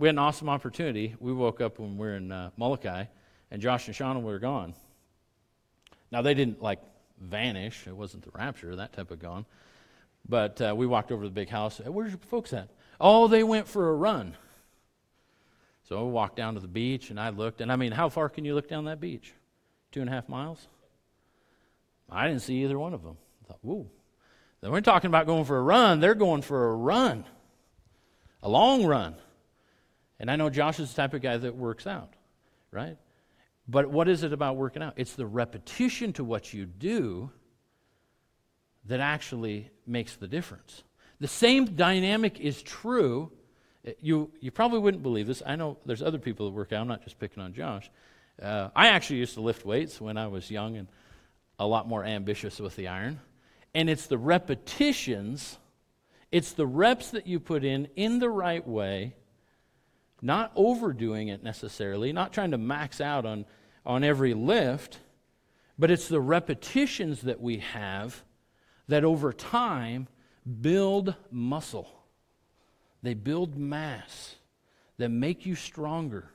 we 0.00 0.08
had 0.08 0.14
an 0.14 0.18
awesome 0.18 0.48
opportunity. 0.48 1.14
We 1.20 1.34
woke 1.34 1.60
up 1.60 1.78
when 1.78 1.98
we 1.98 2.06
were 2.06 2.16
in 2.16 2.32
uh, 2.32 2.50
Molokai, 2.56 3.04
and 3.50 3.60
Josh 3.60 3.86
and 3.86 3.94
Shauna 3.94 4.22
were 4.22 4.38
gone. 4.38 4.72
Now, 6.10 6.22
they 6.22 6.32
didn't 6.32 6.62
like 6.62 6.80
vanish. 7.20 7.86
It 7.86 7.94
wasn't 7.94 8.24
the 8.24 8.30
rapture, 8.32 8.74
that 8.74 8.94
type 8.94 9.10
of 9.10 9.18
gone. 9.18 9.44
But 10.26 10.58
uh, 10.62 10.74
we 10.74 10.86
walked 10.86 11.12
over 11.12 11.22
to 11.24 11.28
the 11.28 11.34
big 11.34 11.50
house. 11.50 11.82
Where's 11.84 12.12
your 12.12 12.18
folks 12.30 12.54
at? 12.54 12.70
Oh, 12.98 13.28
they 13.28 13.42
went 13.42 13.68
for 13.68 13.90
a 13.90 13.94
run. 13.94 14.34
So 15.86 15.98
I 15.98 16.02
walked 16.02 16.36
down 16.36 16.54
to 16.54 16.60
the 16.60 16.68
beach, 16.68 17.10
and 17.10 17.20
I 17.20 17.28
looked. 17.28 17.60
And 17.60 17.70
I 17.70 17.76
mean, 17.76 17.92
how 17.92 18.08
far 18.08 18.30
can 18.30 18.46
you 18.46 18.54
look 18.54 18.68
down 18.68 18.86
that 18.86 19.00
beach? 19.00 19.34
Two 19.92 20.00
and 20.00 20.08
a 20.08 20.12
half 20.12 20.30
miles? 20.30 20.66
I 22.08 22.26
didn't 22.26 22.40
see 22.40 22.64
either 22.64 22.78
one 22.78 22.94
of 22.94 23.02
them. 23.02 23.18
I 23.44 23.48
thought, 23.48 23.58
whoa. 23.60 23.86
Then 24.60 24.72
we're 24.72 24.80
talking 24.80 25.08
about 25.08 25.26
going 25.26 25.44
for 25.44 25.58
a 25.58 25.62
run. 25.62 26.00
They're 26.00 26.14
going 26.14 26.42
for 26.42 26.70
a 26.70 26.74
run, 26.74 27.24
a 28.42 28.48
long 28.48 28.84
run. 28.84 29.14
And 30.18 30.30
I 30.30 30.36
know 30.36 30.50
Josh 30.50 30.78
is 30.80 30.90
the 30.90 30.96
type 30.96 31.14
of 31.14 31.22
guy 31.22 31.38
that 31.38 31.56
works 31.56 31.86
out, 31.86 32.12
right? 32.70 32.98
But 33.66 33.90
what 33.90 34.08
is 34.08 34.22
it 34.22 34.32
about 34.32 34.56
working 34.56 34.82
out? 34.82 34.94
It's 34.96 35.14
the 35.14 35.26
repetition 35.26 36.12
to 36.14 36.24
what 36.24 36.52
you 36.52 36.66
do 36.66 37.30
that 38.86 39.00
actually 39.00 39.70
makes 39.86 40.16
the 40.16 40.28
difference. 40.28 40.82
The 41.20 41.28
same 41.28 41.64
dynamic 41.76 42.40
is 42.40 42.62
true. 42.62 43.30
You, 44.00 44.30
you 44.40 44.50
probably 44.50 44.78
wouldn't 44.78 45.02
believe 45.02 45.26
this. 45.26 45.42
I 45.46 45.56
know 45.56 45.78
there's 45.86 46.02
other 46.02 46.18
people 46.18 46.46
that 46.46 46.54
work 46.54 46.72
out. 46.72 46.82
I'm 46.82 46.88
not 46.88 47.02
just 47.04 47.18
picking 47.18 47.42
on 47.42 47.54
Josh. 47.54 47.90
Uh, 48.42 48.68
I 48.74 48.88
actually 48.88 49.20
used 49.20 49.34
to 49.34 49.40
lift 49.40 49.64
weights 49.64 50.00
when 50.00 50.16
I 50.16 50.26
was 50.26 50.50
young 50.50 50.76
and 50.76 50.88
a 51.58 51.66
lot 51.66 51.86
more 51.86 52.04
ambitious 52.04 52.58
with 52.58 52.74
the 52.76 52.88
iron. 52.88 53.20
And 53.74 53.88
it's 53.88 54.06
the 54.06 54.18
repetitions, 54.18 55.58
it's 56.32 56.52
the 56.52 56.66
reps 56.66 57.10
that 57.10 57.26
you 57.26 57.38
put 57.38 57.64
in 57.64 57.88
in 57.96 58.18
the 58.18 58.30
right 58.30 58.66
way 58.66 59.14
not 60.22 60.52
overdoing 60.54 61.28
it 61.28 61.42
necessarily, 61.42 62.12
not 62.12 62.32
trying 62.32 62.50
to 62.50 62.58
max 62.58 63.00
out 63.00 63.24
on, 63.24 63.44
on 63.86 64.04
every 64.04 64.34
lift, 64.34 64.98
but 65.78 65.90
it's 65.90 66.08
the 66.08 66.20
repetitions 66.20 67.22
that 67.22 67.40
we 67.40 67.58
have 67.58 68.22
that 68.88 69.04
over 69.04 69.32
time 69.32 70.08
build 70.60 71.14
muscle. 71.30 71.88
They 73.02 73.14
build 73.14 73.56
mass 73.56 74.36
that 74.98 75.08
make 75.08 75.46
you 75.46 75.54
stronger. 75.54 76.30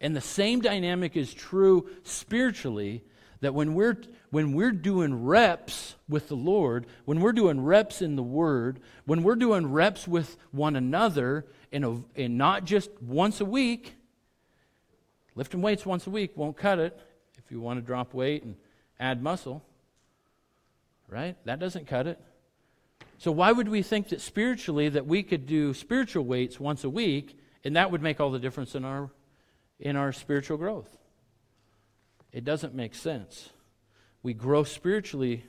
And 0.00 0.16
the 0.16 0.20
same 0.20 0.60
dynamic 0.60 1.16
is 1.16 1.32
true 1.32 1.88
spiritually 2.02 3.04
that 3.40 3.54
when 3.54 3.74
we're 3.74 3.98
when 4.36 4.52
we're 4.52 4.70
doing 4.70 5.24
reps 5.24 5.94
with 6.10 6.28
the 6.28 6.36
Lord, 6.36 6.84
when 7.06 7.20
we're 7.22 7.32
doing 7.32 7.64
reps 7.64 8.02
in 8.02 8.16
the 8.16 8.22
Word, 8.22 8.80
when 9.06 9.22
we're 9.22 9.34
doing 9.34 9.72
reps 9.72 10.06
with 10.06 10.36
one 10.50 10.76
another, 10.76 11.46
in, 11.72 11.82
a, 11.82 12.02
in 12.14 12.36
not 12.36 12.66
just 12.66 12.90
once 13.00 13.40
a 13.40 13.46
week, 13.46 13.94
lifting 15.34 15.62
weights 15.62 15.86
once 15.86 16.06
a 16.06 16.10
week 16.10 16.36
won't 16.36 16.54
cut 16.54 16.78
it 16.78 17.00
if 17.38 17.50
you 17.50 17.62
want 17.62 17.80
to 17.80 17.80
drop 17.80 18.12
weight 18.12 18.42
and 18.42 18.56
add 19.00 19.22
muscle, 19.22 19.64
right? 21.08 21.34
That 21.46 21.58
doesn't 21.58 21.86
cut 21.86 22.06
it. 22.06 22.20
So 23.16 23.32
why 23.32 23.52
would 23.52 23.68
we 23.68 23.80
think 23.80 24.10
that 24.10 24.20
spiritually 24.20 24.90
that 24.90 25.06
we 25.06 25.22
could 25.22 25.46
do 25.46 25.72
spiritual 25.72 26.26
weights 26.26 26.60
once 26.60 26.84
a 26.84 26.90
week 26.90 27.38
and 27.64 27.74
that 27.76 27.90
would 27.90 28.02
make 28.02 28.20
all 28.20 28.30
the 28.30 28.38
difference 28.38 28.74
in 28.74 28.84
our 28.84 29.08
in 29.80 29.96
our 29.96 30.12
spiritual 30.12 30.58
growth? 30.58 30.94
It 32.32 32.44
doesn't 32.44 32.74
make 32.74 32.94
sense. 32.94 33.48
We 34.22 34.34
grow 34.34 34.64
spiritually 34.64 35.44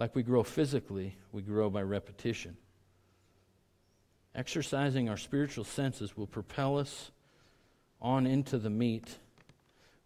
like 0.00 0.14
we 0.14 0.22
grow 0.22 0.42
physically, 0.42 1.14
we 1.30 1.42
grow 1.42 1.68
by 1.68 1.82
repetition. 1.82 2.56
Exercising 4.34 5.10
our 5.10 5.18
spiritual 5.18 5.64
senses 5.64 6.16
will 6.16 6.26
propel 6.26 6.78
us 6.78 7.10
on 8.00 8.26
into 8.26 8.58
the 8.58 8.70
meat. 8.70 9.18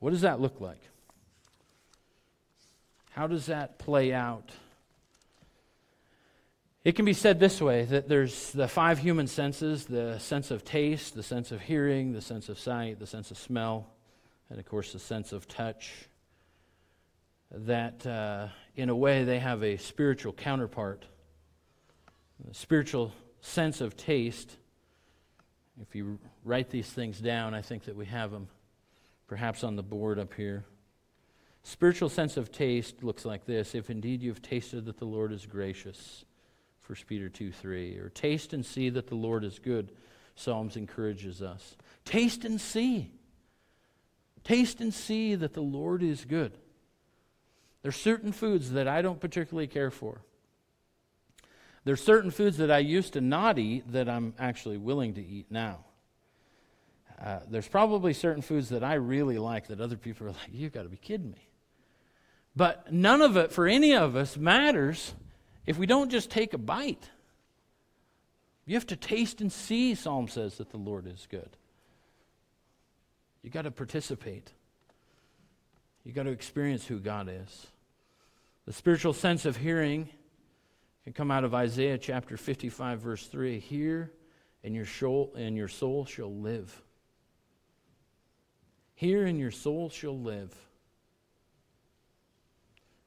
What 0.01 0.11
does 0.11 0.23
that 0.23 0.41
look 0.41 0.61
like? 0.61 0.81
How 3.11 3.29
does 3.29 3.47
that 3.47 3.79
play 3.79 4.13
out? 4.13 4.51
It 6.83 6.97
can 6.97 7.05
be 7.05 7.13
said 7.13 7.39
this 7.39 7.63
way 7.63 7.85
that 7.85 8.09
there's 8.09 8.51
the 8.51 8.67
five 8.67 8.99
human 8.99 9.29
senses 9.29 9.85
the 9.85 10.19
sense 10.19 10.51
of 10.51 10.65
taste, 10.65 11.15
the 11.15 11.23
sense 11.23 11.53
of 11.53 11.61
hearing, 11.61 12.13
the 12.13 12.21
sense 12.21 12.49
of 12.49 12.59
sight, 12.59 12.99
the 12.99 13.07
sense 13.07 13.31
of 13.31 13.39
smell, 13.39 13.87
and 14.51 14.59
of 14.59 14.67
course 14.67 14.93
the 14.93 14.99
sense 14.99 15.33
of 15.33 15.47
touch. 15.47 16.09
That 17.51 18.07
uh, 18.07 18.49
in 18.75 18.89
a 18.89 18.97
way 18.97 19.25
they 19.25 19.39
have 19.39 19.63
a 19.63 19.77
spiritual 19.77 20.33
counterpart. 20.33 21.05
The 22.47 22.55
spiritual 22.55 23.13
sense 23.41 23.81
of 23.81 23.97
taste, 23.97 24.57
if 25.81 25.95
you 25.95 26.19
write 26.45 26.71
these 26.71 26.89
things 26.89 27.21
down, 27.21 27.55
I 27.55 27.63
think 27.63 27.85
that 27.85 27.97
we 27.97 28.07
have 28.07 28.31
them 28.31 28.49
perhaps 29.27 29.65
on 29.65 29.77
the 29.77 29.83
board 29.83 30.19
up 30.19 30.35
here. 30.35 30.65
Spiritual 31.63 32.09
sense 32.09 32.37
of 32.37 32.53
taste 32.53 33.03
looks 33.03 33.25
like 33.25 33.47
this 33.47 33.75
if 33.75 33.89
indeed 33.89 34.23
you've 34.23 34.43
tasted 34.43 34.85
that 34.85 34.99
the 34.99 35.07
Lord 35.07 35.33
is 35.33 35.47
gracious, 35.47 36.25
1 36.87 36.99
Peter 37.07 37.29
2 37.29 37.53
3. 37.53 37.97
Or 37.99 38.11
taste 38.11 38.53
and 38.53 38.65
see 38.65 38.91
that 38.91 39.07
the 39.07 39.15
Lord 39.15 39.45
is 39.45 39.59
good, 39.59 39.93
Psalms 40.35 40.77
encourages 40.77 41.41
us. 41.41 41.77
Taste 42.05 42.45
and 42.45 42.61
see. 42.61 43.13
Taste 44.43 44.81
and 44.81 44.93
see 44.93 45.35
that 45.37 45.55
the 45.55 45.63
Lord 45.63 46.03
is 46.03 46.25
good. 46.25 46.53
There's 47.85 47.97
certain 47.97 48.33
foods 48.33 48.71
that 48.71 48.89
I 48.89 49.03
don't 49.03 49.21
particularly 49.21 49.67
care 49.67 49.91
for. 49.91 50.23
There's 51.85 52.03
certain 52.03 52.31
foods 52.31 52.57
that 52.57 52.71
I 52.71 52.79
used 52.79 53.13
to 53.13 53.21
not 53.21 53.59
eat 53.59 53.93
that 53.93 54.09
I'm 54.09 54.33
actually 54.39 54.79
willing 54.79 55.13
to 55.15 55.23
eat 55.23 55.49
now. 55.51 55.85
Uh, 57.23 57.41
there's 57.47 57.69
probably 57.69 58.15
certain 58.15 58.41
foods 58.41 58.71
that 58.71 58.83
I 58.83 58.95
really 58.95 59.37
like 59.37 59.67
that 59.67 59.83
other 59.83 59.99
people 59.99 60.27
are 60.27 60.31
like, 60.31 60.49
you've 60.51 60.73
got 60.73 60.85
to 60.85 60.89
be 60.89 60.97
kidding 60.97 61.31
me. 61.31 61.51
But 62.57 62.91
none 62.91 63.21
of 63.21 63.37
it 63.37 63.53
for 63.53 63.67
any 63.67 63.95
of 63.95 64.17
us 64.17 64.39
matters 64.39 65.13
if 65.67 65.77
we 65.77 65.85
don't 65.85 66.11
just 66.11 66.31
take 66.31 66.55
a 66.55 66.59
bite. 66.59 67.11
You 68.65 68.77
have 68.77 68.87
to 68.87 68.97
taste 68.97 69.43
and 69.43 69.53
see, 69.53 69.95
Psalm 69.95 70.29
says, 70.29 70.57
that 70.57 70.71
the 70.71 70.79
Lord 70.79 71.07
is 71.07 71.29
good. 71.31 71.51
You've 73.43 73.53
got 73.53 73.63
to 73.63 73.71
participate. 73.71 74.53
you've 76.03 76.15
got 76.15 76.23
to 76.23 76.31
experience 76.31 76.87
who 76.87 76.99
God 76.99 77.29
is. 77.31 77.67
The 78.67 78.73
spiritual 78.73 79.13
sense 79.13 79.45
of 79.45 79.59
hearing 79.59 80.09
can 81.05 81.13
come 81.13 81.31
out 81.31 81.45
of 81.45 81.55
Isaiah 81.55 81.99
chapter 81.99 82.37
55, 82.37 83.01
verse 83.01 83.27
3. 83.27 83.59
Hear, 83.59 84.11
and 84.63 84.75
your 84.75 84.87
soul, 84.87 85.35
and 85.37 85.55
your 85.55 85.69
soul 85.69 86.07
shall 86.07 86.35
live. 86.35 86.83
Hear, 88.95 89.27
and 89.27 89.39
your 89.39 89.51
soul 89.51 89.91
shall 89.91 90.19
live. 90.19 90.55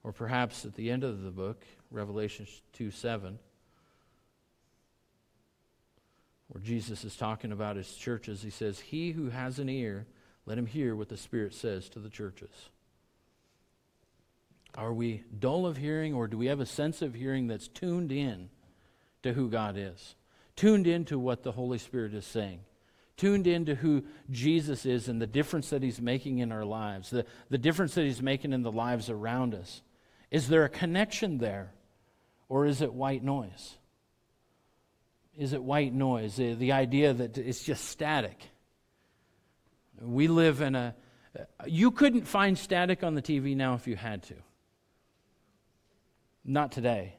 Or 0.04 0.12
perhaps 0.12 0.64
at 0.64 0.76
the 0.76 0.92
end 0.92 1.04
of 1.04 1.24
the 1.24 1.32
book, 1.32 1.66
Revelation 1.90 2.46
2 2.74 2.92
7, 2.92 3.40
where 6.50 6.62
Jesus 6.62 7.04
is 7.04 7.16
talking 7.16 7.52
about 7.52 7.78
his 7.78 7.94
churches, 7.96 8.44
he 8.44 8.52
says, 8.52 8.80
He 8.80 9.12
who 9.12 9.32
has 9.32 9.58
an 9.58 9.70
ear, 9.70 10.06
let 10.46 10.60
him 10.60 10.68
hear 10.68 10.96
what 10.96 11.10
the 11.10 11.18
Spirit 11.18 11.56
says 11.56 11.90
to 11.90 12.00
the 12.00 12.10
churches. 12.10 12.70
Are 14.78 14.94
we 14.94 15.24
dull 15.38 15.66
of 15.66 15.76
hearing, 15.76 16.14
or 16.14 16.28
do 16.28 16.38
we 16.38 16.46
have 16.46 16.60
a 16.60 16.66
sense 16.66 17.02
of 17.02 17.16
hearing 17.16 17.48
that's 17.48 17.68
tuned 17.68 18.12
in 18.12 18.50
to 19.24 19.34
who 19.34 19.50
God 19.50 19.76
is? 19.76 20.16
Tuned 20.56 20.86
into 20.86 21.18
what 21.18 21.42
the 21.42 21.52
Holy 21.52 21.80
Spirit 21.80 22.14
is 22.14 22.28
saying? 22.28 22.60
Tuned 23.18 23.48
into 23.48 23.74
who 23.74 24.04
Jesus 24.30 24.86
is 24.86 25.08
and 25.08 25.20
the 25.20 25.26
difference 25.26 25.72
that 25.72 25.82
He's 25.82 26.00
making 26.00 26.38
in 26.38 26.52
our 26.52 26.64
lives, 26.64 27.10
the, 27.10 27.26
the 27.50 27.58
difference 27.58 27.96
that 27.96 28.04
He's 28.04 28.22
making 28.22 28.54
in 28.54 28.62
the 28.62 28.72
lives 28.72 29.10
around 29.10 29.56
us? 29.56 29.82
Is 30.30 30.48
there 30.48 30.64
a 30.64 30.70
connection 30.70 31.40
there, 31.40 31.72
or 32.48 32.68
is 32.68 32.84
it 32.84 32.94
white 32.94 33.24
noise? 33.24 33.78
Is 35.36 35.54
it 35.54 35.64
white 35.64 35.94
noise? 35.94 36.36
The 36.36 36.72
idea 36.72 37.14
that 37.14 37.36
it's 37.40 37.64
just 37.64 37.86
static. 37.86 38.40
We 40.00 40.28
live 40.28 40.62
in 40.62 40.76
a. 40.76 40.96
You 41.66 41.90
couldn't 41.90 42.28
find 42.28 42.58
static 42.58 43.04
on 43.04 43.16
the 43.16 43.22
TV 43.24 43.56
now 43.56 43.74
if 43.74 43.88
you 43.88 43.96
had 43.96 44.22
to. 44.24 44.36
Not 46.50 46.72
today. 46.72 47.14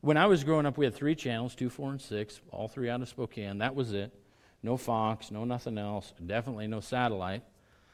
When 0.00 0.16
I 0.16 0.24
was 0.24 0.42
growing 0.42 0.64
up, 0.64 0.78
we 0.78 0.86
had 0.86 0.94
three 0.94 1.14
channels 1.14 1.54
two, 1.54 1.68
four, 1.68 1.90
and 1.90 2.00
six, 2.00 2.40
all 2.50 2.66
three 2.66 2.88
out 2.88 3.02
of 3.02 3.08
Spokane. 3.08 3.58
That 3.58 3.74
was 3.74 3.92
it. 3.92 4.10
No 4.62 4.78
Fox, 4.78 5.30
no 5.30 5.44
nothing 5.44 5.76
else, 5.76 6.14
definitely 6.24 6.66
no 6.66 6.80
satellite. 6.80 7.42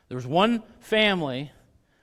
There 0.08 0.16
was 0.16 0.28
one 0.28 0.62
family, 0.78 1.50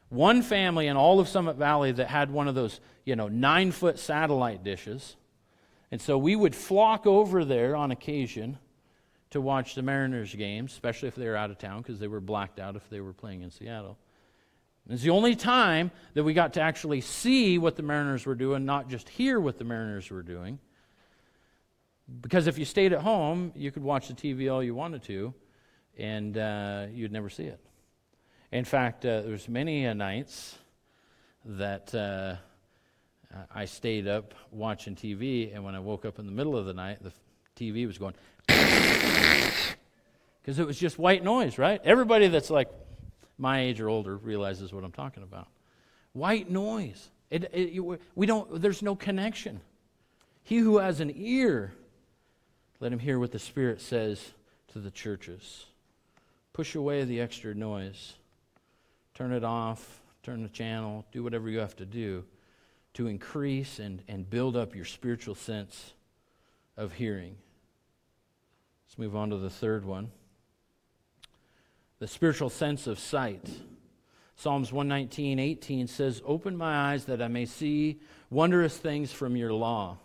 one 0.09 0.41
family 0.41 0.87
in 0.87 0.97
all 0.97 1.21
of 1.21 1.29
Summit 1.29 1.55
Valley 1.55 1.93
that 1.93 2.09
had 2.09 2.29
one 2.29 2.49
of 2.49 2.55
those, 2.55 2.81
you 3.05 3.15
know, 3.15 3.29
nine 3.29 3.71
foot 3.71 3.97
satellite 3.97 4.65
dishes. 4.65 5.15
And 5.89 6.01
so 6.01 6.17
we 6.17 6.35
would 6.35 6.53
flock 6.53 7.07
over 7.07 7.45
there 7.45 7.77
on 7.77 7.91
occasion 7.91 8.57
to 9.29 9.39
watch 9.39 9.75
the 9.75 9.81
Mariners 9.81 10.35
games, 10.35 10.73
especially 10.73 11.07
if 11.07 11.15
they 11.15 11.27
were 11.27 11.37
out 11.37 11.51
of 11.51 11.57
town 11.57 11.81
because 11.81 11.99
they 11.99 12.07
were 12.07 12.19
blacked 12.19 12.59
out 12.59 12.75
if 12.75 12.89
they 12.89 12.99
were 12.99 13.13
playing 13.13 13.43
in 13.43 13.51
Seattle. 13.51 13.97
It's 14.89 15.03
the 15.03 15.09
only 15.09 15.35
time 15.35 15.91
that 16.13 16.23
we 16.23 16.33
got 16.33 16.53
to 16.53 16.61
actually 16.61 17.01
see 17.01 17.57
what 17.57 17.75
the 17.75 17.83
Mariners 17.83 18.25
were 18.25 18.35
doing, 18.35 18.65
not 18.65 18.87
just 18.87 19.09
hear 19.09 19.39
what 19.39 19.57
the 19.57 19.65
Mariners 19.65 20.09
were 20.09 20.23
doing. 20.23 20.59
Because 22.21 22.47
if 22.47 22.57
you 22.57 22.63
stayed 22.63 22.93
at 22.93 23.01
home, 23.01 23.51
you 23.53 23.69
could 23.69 23.83
watch 23.83 24.07
the 24.07 24.13
TV 24.13 24.51
all 24.51 24.63
you 24.63 24.73
wanted 24.73 25.03
to, 25.03 25.33
and 25.97 26.37
uh, 26.37 26.85
you'd 26.89 27.11
never 27.11 27.29
see 27.29 27.43
it. 27.43 27.59
In 28.53 28.63
fact, 28.63 29.05
uh, 29.05 29.23
there's 29.23 29.49
many 29.49 29.85
uh, 29.85 29.93
nights 29.93 30.57
that 31.43 31.93
uh, 31.93 32.35
I 33.53 33.65
stayed 33.65 34.07
up 34.07 34.33
watching 34.51 34.95
TV, 34.95 35.53
and 35.53 35.65
when 35.65 35.75
I 35.75 35.79
woke 35.79 36.05
up 36.05 36.17
in 36.17 36.25
the 36.25 36.31
middle 36.31 36.55
of 36.55 36.65
the 36.65 36.73
night, 36.73 37.03
the 37.03 37.11
TV 37.57 37.85
was 37.85 37.97
going 37.97 38.13
because 38.47 40.59
it 40.59 40.65
was 40.65 40.79
just 40.79 40.97
white 40.97 41.25
noise, 41.25 41.57
right? 41.57 41.81
Everybody 41.83 42.29
that's 42.29 42.49
like 42.49 42.69
my 43.37 43.61
age 43.61 43.79
or 43.79 43.89
older 43.89 44.17
realizes 44.17 44.73
what 44.73 44.83
I'm 44.83 44.91
talking 44.91 45.23
about. 45.23 45.47
White 46.13 46.49
noise. 46.49 47.09
It, 47.29 47.49
it, 47.53 47.99
we 48.15 48.25
don't, 48.25 48.61
there's 48.61 48.81
no 48.81 48.95
connection. 48.95 49.61
He 50.43 50.57
who 50.57 50.77
has 50.77 50.99
an 50.99 51.11
ear, 51.15 51.73
let 52.79 52.91
him 52.91 52.99
hear 52.99 53.19
what 53.19 53.31
the 53.31 53.39
Spirit 53.39 53.81
says 53.81 54.31
to 54.73 54.79
the 54.79 54.91
churches. 54.91 55.65
Push 56.53 56.75
away 56.75 57.03
the 57.03 57.19
extra 57.19 57.53
noise. 57.53 58.13
Turn 59.13 59.31
it 59.33 59.43
off, 59.43 60.01
turn 60.23 60.43
the 60.43 60.49
channel, 60.49 61.05
do 61.11 61.23
whatever 61.23 61.49
you 61.49 61.59
have 61.59 61.75
to 61.75 61.85
do 61.85 62.23
to 62.93 63.07
increase 63.07 63.77
and, 63.77 64.01
and 64.07 64.27
build 64.27 64.55
up 64.55 64.73
your 64.73 64.85
spiritual 64.85 65.35
sense 65.35 65.93
of 66.75 66.93
hearing. 66.93 67.35
Let's 68.87 68.97
move 68.97 69.15
on 69.15 69.29
to 69.29 69.37
the 69.37 69.49
third 69.49 69.85
one 69.85 70.09
the 71.99 72.07
spiritual 72.07 72.49
sense 72.49 72.87
of 72.87 72.99
sight. 72.99 73.49
Psalms 74.35 74.71
119, 74.71 75.39
18 75.39 75.87
says, 75.87 76.21
Open 76.25 76.55
my 76.55 76.91
eyes 76.91 77.05
that 77.05 77.21
I 77.21 77.27
may 77.27 77.45
see 77.45 77.99
wondrous 78.29 78.77
things 78.77 79.11
from 79.11 79.35
your 79.35 79.51
law. 79.51 79.97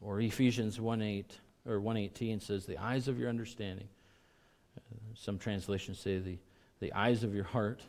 Or 0.00 0.20
Ephesians 0.20 0.80
1 0.80 1.02
8 1.02 1.38
or 1.66 1.80
118 1.80 2.40
says, 2.40 2.66
The 2.66 2.78
eyes 2.78 3.08
of 3.08 3.18
your 3.18 3.28
understanding 3.28 3.88
some 5.18 5.38
translations 5.38 5.98
say 5.98 6.18
the, 6.18 6.38
the 6.80 6.92
eyes 6.92 7.24
of 7.24 7.34
your 7.34 7.44
heart 7.44 7.82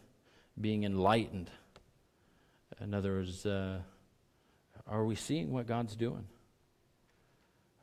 being 0.60 0.84
enlightened. 0.84 1.50
In 2.82 2.94
other 2.94 3.14
words, 3.14 3.46
uh, 3.46 3.80
are 4.88 5.06
we 5.06 5.16
seeing 5.16 5.52
what 5.52 5.68
God's 5.68 5.96
doing? 5.96 6.26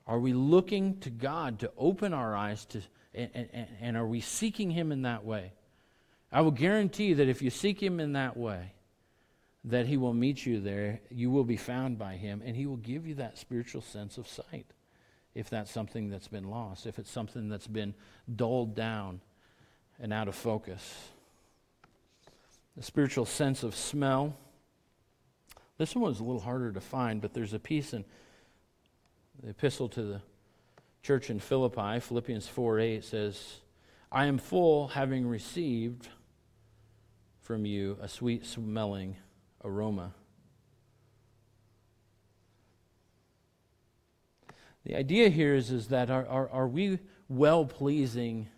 Are 0.06 0.18
we 0.18 0.32
looking 0.32 0.98
to 1.00 1.10
God 1.10 1.60
to 1.60 1.70
open 1.76 2.12
our 2.12 2.34
eyes 2.34 2.64
to, 2.66 2.80
and, 3.16 3.68
and, 3.80 3.96
are 3.96 4.06
we 4.06 4.20
seeking 4.20 4.70
Him 4.70 4.92
in 4.92 5.02
that 5.02 5.24
way? 5.24 5.52
I 6.30 6.42
will 6.42 6.50
guarantee 6.50 7.14
that 7.14 7.28
if 7.28 7.40
you 7.40 7.50
seek 7.50 7.82
Him 7.82 7.98
in 7.98 8.12
that 8.12 8.36
way, 8.36 8.72
that 9.64 9.86
He 9.86 9.96
will 9.96 10.12
meet 10.12 10.44
you 10.44 10.60
there. 10.60 11.00
You 11.10 11.30
will 11.30 11.44
be 11.44 11.56
found 11.56 11.98
by 11.98 12.16
Him, 12.16 12.42
and 12.44 12.54
He 12.54 12.66
will 12.66 12.76
give 12.76 13.06
you 13.06 13.14
that 13.14 13.38
spiritual 13.38 13.82
sense 13.82 14.18
of 14.18 14.28
sight 14.28 14.66
if 15.34 15.50
that's 15.50 15.70
something 15.70 16.08
that's 16.08 16.28
been 16.28 16.48
lost, 16.48 16.86
if 16.86 16.98
it's 16.98 17.10
something 17.10 17.48
that's 17.48 17.66
been 17.66 17.94
dulled 18.34 18.74
down 18.74 19.20
and 20.00 20.12
out 20.12 20.28
of 20.28 20.34
focus. 20.34 21.10
The 22.76 22.82
spiritual 22.82 23.26
sense 23.26 23.62
of 23.62 23.74
smell. 23.74 24.36
This 25.78 25.94
one 25.94 26.04
was 26.04 26.20
a 26.20 26.24
little 26.24 26.40
harder 26.40 26.72
to 26.72 26.80
find, 26.80 27.20
but 27.20 27.34
there's 27.34 27.52
a 27.52 27.58
piece 27.58 27.92
in 27.92 28.04
the 29.42 29.50
epistle 29.50 29.88
to 29.90 30.02
the 30.02 30.20
church 31.06 31.30
in 31.30 31.38
Philippi, 31.38 32.00
Philippians 32.00 32.48
4 32.48 32.80
8 32.80 33.04
says, 33.04 33.60
I 34.10 34.26
am 34.26 34.38
full, 34.38 34.88
having 34.88 35.24
received 35.24 36.08
from 37.42 37.64
you 37.64 37.96
a 38.02 38.08
sweet 38.08 38.44
smelling 38.44 39.14
aroma. 39.62 40.14
The 44.84 44.96
idea 44.96 45.28
here 45.28 45.54
is, 45.54 45.70
is 45.70 45.86
that 45.88 46.10
are, 46.10 46.26
are, 46.26 46.50
are 46.50 46.66
we 46.66 46.98
well 47.28 47.64
pleasing 47.64 48.48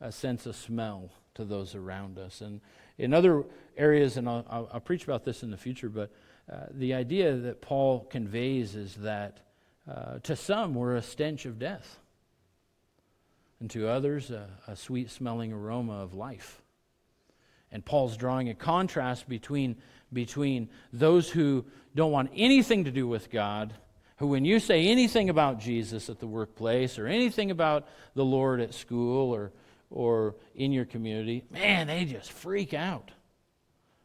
a 0.00 0.12
sense 0.12 0.46
of 0.46 0.54
smell 0.54 1.10
to 1.34 1.44
those 1.44 1.74
around 1.74 2.16
us? 2.16 2.40
And 2.40 2.60
in 2.96 3.12
other 3.12 3.42
areas, 3.76 4.16
and 4.16 4.28
I'll, 4.28 4.46
I'll, 4.48 4.70
I'll 4.74 4.80
preach 4.80 5.02
about 5.02 5.24
this 5.24 5.42
in 5.42 5.50
the 5.50 5.56
future, 5.56 5.88
but 5.88 6.12
uh, 6.48 6.66
the 6.70 6.94
idea 6.94 7.34
that 7.34 7.60
Paul 7.60 8.04
conveys 8.04 8.76
is 8.76 8.94
that 8.96 9.47
uh, 9.88 10.18
to 10.22 10.36
some 10.36 10.74
we're 10.74 10.96
a 10.96 11.02
stench 11.02 11.46
of 11.46 11.58
death, 11.58 11.98
and 13.60 13.70
to 13.70 13.88
others 13.88 14.30
a, 14.30 14.48
a 14.66 14.76
sweet 14.76 15.10
smelling 15.10 15.52
aroma 15.52 15.94
of 15.94 16.14
life. 16.14 16.60
And 17.70 17.84
Paul's 17.84 18.16
drawing 18.16 18.48
a 18.48 18.54
contrast 18.54 19.28
between, 19.28 19.76
between 20.12 20.70
those 20.92 21.28
who 21.30 21.66
don't 21.94 22.12
want 22.12 22.30
anything 22.34 22.84
to 22.84 22.90
do 22.90 23.06
with 23.06 23.30
God 23.30 23.74
who, 24.18 24.26
when 24.26 24.44
you 24.44 24.58
say 24.58 24.88
anything 24.88 25.30
about 25.30 25.60
Jesus 25.60 26.10
at 26.10 26.18
the 26.18 26.26
workplace 26.26 26.98
or 26.98 27.06
anything 27.06 27.50
about 27.50 27.86
the 28.14 28.24
Lord 28.24 28.60
at 28.60 28.74
school 28.74 29.34
or, 29.34 29.52
or 29.90 30.34
in 30.54 30.72
your 30.72 30.84
community, 30.84 31.44
man, 31.50 31.86
they 31.86 32.04
just 32.04 32.32
freak 32.32 32.74
out. 32.74 33.12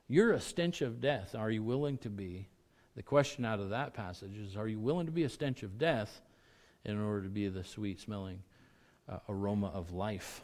You're 0.08 0.34
a 0.34 0.40
stench 0.40 0.82
of 0.82 1.02
death. 1.02 1.36
Are 1.36 1.50
you 1.50 1.64
willing 1.64 1.98
to 2.00 2.10
be? 2.10 2.48
The 2.96 3.04
question 3.04 3.44
out 3.46 3.60
of 3.60 3.70
that 3.70 3.94
passage 3.94 4.38
is 4.38 4.56
Are 4.56 4.68
you 4.68 4.80
willing 4.80 5.06
to 5.06 5.12
be 5.12 5.24
a 5.24 5.30
stench 5.30 5.64
of 5.64 5.78
death 5.78 6.22
in 6.86 7.00
order 7.00 7.24
to 7.24 7.30
be 7.30 7.48
the 7.48 7.64
sweet 7.64 8.00
smelling 8.00 8.40
uh, 9.10 9.20
aroma 9.28 9.68
of 9.68 9.92
life? 9.92 10.42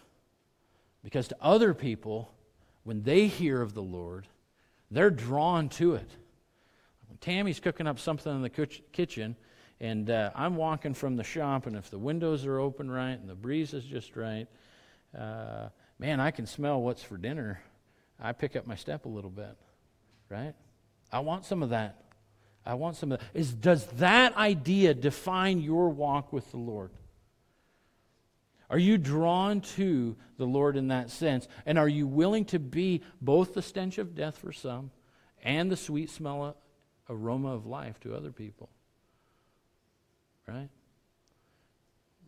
Because 1.03 1.27
to 1.29 1.37
other 1.41 1.73
people, 1.73 2.33
when 2.83 3.03
they 3.03 3.27
hear 3.27 3.61
of 3.61 3.73
the 3.73 3.83
Lord, 3.83 4.27
they're 4.91 5.11
drawn 5.11 5.69
to 5.69 5.95
it. 5.95 6.09
When 7.07 7.17
Tammy's 7.19 7.59
cooking 7.59 7.87
up 7.87 7.99
something 7.99 8.33
in 8.33 8.41
the 8.41 8.49
kitchen, 8.49 9.35
and 9.79 10.09
uh, 10.09 10.31
I'm 10.35 10.55
walking 10.55 10.93
from 10.93 11.15
the 11.15 11.23
shop, 11.23 11.67
and 11.67 11.75
if 11.75 11.89
the 11.89 11.99
windows 11.99 12.45
are 12.45 12.59
open 12.59 12.91
right 12.91 13.13
and 13.13 13.29
the 13.29 13.35
breeze 13.35 13.73
is 13.73 13.83
just 13.85 14.15
right, 14.15 14.47
uh, 15.17 15.69
man, 15.99 16.19
I 16.19 16.31
can 16.31 16.45
smell 16.45 16.81
what's 16.81 17.01
for 17.01 17.17
dinner. 17.17 17.61
I 18.19 18.33
pick 18.33 18.55
up 18.55 18.67
my 18.67 18.75
step 18.75 19.05
a 19.05 19.09
little 19.09 19.29
bit, 19.29 19.55
right? 20.27 20.53
I 21.11 21.19
want 21.19 21.45
some 21.45 21.63
of 21.63 21.69
that. 21.69 22.08
I 22.69 22.75
want 22.75 22.95
some 22.95 23.11
of 23.11 23.19
that. 23.19 23.27
Is, 23.33 23.53
does 23.53 23.85
that 23.97 24.35
idea 24.35 24.93
define 24.93 25.59
your 25.59 25.89
walk 25.89 26.31
with 26.31 26.49
the 26.51 26.57
Lord? 26.57 26.91
Are 28.69 28.77
you 28.77 28.97
drawn 28.97 29.61
to 29.61 30.15
the 30.37 30.45
Lord 30.45 30.77
in 30.77 30.89
that 30.89 31.09
sense? 31.09 31.47
And 31.65 31.79
are 31.79 31.87
you 31.87 32.05
willing 32.05 32.45
to 32.45 32.59
be 32.59 33.01
both 33.21 33.53
the 33.53 33.61
stench 33.61 33.97
of 33.97 34.15
death 34.15 34.37
for 34.37 34.51
some 34.51 34.91
and 35.43 35.71
the 35.71 35.77
sweet 35.77 36.09
smell 36.09 36.55
aroma 37.09 37.53
of 37.53 37.65
life 37.65 37.99
to 38.01 38.15
other 38.15 38.31
people? 38.31 38.69
right? 40.49 40.69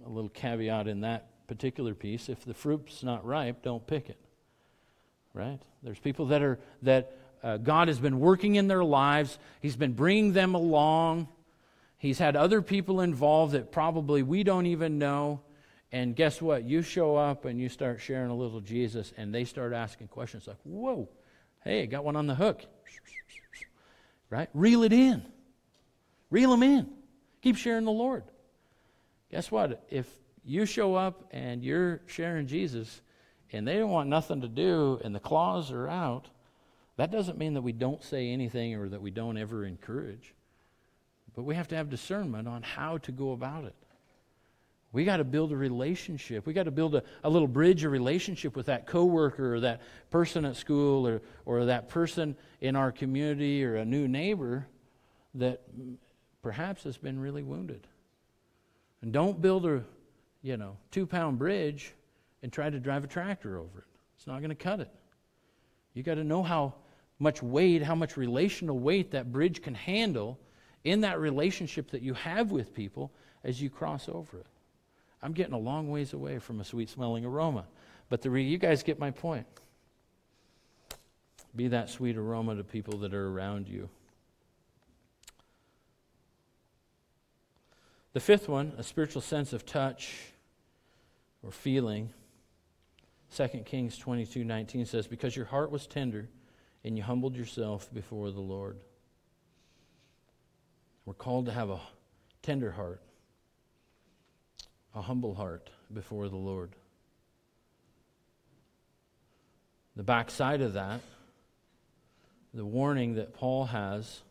A 0.05 0.09
little 0.09 0.29
caveat 0.29 0.87
in 0.87 1.01
that 1.01 1.47
particular 1.47 1.93
piece 1.93 2.29
if 2.29 2.45
the 2.45 2.53
fruit's 2.53 3.03
not 3.03 3.25
ripe, 3.25 3.63
don't 3.63 3.85
pick 3.85 4.09
it, 4.09 4.19
right? 5.33 5.59
There's 5.83 5.99
people 5.99 6.27
that 6.27 6.41
are, 6.41 6.59
that 6.83 7.17
uh, 7.43 7.57
God 7.57 7.87
has 7.87 7.99
been 7.99 8.19
working 8.19 8.55
in 8.55 8.67
their 8.67 8.83
lives, 8.83 9.37
He's 9.61 9.75
been 9.75 9.93
bringing 9.93 10.33
them 10.33 10.55
along. 10.55 11.27
He's 11.97 12.17
had 12.17 12.35
other 12.35 12.61
people 12.61 13.01
involved 13.01 13.53
that 13.53 13.71
probably 13.71 14.23
we 14.23 14.43
don't 14.43 14.65
even 14.65 14.97
know. 14.97 15.41
And 15.91 16.15
guess 16.15 16.41
what? 16.41 16.63
You 16.63 16.81
show 16.81 17.15
up 17.15 17.45
and 17.45 17.59
you 17.59 17.69
start 17.69 18.01
sharing 18.01 18.31
a 18.31 18.35
little 18.35 18.61
Jesus, 18.61 19.13
and 19.17 19.33
they 19.33 19.43
start 19.43 19.73
asking 19.73 20.07
questions 20.07 20.47
like, 20.47 20.57
Whoa, 20.63 21.09
hey, 21.63 21.83
I 21.83 21.85
got 21.85 22.03
one 22.03 22.15
on 22.15 22.27
the 22.27 22.35
hook. 22.35 22.65
Right? 24.29 24.49
Reel 24.53 24.83
it 24.83 24.93
in. 24.93 25.23
Reel 26.29 26.51
them 26.51 26.63
in. 26.63 26.89
Keep 27.41 27.57
sharing 27.57 27.85
the 27.85 27.91
Lord. 27.91 28.23
Guess 29.29 29.51
what? 29.51 29.83
If 29.89 30.07
you 30.43 30.65
show 30.65 30.95
up 30.95 31.27
and 31.31 31.63
you're 31.63 32.01
sharing 32.05 32.47
Jesus 32.47 33.01
and 33.51 33.67
they 33.67 33.77
don't 33.77 33.89
want 33.89 34.09
nothing 34.09 34.41
to 34.41 34.47
do 34.47 34.99
and 35.03 35.13
the 35.13 35.19
claws 35.19 35.71
are 35.71 35.87
out, 35.87 36.29
that 37.01 37.09
doesn't 37.09 37.39
mean 37.39 37.55
that 37.55 37.63
we 37.63 37.71
don't 37.71 38.03
say 38.03 38.29
anything 38.29 38.75
or 38.75 38.87
that 38.87 39.01
we 39.01 39.09
don't 39.09 39.35
ever 39.35 39.65
encourage. 39.65 40.35
But 41.35 41.45
we 41.45 41.55
have 41.55 41.67
to 41.69 41.75
have 41.75 41.89
discernment 41.89 42.47
on 42.47 42.61
how 42.61 42.99
to 42.99 43.11
go 43.11 43.31
about 43.31 43.63
it. 43.65 43.73
We 44.91 45.03
got 45.03 45.17
to 45.17 45.23
build 45.23 45.51
a 45.51 45.57
relationship. 45.57 46.45
We 46.45 46.53
got 46.53 46.65
to 46.65 46.71
build 46.71 46.93
a, 46.93 47.01
a 47.23 47.29
little 47.29 47.47
bridge, 47.47 47.83
a 47.85 47.89
relationship 47.89 48.55
with 48.55 48.67
that 48.67 48.85
coworker 48.85 49.55
or 49.55 49.61
that 49.61 49.81
person 50.11 50.45
at 50.45 50.55
school 50.55 51.07
or, 51.07 51.23
or 51.43 51.65
that 51.65 51.89
person 51.89 52.35
in 52.59 52.75
our 52.75 52.91
community 52.91 53.65
or 53.65 53.77
a 53.77 53.85
new 53.85 54.07
neighbor 54.07 54.67
that 55.33 55.63
perhaps 56.43 56.83
has 56.83 56.97
been 56.97 57.19
really 57.19 57.41
wounded. 57.41 57.87
And 59.01 59.11
don't 59.11 59.41
build 59.41 59.65
a, 59.65 59.83
you 60.43 60.55
know, 60.55 60.77
two 60.91 61.07
pound 61.07 61.39
bridge 61.39 61.95
and 62.43 62.53
try 62.53 62.69
to 62.69 62.79
drive 62.79 63.03
a 63.03 63.07
tractor 63.07 63.57
over 63.57 63.79
it. 63.79 63.85
It's 64.17 64.27
not 64.27 64.37
going 64.37 64.49
to 64.49 64.55
cut 64.55 64.81
it. 64.81 64.91
You 65.95 66.03
got 66.03 66.15
to 66.15 66.23
know 66.23 66.43
how 66.43 66.75
much 67.21 67.43
weight, 67.43 67.83
how 67.83 67.93
much 67.93 68.17
relational 68.17 68.79
weight 68.79 69.11
that 69.11 69.31
bridge 69.31 69.61
can 69.61 69.75
handle 69.75 70.39
in 70.83 71.01
that 71.01 71.19
relationship 71.19 71.91
that 71.91 72.01
you 72.01 72.15
have 72.15 72.51
with 72.51 72.73
people 72.73 73.11
as 73.43 73.61
you 73.61 73.69
cross 73.69 74.09
over 74.09 74.39
it. 74.39 74.47
I'm 75.21 75.31
getting 75.31 75.53
a 75.53 75.59
long 75.59 75.91
ways 75.91 76.13
away 76.13 76.39
from 76.39 76.59
a 76.59 76.63
sweet 76.63 76.89
smelling 76.89 77.23
aroma. 77.23 77.65
But 78.09 78.23
the 78.23 78.31
re- 78.31 78.43
you 78.43 78.57
guys 78.57 78.81
get 78.81 78.97
my 78.97 79.11
point. 79.11 79.45
Be 81.55 81.67
that 81.67 81.91
sweet 81.91 82.17
aroma 82.17 82.55
to 82.55 82.63
people 82.63 82.97
that 82.99 83.13
are 83.13 83.27
around 83.27 83.67
you. 83.67 83.87
The 88.13 88.19
fifth 88.19 88.49
one, 88.49 88.73
a 88.79 88.83
spiritual 88.83 89.21
sense 89.21 89.53
of 89.53 89.63
touch 89.63 90.33
or 91.43 91.51
feeling. 91.51 92.09
2 93.35 93.47
Kings 93.63 93.95
22 93.99 94.43
19 94.43 94.87
says, 94.87 95.05
Because 95.05 95.35
your 95.35 95.45
heart 95.45 95.69
was 95.69 95.85
tender 95.85 96.27
and 96.83 96.97
you 96.97 97.03
humbled 97.03 97.35
yourself 97.35 97.91
before 97.93 98.31
the 98.31 98.41
Lord. 98.41 98.77
We're 101.05 101.13
called 101.13 101.45
to 101.47 101.51
have 101.51 101.69
a 101.69 101.79
tender 102.41 102.71
heart, 102.71 103.01
a 104.95 105.01
humble 105.01 105.35
heart 105.35 105.69
before 105.93 106.29
the 106.29 106.37
Lord. 106.37 106.71
The 109.95 110.03
backside 110.03 110.61
of 110.61 110.73
that, 110.73 111.01
the 112.53 112.65
warning 112.65 113.15
that 113.15 113.33
Paul 113.33 113.65
has 113.65 114.21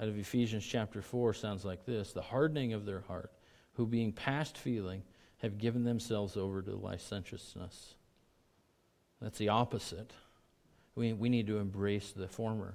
out 0.00 0.08
of 0.08 0.18
Ephesians 0.18 0.64
chapter 0.64 1.02
4 1.02 1.34
sounds 1.34 1.64
like 1.64 1.84
this 1.84 2.12
The 2.12 2.22
hardening 2.22 2.72
of 2.72 2.86
their 2.86 3.00
heart, 3.00 3.30
who 3.74 3.86
being 3.86 4.12
past 4.12 4.56
feeling, 4.56 5.02
have 5.38 5.58
given 5.58 5.84
themselves 5.84 6.36
over 6.36 6.62
to 6.62 6.74
licentiousness. 6.74 7.94
That's 9.20 9.38
the 9.38 9.48
opposite. 9.48 10.12
We, 10.94 11.12
we 11.12 11.28
need 11.28 11.46
to 11.46 11.58
embrace 11.58 12.12
the 12.12 12.28
former. 12.28 12.74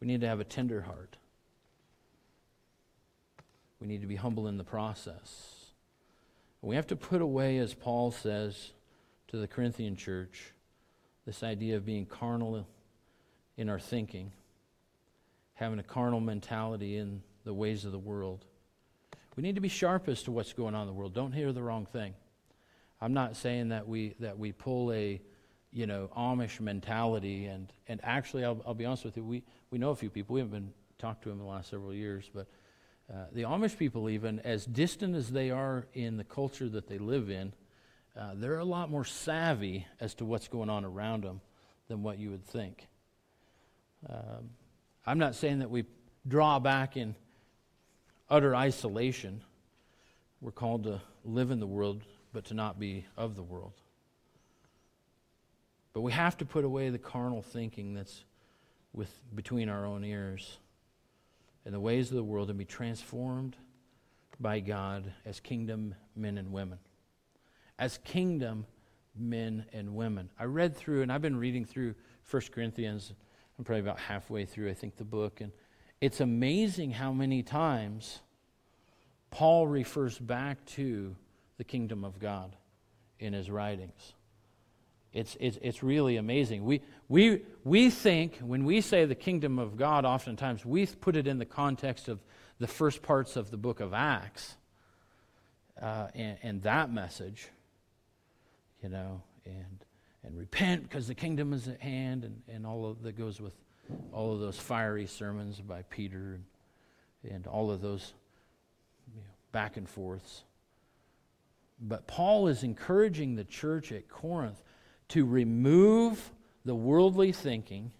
We 0.00 0.06
need 0.06 0.20
to 0.22 0.26
have 0.26 0.40
a 0.40 0.44
tender 0.44 0.82
heart. 0.82 1.16
We 3.80 3.86
need 3.86 4.00
to 4.00 4.06
be 4.06 4.16
humble 4.16 4.46
in 4.46 4.58
the 4.58 4.64
process. 4.64 5.66
We 6.62 6.76
have 6.76 6.86
to 6.88 6.96
put 6.96 7.22
away, 7.22 7.58
as 7.58 7.72
Paul 7.72 8.10
says 8.10 8.72
to 9.28 9.38
the 9.38 9.46
Corinthian 9.46 9.96
church, 9.96 10.52
this 11.24 11.42
idea 11.42 11.76
of 11.76 11.86
being 11.86 12.06
carnal 12.06 12.66
in 13.56 13.68
our 13.68 13.78
thinking 13.78 14.32
having 15.60 15.78
a 15.78 15.82
carnal 15.82 16.20
mentality 16.20 16.96
in 16.96 17.22
the 17.44 17.52
ways 17.52 17.84
of 17.84 17.92
the 17.92 17.98
world. 17.98 18.46
We 19.36 19.42
need 19.42 19.56
to 19.56 19.60
be 19.60 19.68
sharp 19.68 20.08
as 20.08 20.22
to 20.22 20.32
what's 20.32 20.54
going 20.54 20.74
on 20.74 20.82
in 20.82 20.86
the 20.86 20.94
world. 20.94 21.12
Don't 21.12 21.32
hear 21.32 21.52
the 21.52 21.62
wrong 21.62 21.84
thing. 21.84 22.14
I'm 22.98 23.12
not 23.12 23.36
saying 23.36 23.68
that 23.68 23.86
we, 23.86 24.14
that 24.20 24.38
we 24.38 24.52
pull 24.52 24.90
a, 24.92 25.20
you 25.72 25.86
know, 25.86 26.10
Amish 26.16 26.60
mentality. 26.60 27.46
And, 27.46 27.72
and 27.88 28.00
actually, 28.02 28.44
I'll, 28.44 28.62
I'll 28.66 28.74
be 28.74 28.84
honest 28.84 29.04
with 29.04 29.16
you, 29.16 29.24
we, 29.24 29.42
we 29.70 29.78
know 29.78 29.90
a 29.90 29.96
few 29.96 30.10
people. 30.10 30.34
We 30.34 30.40
haven't 30.40 30.52
been 30.52 30.72
talked 30.98 31.22
to 31.22 31.28
them 31.28 31.38
in 31.38 31.44
the 31.44 31.50
last 31.50 31.70
several 31.70 31.94
years, 31.94 32.30
but 32.32 32.46
uh, 33.12 33.24
the 33.32 33.42
Amish 33.42 33.76
people, 33.76 34.08
even 34.08 34.40
as 34.40 34.66
distant 34.66 35.16
as 35.16 35.30
they 35.30 35.50
are 35.50 35.86
in 35.94 36.16
the 36.16 36.24
culture 36.24 36.68
that 36.68 36.88
they 36.88 36.98
live 36.98 37.30
in, 37.30 37.52
uh, 38.16 38.32
they're 38.34 38.58
a 38.58 38.64
lot 38.64 38.90
more 38.90 39.04
savvy 39.04 39.86
as 40.00 40.14
to 40.14 40.24
what's 40.24 40.48
going 40.48 40.68
on 40.68 40.84
around 40.84 41.24
them 41.24 41.40
than 41.88 42.02
what 42.02 42.18
you 42.18 42.30
would 42.30 42.44
think. 42.44 42.86
Um, 44.08 44.50
I'm 45.06 45.18
not 45.18 45.34
saying 45.34 45.60
that 45.60 45.70
we 45.70 45.84
draw 46.26 46.58
back 46.58 46.96
in 46.96 47.14
utter 48.28 48.54
isolation. 48.54 49.42
We're 50.40 50.52
called 50.52 50.84
to 50.84 51.00
live 51.24 51.50
in 51.50 51.60
the 51.60 51.66
world, 51.66 52.02
but 52.32 52.44
to 52.46 52.54
not 52.54 52.78
be 52.78 53.06
of 53.16 53.34
the 53.34 53.42
world. 53.42 53.72
But 55.92 56.02
we 56.02 56.12
have 56.12 56.36
to 56.38 56.44
put 56.44 56.64
away 56.64 56.90
the 56.90 56.98
carnal 56.98 57.42
thinking 57.42 57.94
that's 57.94 58.24
with, 58.92 59.12
between 59.34 59.68
our 59.68 59.84
own 59.84 60.04
ears 60.04 60.58
and 61.64 61.74
the 61.74 61.80
ways 61.80 62.10
of 62.10 62.16
the 62.16 62.24
world 62.24 62.48
and 62.48 62.58
be 62.58 62.64
transformed 62.64 63.56
by 64.38 64.60
God 64.60 65.12
as 65.26 65.40
kingdom 65.40 65.94
men 66.16 66.38
and 66.38 66.52
women. 66.52 66.78
As 67.78 67.98
kingdom 67.98 68.66
men 69.18 69.66
and 69.72 69.94
women. 69.94 70.30
I 70.38 70.44
read 70.44 70.76
through, 70.76 71.02
and 71.02 71.12
I've 71.12 71.22
been 71.22 71.36
reading 71.36 71.64
through 71.64 71.94
1 72.30 72.42
Corinthians. 72.52 73.12
I'm 73.58 73.64
probably 73.64 73.80
about 73.80 73.98
halfway 73.98 74.44
through, 74.44 74.70
I 74.70 74.74
think, 74.74 74.96
the 74.96 75.04
book. 75.04 75.40
And 75.40 75.52
it's 76.00 76.20
amazing 76.20 76.92
how 76.92 77.12
many 77.12 77.42
times 77.42 78.20
Paul 79.30 79.66
refers 79.66 80.18
back 80.18 80.64
to 80.66 81.14
the 81.58 81.64
kingdom 81.64 82.04
of 82.04 82.18
God 82.18 82.56
in 83.18 83.32
his 83.32 83.50
writings. 83.50 84.14
It's, 85.12 85.36
it's, 85.40 85.58
it's 85.60 85.82
really 85.82 86.16
amazing. 86.16 86.64
We, 86.64 86.82
we, 87.08 87.42
we 87.64 87.90
think, 87.90 88.38
when 88.38 88.64
we 88.64 88.80
say 88.80 89.04
the 89.04 89.16
kingdom 89.16 89.58
of 89.58 89.76
God, 89.76 90.04
oftentimes 90.04 90.64
we 90.64 90.86
put 90.86 91.16
it 91.16 91.26
in 91.26 91.38
the 91.38 91.44
context 91.44 92.08
of 92.08 92.20
the 92.60 92.68
first 92.68 93.02
parts 93.02 93.36
of 93.36 93.50
the 93.50 93.56
book 93.56 93.80
of 93.80 93.92
Acts 93.92 94.56
uh, 95.80 96.08
and, 96.14 96.38
and 96.42 96.62
that 96.62 96.92
message, 96.92 97.48
you 98.82 98.88
know, 98.88 99.20
and, 99.44 99.84
and 100.22 100.38
repent 100.38 100.84
because 100.84 101.08
the 101.08 101.14
kingdom 101.14 101.52
is 101.52 101.66
at 101.66 101.80
hand, 101.80 102.24
and, 102.24 102.42
and 102.48 102.64
all 102.66 102.86
of, 102.86 103.02
that 103.02 103.18
goes 103.18 103.40
with 103.40 103.54
all 104.12 104.32
of 104.32 104.40
those 104.40 104.58
fiery 104.58 105.06
sermons 105.06 105.60
by 105.60 105.82
Peter 105.82 106.38
and, 107.24 107.32
and 107.32 107.46
all 107.48 107.72
of 107.72 107.80
those 107.80 108.12
you 109.12 109.22
know, 109.22 109.26
back 109.50 109.76
and 109.76 109.88
forths. 109.88 110.44
But 111.80 112.06
Paul 112.06 112.46
is 112.46 112.62
encouraging 112.62 113.34
the 113.34 113.44
church 113.44 113.90
at 113.90 114.08
Corinth 114.08 114.62
to 115.10 115.24
remove 115.24 116.32
the 116.64 116.74
worldly 116.74 117.32
thinking, 117.32 117.92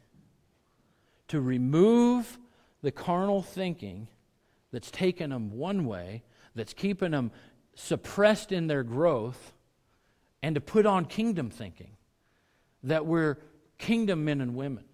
to 1.28 1.40
remove 1.40 2.38
the 2.82 2.90
carnal 2.90 3.42
thinking 3.42 4.08
that's 4.72 4.90
taken 4.90 5.30
them 5.30 5.52
one 5.52 5.84
way, 5.84 6.22
that's 6.54 6.72
keeping 6.72 7.10
them 7.10 7.30
suppressed 7.74 8.52
in 8.52 8.66
their 8.66 8.82
growth, 8.82 9.52
and 10.42 10.54
to 10.54 10.60
put 10.60 10.86
on 10.86 11.04
kingdom 11.04 11.50
thinking 11.50 11.90
that 12.82 13.04
we're 13.06 13.36
kingdom 13.78 14.24
men 14.24 14.40
and 14.40 14.54
women, 14.54 14.84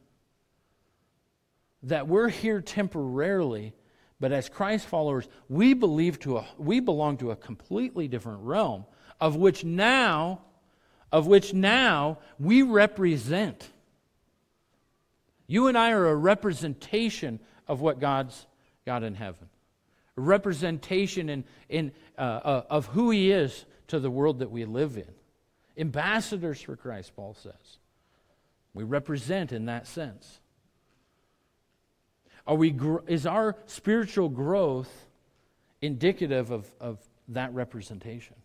that 1.83 2.09
we're 2.09 2.29
here 2.29 2.61
temporarily. 2.61 3.75
But 4.19 4.33
as 4.33 4.49
Christ 4.49 4.87
followers, 4.87 5.29
we 5.49 5.75
believe 5.75 6.19
to 6.21 6.39
a, 6.39 6.47
we 6.57 6.81
belong 6.81 7.19
to 7.19 7.31
a 7.31 7.37
completely 7.37 8.09
different 8.09 8.41
realm, 8.43 8.87
of 9.21 9.37
which 9.37 9.65
now 9.65 10.41
of 11.13 11.27
which 11.27 11.55
now 11.55 12.19
we 12.39 12.63
represent. 12.63 13.69
You 15.47 15.69
and 15.69 15.79
I 15.79 15.93
are 15.93 16.07
a 16.07 16.15
representation 16.15 17.39
of 17.69 17.81
what 17.81 18.01
God's 18.01 18.47
got 18.85 19.03
in 19.03 19.15
heaven, 19.15 19.49
a 20.17 20.21
representation 20.21 21.29
in, 21.29 21.45
in, 21.69 21.93
uh, 22.19 22.21
uh, 22.21 22.63
of 22.71 22.87
who 22.87 23.11
He 23.11 23.31
is 23.31 23.65
to 23.89 24.01
the 24.01 24.11
world 24.11 24.41
that 24.41 24.51
we 24.51 24.65
live 24.65 24.97
in. 24.97 25.09
Ambassadors 25.79 26.61
for 26.61 26.77
Christ, 26.77 27.15
Paul 27.15 27.35
says. 27.35 27.79
We 28.75 28.85
represent 28.85 29.53
in 29.53 29.67
that 29.67 29.87
sense. 29.87 30.41
Are 32.47 32.55
we, 32.55 32.75
is 33.07 33.27
our 33.27 33.57
spiritual 33.67 34.29
growth 34.29 34.91
indicative 35.83 36.51
of, 36.51 36.71
of 36.81 36.99
that 37.29 37.53
representation? 37.55 38.37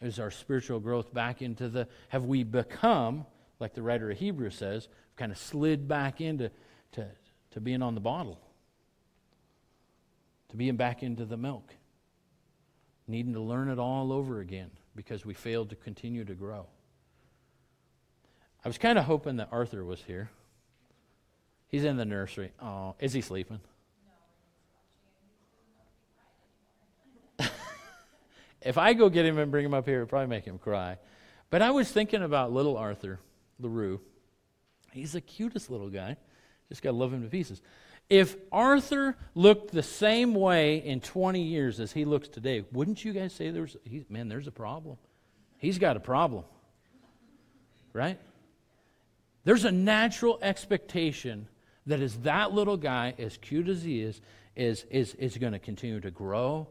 Is 0.00 0.18
our 0.18 0.30
spiritual 0.30 0.80
growth 0.80 1.12
back 1.12 1.42
into 1.42 1.68
the, 1.68 1.88
have 2.08 2.24
we 2.24 2.42
become, 2.42 3.26
like 3.60 3.74
the 3.74 3.82
writer 3.82 4.10
of 4.10 4.18
Hebrews 4.18 4.54
says, 4.54 4.88
kind 5.16 5.32
of 5.32 5.38
slid 5.38 5.88
back 5.88 6.20
into 6.20 6.50
to, 6.92 7.06
to 7.52 7.60
being 7.60 7.82
on 7.82 7.94
the 7.94 8.00
bottle, 8.00 8.40
to 10.50 10.56
being 10.56 10.76
back 10.76 11.02
into 11.02 11.24
the 11.24 11.36
milk, 11.36 11.74
needing 13.08 13.32
to 13.32 13.40
learn 13.40 13.68
it 13.68 13.78
all 13.78 14.12
over 14.12 14.40
again 14.40 14.70
because 14.94 15.24
we 15.24 15.34
failed 15.34 15.70
to 15.70 15.76
continue 15.76 16.24
to 16.24 16.34
grow. 16.34 16.66
I 18.64 18.68
was 18.68 18.78
kind 18.78 18.98
of 18.98 19.04
hoping 19.04 19.36
that 19.36 19.48
Arthur 19.52 19.84
was 19.84 20.02
here. 20.02 20.30
He's 21.68 21.84
in 21.84 21.96
the 21.96 22.04
nursery. 22.04 22.52
Oh, 22.60 22.94
is 23.00 23.12
he 23.12 23.20
sleeping? 23.20 23.60
If 28.66 28.78
I 28.78 28.92
go 28.94 29.08
get 29.08 29.24
him 29.24 29.38
and 29.38 29.50
bring 29.50 29.64
him 29.64 29.74
up 29.74 29.86
here, 29.86 30.02
it'll 30.02 30.08
probably 30.08 30.28
make 30.28 30.44
him 30.44 30.58
cry. 30.58 30.98
But 31.50 31.62
I 31.62 31.70
was 31.70 31.90
thinking 31.90 32.22
about 32.22 32.52
little 32.52 32.76
Arthur 32.76 33.20
LaRue. 33.60 34.00
He's 34.92 35.12
the 35.12 35.20
cutest 35.20 35.70
little 35.70 35.88
guy. 35.88 36.16
Just 36.68 36.82
got 36.82 36.90
to 36.90 36.96
love 36.96 37.12
him 37.12 37.22
to 37.22 37.28
pieces. 37.28 37.62
If 38.10 38.36
Arthur 38.50 39.16
looked 39.34 39.72
the 39.72 39.82
same 39.82 40.34
way 40.34 40.78
in 40.78 41.00
20 41.00 41.42
years 41.42 41.80
as 41.80 41.92
he 41.92 42.04
looks 42.04 42.28
today, 42.28 42.64
wouldn't 42.72 43.04
you 43.04 43.12
guys 43.12 43.32
say 43.32 43.50
there's, 43.50 43.76
he, 43.84 44.04
man, 44.08 44.28
there's 44.28 44.46
a 44.46 44.52
problem? 44.52 44.96
He's 45.58 45.78
got 45.78 45.96
a 45.96 46.00
problem. 46.00 46.44
Right? 47.92 48.18
There's 49.44 49.64
a 49.64 49.72
natural 49.72 50.38
expectation 50.42 51.48
that 51.86 52.00
as 52.00 52.16
that 52.18 52.52
little 52.52 52.76
guy, 52.76 53.14
as 53.18 53.36
cute 53.36 53.68
as 53.68 53.82
he 53.82 54.02
is, 54.02 54.20
is, 54.56 54.84
is, 54.90 55.14
is 55.14 55.38
going 55.38 55.52
to 55.52 55.58
continue 55.58 56.00
to 56.00 56.10
grow 56.10 56.66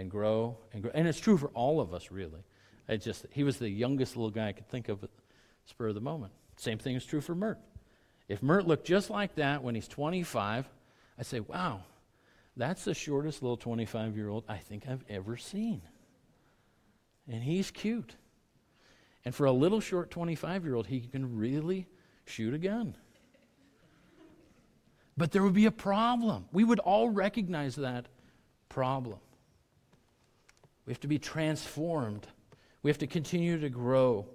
and 0.00 0.10
grow 0.10 0.56
and 0.72 0.82
grow. 0.82 0.90
And 0.94 1.06
it's 1.06 1.20
true 1.20 1.36
for 1.36 1.48
all 1.48 1.80
of 1.80 1.94
us, 1.94 2.10
really. 2.10 2.42
I 2.88 2.96
just 2.96 3.26
he 3.30 3.44
was 3.44 3.58
the 3.58 3.68
youngest 3.68 4.16
little 4.16 4.30
guy 4.30 4.48
I 4.48 4.52
could 4.52 4.68
think 4.68 4.88
of 4.88 5.04
at 5.04 5.10
spur 5.66 5.88
of 5.88 5.94
the 5.94 6.00
moment. 6.00 6.32
Same 6.56 6.78
thing 6.78 6.96
is 6.96 7.04
true 7.04 7.20
for 7.20 7.34
Mert. 7.34 7.58
If 8.28 8.42
Mert 8.42 8.66
looked 8.66 8.86
just 8.86 9.10
like 9.10 9.36
that 9.36 9.62
when 9.62 9.74
he's 9.74 9.88
25, 9.88 10.68
I 11.18 11.22
say, 11.22 11.40
wow, 11.40 11.82
that's 12.56 12.84
the 12.84 12.94
shortest 12.94 13.42
little 13.42 13.56
25 13.56 14.16
year 14.16 14.28
old 14.28 14.44
I 14.48 14.56
think 14.56 14.88
I've 14.88 15.04
ever 15.08 15.36
seen. 15.36 15.82
And 17.28 17.42
he's 17.42 17.70
cute. 17.70 18.16
And 19.24 19.34
for 19.34 19.44
a 19.44 19.52
little 19.52 19.80
short 19.80 20.10
25 20.10 20.64
year 20.64 20.74
old, 20.74 20.86
he 20.86 21.00
can 21.00 21.36
really 21.36 21.86
shoot 22.24 22.54
a 22.54 22.58
gun. 22.58 22.96
But 25.16 25.32
there 25.32 25.42
would 25.42 25.54
be 25.54 25.66
a 25.66 25.70
problem. 25.70 26.46
We 26.52 26.64
would 26.64 26.78
all 26.78 27.10
recognize 27.10 27.76
that 27.76 28.06
problem. 28.68 29.18
We 30.90 30.92
have 30.92 31.00
to 31.02 31.06
be 31.06 31.20
transformed. 31.20 32.26
We 32.82 32.90
have 32.90 32.98
to 32.98 33.06
continue 33.06 33.60
to 33.60 33.68
grow. 33.68 34.26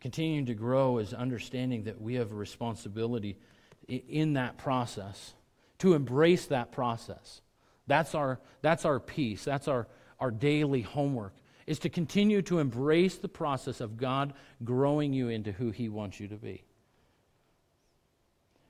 Continuing 0.00 0.46
to 0.46 0.54
grow 0.54 0.98
is 0.98 1.12
understanding 1.12 1.82
that 1.82 2.00
we 2.00 2.14
have 2.14 2.30
a 2.30 2.34
responsibility 2.36 3.40
in 3.88 4.34
that 4.34 4.56
process 4.56 5.34
to 5.80 5.94
embrace 5.94 6.46
that 6.46 6.70
process. 6.70 7.40
That's 7.88 8.14
our, 8.14 8.38
that's 8.60 8.84
our 8.84 9.00
piece. 9.00 9.44
That's 9.44 9.66
our, 9.66 9.88
our 10.20 10.30
daily 10.30 10.82
homework, 10.82 11.34
is 11.66 11.80
to 11.80 11.88
continue 11.88 12.42
to 12.42 12.60
embrace 12.60 13.16
the 13.16 13.26
process 13.26 13.80
of 13.80 13.96
God 13.96 14.34
growing 14.62 15.12
you 15.12 15.28
into 15.28 15.50
who 15.50 15.72
He 15.72 15.88
wants 15.88 16.20
you 16.20 16.28
to 16.28 16.36
be. 16.36 16.62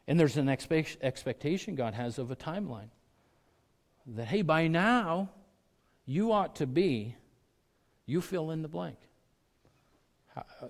And 0.08 0.18
there's 0.18 0.38
an 0.38 0.48
expectation 0.48 1.74
God 1.74 1.92
has 1.92 2.18
of 2.18 2.30
a 2.30 2.36
timeline. 2.36 2.88
That, 4.06 4.24
hey, 4.24 4.40
by 4.40 4.68
now, 4.68 5.28
you 6.04 6.32
ought 6.32 6.56
to 6.56 6.66
be, 6.66 7.16
you 8.06 8.20
fill 8.20 8.50
in 8.50 8.62
the 8.62 8.68
blank. 8.68 8.98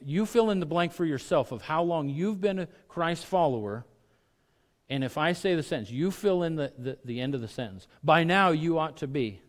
You 0.01 0.27
fill 0.27 0.51
in 0.51 0.61
the 0.61 0.67
blank 0.67 0.93
for 0.93 1.05
yourself 1.05 1.53
of 1.53 1.63
how 1.63 1.83
long 1.83 2.09
you've 2.09 2.41
been 2.41 2.59
a 2.59 2.67
Christ 2.89 3.25
follower. 3.25 3.87
And 4.89 5.05
if 5.05 5.17
I 5.17 5.33
say 5.33 5.55
the 5.55 5.63
sentence, 5.63 5.91
you 5.91 6.11
fill 6.11 6.43
in 6.43 6.57
the, 6.57 6.73
the, 6.77 6.99
the 7.05 7.21
end 7.21 7.35
of 7.35 7.41
the 7.41 7.49
sentence. 7.49 7.87
By 8.03 8.25
now, 8.25 8.51
you 8.51 8.79
ought 8.79 8.99
to 8.99 9.07
be. 9.07 9.41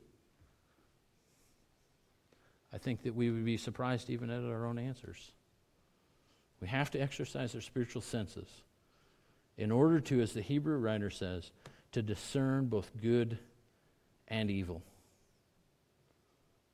I 2.72 2.78
think 2.78 3.04
that 3.04 3.16
we 3.16 3.30
would 3.30 3.46
be 3.46 3.58
surprised 3.58 4.10
even 4.10 4.30
at 4.30 4.44
our 4.44 4.66
own 4.66 4.78
answers. 4.78 5.32
We 6.62 6.68
have 6.70 6.92
to 6.92 7.00
exercise 7.00 7.54
our 7.56 7.62
spiritual 7.62 8.02
senses 8.02 8.48
in 9.58 9.72
order 9.72 10.00
to, 10.00 10.22
as 10.22 10.34
the 10.34 10.42
Hebrew 10.42 10.78
writer 10.78 11.10
says, 11.10 11.52
to 11.92 12.02
discern 12.02 12.68
both 12.68 12.92
good 13.02 13.38
and 14.28 14.50
evil. 14.50 14.82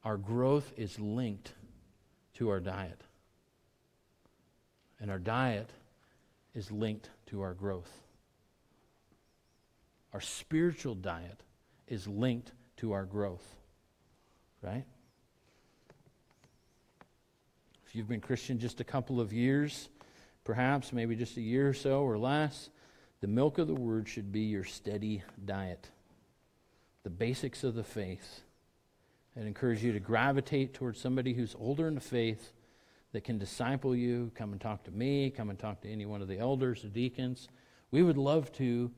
Our 0.03 0.17
growth 0.17 0.71
is 0.77 0.99
linked 0.99 1.53
to 2.35 2.49
our 2.49 2.59
diet. 2.59 3.01
And 4.99 5.11
our 5.11 5.19
diet 5.19 5.69
is 6.55 6.71
linked 6.71 7.09
to 7.27 7.41
our 7.41 7.53
growth. 7.53 7.91
Our 10.13 10.21
spiritual 10.21 10.95
diet 10.95 11.43
is 11.87 12.07
linked 12.07 12.51
to 12.77 12.93
our 12.93 13.05
growth. 13.05 13.45
Right? 14.61 14.85
If 17.85 17.95
you've 17.95 18.07
been 18.07 18.21
Christian 18.21 18.59
just 18.59 18.81
a 18.81 18.83
couple 18.83 19.19
of 19.19 19.33
years, 19.33 19.89
perhaps 20.43 20.93
maybe 20.93 21.15
just 21.15 21.37
a 21.37 21.41
year 21.41 21.67
or 21.69 21.73
so 21.73 22.01
or 22.01 22.17
less, 22.17 22.69
the 23.21 23.27
milk 23.27 23.57
of 23.57 23.67
the 23.67 23.73
word 23.73 24.07
should 24.07 24.31
be 24.31 24.41
your 24.41 24.63
steady 24.63 25.23
diet. 25.45 25.89
The 27.03 27.09
basics 27.09 27.63
of 27.63 27.75
the 27.75 27.83
faith. 27.83 28.41
And 29.39 29.47
encourage 29.47 29.81
you 29.81 29.93
to 29.93 30.01
gravitate 30.01 30.73
towards 30.73 30.99
somebody 30.99 31.31
who's 31.31 31.55
older 31.57 31.87
in 31.87 31.95
the 31.95 32.01
faith 32.01 32.51
that 33.13 33.23
can 33.23 33.37
disciple 33.37 33.95
you. 33.95 34.33
Come 34.35 34.51
and 34.51 34.59
talk 34.59 34.83
to 34.83 34.91
me. 34.91 35.29
Come 35.29 35.49
and 35.49 35.57
talk 35.57 35.79
to 35.83 35.89
any 35.89 36.05
one 36.05 36.21
of 36.21 36.27
the 36.27 36.37
elders, 36.37 36.81
the 36.81 36.89
deacons. 36.89 37.47
We 37.89 38.03
would 38.03 38.17
love 38.17 38.51
to 38.57 38.91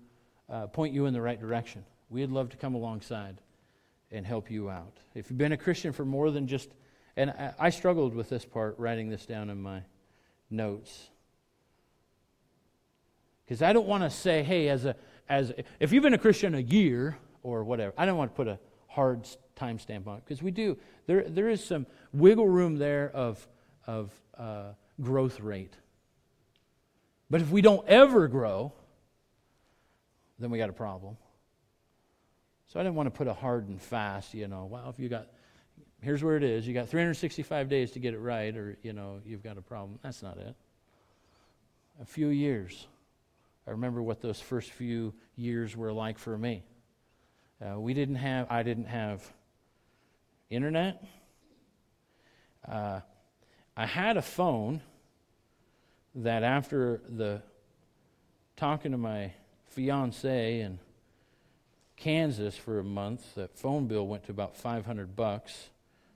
uh, 0.49 0.65
point 0.65 0.95
you 0.95 1.05
in 1.05 1.13
the 1.13 1.21
right 1.21 1.39
direction. 1.39 1.85
We'd 2.09 2.31
love 2.31 2.49
to 2.49 2.57
come 2.57 2.73
alongside 2.73 3.39
and 4.11 4.25
help 4.25 4.49
you 4.49 4.67
out. 4.67 4.97
If 5.13 5.29
you've 5.29 5.37
been 5.37 5.51
a 5.51 5.57
Christian 5.57 5.93
for 5.93 6.05
more 6.05 6.31
than 6.31 6.47
just 6.47 6.71
and 7.15 7.29
I, 7.29 7.53
I 7.59 7.69
struggled 7.69 8.15
with 8.15 8.29
this 8.29 8.43
part, 8.43 8.79
writing 8.79 9.09
this 9.09 9.27
down 9.27 9.51
in 9.51 9.61
my 9.61 9.81
notes. 10.49 11.11
Because 13.45 13.61
I 13.61 13.73
don't 13.73 13.87
want 13.87 14.01
to 14.01 14.09
say, 14.09 14.41
hey, 14.41 14.69
as 14.69 14.85
a, 14.85 14.95
as 15.29 15.53
if 15.79 15.91
you've 15.91 16.01
been 16.01 16.15
a 16.15 16.17
Christian 16.17 16.55
a 16.55 16.59
year 16.59 17.15
or 17.43 17.63
whatever, 17.63 17.93
I 17.95 18.07
don't 18.07 18.17
want 18.17 18.31
to 18.31 18.35
put 18.35 18.47
a 18.47 18.57
hard 18.91 19.27
time 19.55 19.79
stamp 19.79 20.07
on 20.07 20.17
it 20.17 20.23
because 20.25 20.41
we 20.41 20.51
do. 20.51 20.77
There, 21.07 21.23
there 21.27 21.49
is 21.49 21.63
some 21.63 21.85
wiggle 22.13 22.47
room 22.47 22.77
there 22.77 23.09
of, 23.13 23.45
of 23.87 24.11
uh, 24.37 24.73
growth 25.01 25.39
rate. 25.39 25.73
But 27.29 27.41
if 27.41 27.49
we 27.49 27.61
don't 27.61 27.87
ever 27.87 28.27
grow, 28.27 28.73
then 30.39 30.49
we 30.49 30.57
got 30.57 30.69
a 30.69 30.73
problem. 30.73 31.17
So 32.67 32.79
I 32.79 32.83
didn't 32.83 32.95
want 32.95 33.07
to 33.07 33.11
put 33.11 33.27
a 33.27 33.33
hard 33.33 33.67
and 33.67 33.81
fast, 33.81 34.33
you 34.33 34.47
know, 34.47 34.65
well, 34.65 34.89
if 34.89 34.99
you 34.99 35.09
got 35.09 35.27
here's 36.01 36.23
where 36.23 36.35
it 36.35 36.43
is. 36.43 36.67
You 36.67 36.73
got 36.73 36.89
365 36.89 37.69
days 37.69 37.91
to 37.91 37.99
get 37.99 38.13
it 38.13 38.19
right, 38.19 38.55
or, 38.55 38.77
you 38.83 38.93
know, 38.93 39.21
you've 39.25 39.43
got 39.43 39.57
a 39.57 39.61
problem. 39.61 39.99
That's 40.01 40.21
not 40.21 40.37
it. 40.37 40.55
A 42.01 42.05
few 42.05 42.27
years. 42.27 42.87
I 43.67 43.71
remember 43.71 44.01
what 44.01 44.21
those 44.21 44.41
first 44.41 44.71
few 44.71 45.13
years 45.35 45.77
were 45.77 45.93
like 45.93 46.17
for 46.17 46.37
me. 46.37 46.63
Uh, 47.62 47.80
we 47.80 47.93
didn't 47.93 48.16
have, 48.16 48.47
I 48.49 48.64
didn't 48.64 48.86
have 48.86 49.22
internet. 50.49 51.03
Uh, 52.68 53.01
I 53.78 53.86
had 53.86 54.18
a 54.18 54.22
phone 54.22 54.82
that 56.16 56.41
after 56.41 57.01
the 57.07 57.43
talking 58.55 58.91
to 58.93 58.97
my 58.97 59.32
fiance 59.68 60.59
in 60.62 60.80
Kansas 61.97 62.57
for 62.57 62.80
a 62.80 62.84
month, 62.84 63.36
that 63.36 63.55
phone 63.55 63.86
bill 63.86 64.07
went 64.07 64.24
to 64.26 64.32
about 64.32 64.57
500 64.57 65.16
bucks. 65.16 65.70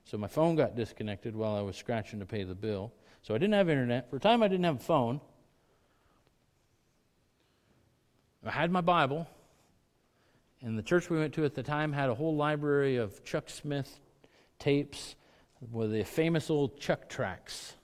So 0.05 0.17
my 0.17 0.27
phone 0.27 0.55
got 0.55 0.75
disconnected 0.75 1.35
while 1.35 1.55
I 1.55 1.61
was 1.61 1.75
scratching 1.75 2.19
to 2.19 2.25
pay 2.25 2.43
the 2.43 2.55
bill. 2.55 2.91
So 3.21 3.35
I 3.35 3.37
didn't 3.37 3.53
have 3.53 3.69
internet. 3.69 4.09
For 4.09 4.15
a 4.15 4.19
time, 4.19 4.41
I 4.41 4.47
didn't 4.47 4.65
have 4.65 4.77
a 4.77 4.83
phone. 4.83 5.21
I 8.43 8.49
had 8.49 8.71
my 8.71 8.81
Bible. 8.81 9.27
And 10.65 10.75
the 10.75 10.81
church 10.81 11.11
we 11.11 11.19
went 11.19 11.35
to 11.35 11.45
at 11.45 11.53
the 11.53 11.61
time 11.61 11.93
had 11.93 12.09
a 12.09 12.15
whole 12.15 12.35
library 12.35 12.97
of 12.97 13.23
Chuck 13.23 13.51
Smith 13.51 13.99
tapes 14.57 15.15
with 15.71 15.91
the 15.91 16.03
famous 16.03 16.49
old 16.49 16.79
Chuck 16.79 17.07
tracks. 17.07 17.75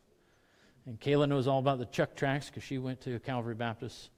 And 0.88 0.99
Kayla 0.99 1.29
knows 1.29 1.47
all 1.47 1.59
about 1.59 1.77
the 1.77 1.86
Chuck 1.86 2.15
tracks 2.15 2.47
because 2.47 2.63
she 2.63 2.79
went 2.79 2.99
to 3.01 3.19
Calvary 3.19 3.53
Baptist, 3.53 4.09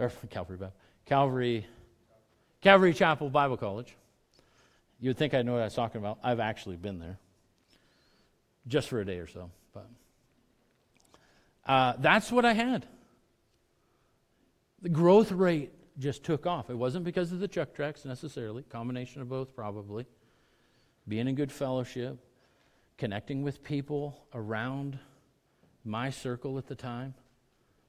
or 0.00 0.10
Calvary 0.28 0.56
Baptist, 0.56 0.80
Calvary, 1.04 1.64
Calvary 2.60 2.92
Chapel 2.92 3.30
Bible 3.30 3.56
College. 3.56 3.94
You 4.98 5.10
would 5.10 5.16
think 5.16 5.32
I 5.32 5.42
know 5.42 5.52
what 5.52 5.60
I 5.60 5.66
was 5.66 5.74
talking 5.74 6.00
about. 6.00 6.18
I've 6.24 6.40
actually 6.40 6.76
been 6.76 6.98
there 6.98 7.18
just 8.66 8.88
for 8.88 9.00
a 9.00 9.04
day 9.04 9.18
or 9.18 9.28
so. 9.28 9.48
But 9.72 9.86
uh, 11.64 11.92
that's 12.00 12.32
what 12.32 12.44
I 12.44 12.52
had. 12.52 12.84
The 14.82 14.88
growth 14.88 15.30
rate 15.30 15.70
just 15.98 16.24
took 16.24 16.46
off. 16.46 16.70
It 16.70 16.76
wasn't 16.76 17.04
because 17.04 17.32
of 17.32 17.40
the 17.40 17.48
Chuck 17.48 17.74
tracks 17.74 18.04
necessarily, 18.04 18.62
combination 18.64 19.22
of 19.22 19.28
both 19.28 19.54
probably. 19.54 20.06
Being 21.08 21.28
in 21.28 21.34
good 21.34 21.52
fellowship, 21.52 22.18
connecting 22.98 23.42
with 23.42 23.62
people 23.62 24.26
around 24.34 24.98
my 25.84 26.10
circle 26.10 26.58
at 26.58 26.66
the 26.66 26.74
time 26.74 27.14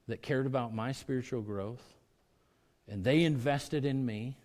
that 0.06 0.22
cared 0.22 0.46
about 0.46 0.74
my 0.74 0.92
spiritual 0.92 1.42
growth, 1.42 1.82
and 2.88 3.04
they 3.04 3.24
invested 3.24 3.84
in 3.84 4.06
me, 4.06 4.38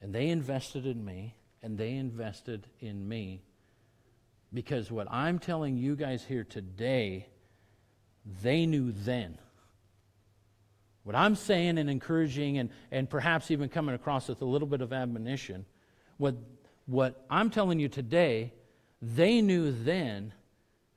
and 0.00 0.14
they 0.14 0.28
invested 0.28 0.86
in 0.86 1.04
me, 1.04 1.34
and 1.62 1.76
they 1.76 1.92
invested 1.94 2.66
in 2.80 3.06
me. 3.08 3.42
Because 4.52 4.90
what 4.90 5.10
I'm 5.10 5.38
telling 5.38 5.76
you 5.76 5.96
guys 5.96 6.24
here 6.24 6.44
today, 6.44 7.26
they 8.42 8.64
knew 8.64 8.92
then. 8.92 9.38
What 11.04 11.14
I'm 11.14 11.36
saying 11.36 11.78
and 11.78 11.88
encouraging 11.88 12.58
and, 12.58 12.70
and 12.90 13.08
perhaps 13.08 13.50
even 13.50 13.68
coming 13.68 13.94
across 13.94 14.28
with 14.28 14.42
a 14.42 14.46
little 14.46 14.66
bit 14.66 14.80
of 14.80 14.92
admonition, 14.92 15.66
what, 16.16 16.34
what 16.86 17.24
I'm 17.30 17.50
telling 17.50 17.78
you 17.78 17.88
today, 17.88 18.52
they 19.00 19.42
knew 19.42 19.70
then 19.70 20.32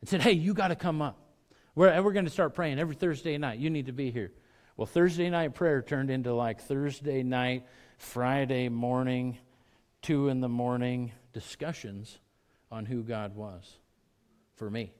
and 0.01 0.09
said, 0.09 0.21
hey, 0.21 0.31
you 0.31 0.53
got 0.53 0.69
to 0.69 0.75
come 0.75 1.01
up. 1.01 1.19
We're, 1.75 2.01
we're 2.01 2.13
going 2.13 2.25
to 2.25 2.31
start 2.31 2.55
praying 2.55 2.79
every 2.79 2.95
Thursday 2.95 3.37
night. 3.37 3.59
You 3.59 3.69
need 3.69 3.87
to 3.87 3.91
be 3.91 4.09
here. 4.09 4.31
Well, 4.77 4.85
Thursday 4.85 5.29
night 5.29 5.55
prayer 5.55 5.81
turned 5.81 6.09
into 6.09 6.33
like 6.33 6.61
Thursday 6.61 7.21
night, 7.21 7.65
Friday 7.97 8.69
morning, 8.69 9.37
two 10.01 10.29
in 10.29 10.39
the 10.39 10.49
morning 10.49 11.11
discussions 11.33 12.17
on 12.71 12.85
who 12.85 13.03
God 13.03 13.35
was 13.35 13.77
for 14.55 14.69
me. 14.69 14.93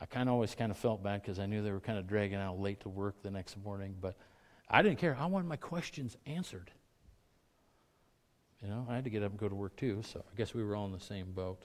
I 0.00 0.06
kind 0.06 0.28
of 0.28 0.34
always 0.34 0.54
kind 0.54 0.70
of 0.70 0.78
felt 0.78 1.02
bad 1.02 1.22
because 1.22 1.38
I 1.38 1.46
knew 1.46 1.62
they 1.62 1.72
were 1.72 1.80
kind 1.80 1.98
of 1.98 2.06
dragging 2.06 2.38
out 2.38 2.58
late 2.58 2.80
to 2.80 2.88
work 2.88 3.22
the 3.22 3.30
next 3.30 3.56
morning, 3.62 3.94
but 4.00 4.16
I 4.68 4.82
didn't 4.82 4.98
care. 4.98 5.16
I 5.18 5.26
wanted 5.26 5.48
my 5.48 5.56
questions 5.56 6.16
answered. 6.24 6.70
You 8.62 8.68
know, 8.68 8.86
I 8.88 8.94
had 8.94 9.04
to 9.04 9.10
get 9.10 9.22
up 9.22 9.30
and 9.30 9.40
go 9.40 9.48
to 9.48 9.54
work 9.54 9.76
too, 9.76 10.02
so 10.02 10.20
I 10.20 10.36
guess 10.36 10.54
we 10.54 10.62
were 10.62 10.76
all 10.76 10.86
in 10.86 10.92
the 10.92 11.00
same 11.00 11.32
boat. 11.32 11.62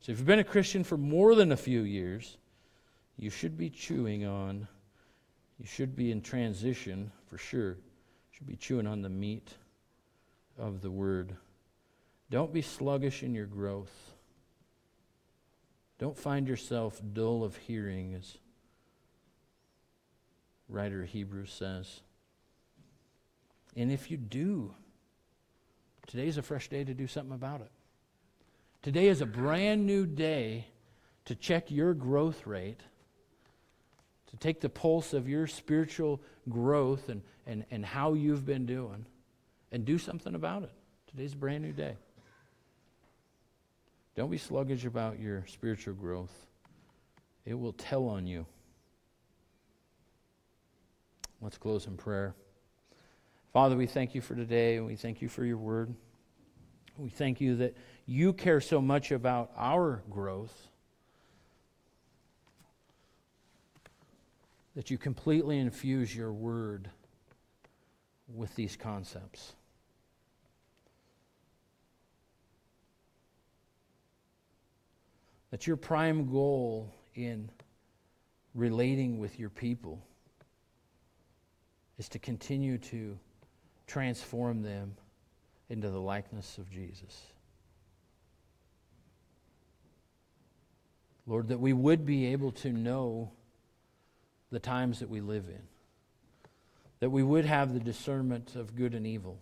So 0.00 0.12
if 0.12 0.18
you've 0.18 0.26
been 0.26 0.38
a 0.38 0.44
Christian 0.44 0.84
for 0.84 0.96
more 0.96 1.34
than 1.34 1.52
a 1.52 1.56
few 1.56 1.82
years, 1.82 2.38
you 3.16 3.30
should 3.30 3.58
be 3.58 3.68
chewing 3.68 4.24
on, 4.24 4.68
you 5.58 5.66
should 5.66 5.96
be 5.96 6.12
in 6.12 6.22
transition 6.22 7.10
for 7.26 7.36
sure 7.36 7.70
You 7.70 7.76
should 8.30 8.46
be 8.46 8.56
chewing 8.56 8.86
on 8.86 9.02
the 9.02 9.08
meat 9.08 9.54
of 10.56 10.82
the 10.82 10.90
word. 10.90 11.36
Don't 12.30 12.52
be 12.52 12.62
sluggish 12.62 13.22
in 13.24 13.34
your 13.34 13.46
growth. 13.46 14.14
Don't 15.98 16.16
find 16.16 16.46
yourself 16.46 17.00
dull 17.12 17.42
of 17.42 17.56
hearing, 17.56 18.14
as 18.14 18.38
writer 20.68 21.04
Hebrews 21.04 21.52
says. 21.52 22.00
And 23.76 23.90
if 23.90 24.10
you 24.10 24.16
do, 24.16 24.74
today's 26.06 26.38
a 26.38 26.42
fresh 26.42 26.68
day 26.68 26.84
to 26.84 26.94
do 26.94 27.06
something 27.06 27.34
about 27.34 27.60
it. 27.60 27.70
Today 28.82 29.08
is 29.08 29.20
a 29.20 29.26
brand 29.26 29.86
new 29.86 30.06
day 30.06 30.66
to 31.24 31.34
check 31.34 31.70
your 31.70 31.94
growth 31.94 32.46
rate 32.46 32.80
to 34.28 34.36
take 34.36 34.60
the 34.60 34.68
pulse 34.68 35.12
of 35.14 35.28
your 35.28 35.46
spiritual 35.46 36.20
growth 36.48 37.08
and, 37.08 37.22
and, 37.46 37.64
and 37.70 37.84
how 37.84 38.12
you've 38.12 38.44
been 38.44 38.66
doing 38.66 39.06
and 39.72 39.84
do 39.84 39.98
something 39.98 40.34
about 40.34 40.62
it. 40.62 40.72
Today's 41.08 41.32
a 41.32 41.36
brand 41.36 41.64
new 41.64 41.72
day. 41.72 41.96
Don't 44.18 44.32
be 44.32 44.36
sluggish 44.36 44.84
about 44.84 45.20
your 45.20 45.44
spiritual 45.46 45.94
growth, 45.94 46.32
it 47.46 47.54
will 47.54 47.72
tell 47.72 48.08
on 48.08 48.26
you. 48.26 48.46
Let's 51.40 51.56
close 51.56 51.86
in 51.86 51.96
prayer. 51.96 52.34
Father, 53.52 53.76
we 53.76 53.86
thank 53.86 54.16
you 54.16 54.20
for 54.20 54.34
today 54.34 54.78
and 54.78 54.86
we 54.88 54.96
thank 54.96 55.22
you 55.22 55.28
for 55.28 55.44
your 55.44 55.56
word. 55.56 55.94
We 56.96 57.10
thank 57.10 57.40
you 57.40 57.54
that 57.58 57.76
you 58.06 58.32
care 58.32 58.60
so 58.60 58.80
much 58.80 59.12
about 59.12 59.52
our 59.56 60.02
growth. 60.10 60.66
that 64.74 64.90
you 64.92 64.98
completely 64.98 65.58
infuse 65.58 66.14
your 66.14 66.32
word 66.32 66.88
with 68.32 68.54
these 68.54 68.76
concepts. 68.76 69.54
That 75.50 75.66
your 75.66 75.76
prime 75.76 76.30
goal 76.30 76.92
in 77.14 77.50
relating 78.54 79.18
with 79.18 79.38
your 79.38 79.50
people 79.50 80.02
is 81.98 82.08
to 82.10 82.18
continue 82.18 82.78
to 82.78 83.18
transform 83.86 84.62
them 84.62 84.94
into 85.68 85.90
the 85.90 86.00
likeness 86.00 86.58
of 86.58 86.70
Jesus. 86.70 87.22
Lord, 91.26 91.48
that 91.48 91.60
we 91.60 91.72
would 91.72 92.06
be 92.06 92.26
able 92.26 92.52
to 92.52 92.70
know 92.72 93.32
the 94.50 94.58
times 94.58 95.00
that 95.00 95.10
we 95.10 95.20
live 95.20 95.44
in, 95.48 95.60
that 97.00 97.10
we 97.10 97.22
would 97.22 97.44
have 97.44 97.74
the 97.74 97.80
discernment 97.80 98.56
of 98.56 98.74
good 98.74 98.94
and 98.94 99.06
evil, 99.06 99.38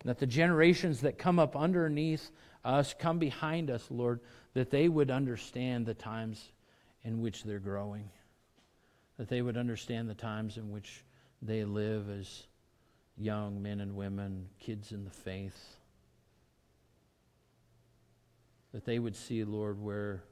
and 0.00 0.08
that 0.08 0.18
the 0.18 0.26
generations 0.26 1.02
that 1.02 1.18
come 1.18 1.38
up 1.38 1.54
underneath 1.54 2.30
us, 2.64 2.94
come 2.98 3.18
behind 3.18 3.70
us, 3.70 3.86
Lord, 3.90 4.20
that 4.54 4.70
they 4.70 4.88
would 4.88 5.10
understand 5.10 5.86
the 5.86 5.94
times 5.94 6.50
in 7.04 7.20
which 7.20 7.44
they're 7.44 7.58
growing, 7.58 8.10
that 9.16 9.28
they 9.28 9.42
would 9.42 9.56
understand 9.56 10.08
the 10.08 10.14
times 10.14 10.56
in 10.56 10.70
which 10.70 11.04
they 11.42 11.64
live 11.64 12.10
as 12.10 12.44
young 13.16 13.62
men 13.62 13.80
and 13.80 13.94
women, 13.94 14.48
kids 14.58 14.92
in 14.92 15.04
the 15.04 15.10
faith. 15.10 15.76
That 18.72 18.84
they 18.84 18.98
would 18.98 19.16
see, 19.16 19.44
Lord, 19.44 19.80
where 19.80 20.22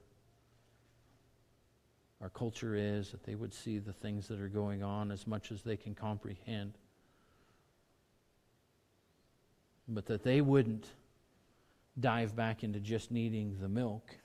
our 2.21 2.31
culture 2.31 2.75
is, 2.75 3.11
that 3.11 3.25
they 3.25 3.35
would 3.35 3.55
see 3.55 3.79
the 3.79 3.93
things 3.93 4.29
that 4.29 4.41
are 4.41 4.49
going 4.49 4.83
on 4.83 5.11
as 5.11 5.27
much 5.27 5.53
as 5.53 5.63
they 5.63 5.77
can 5.77 5.95
comprehend. 5.95 6.75
But 9.89 10.07
that 10.07 10.23
they 10.23 10.41
wouldn't 10.41 10.87
dive 12.01 12.37
back 12.37 12.65
into 12.65 12.81
just 12.81 13.11
needing 13.11 13.57
the 13.61 13.69
milk, 13.69 14.17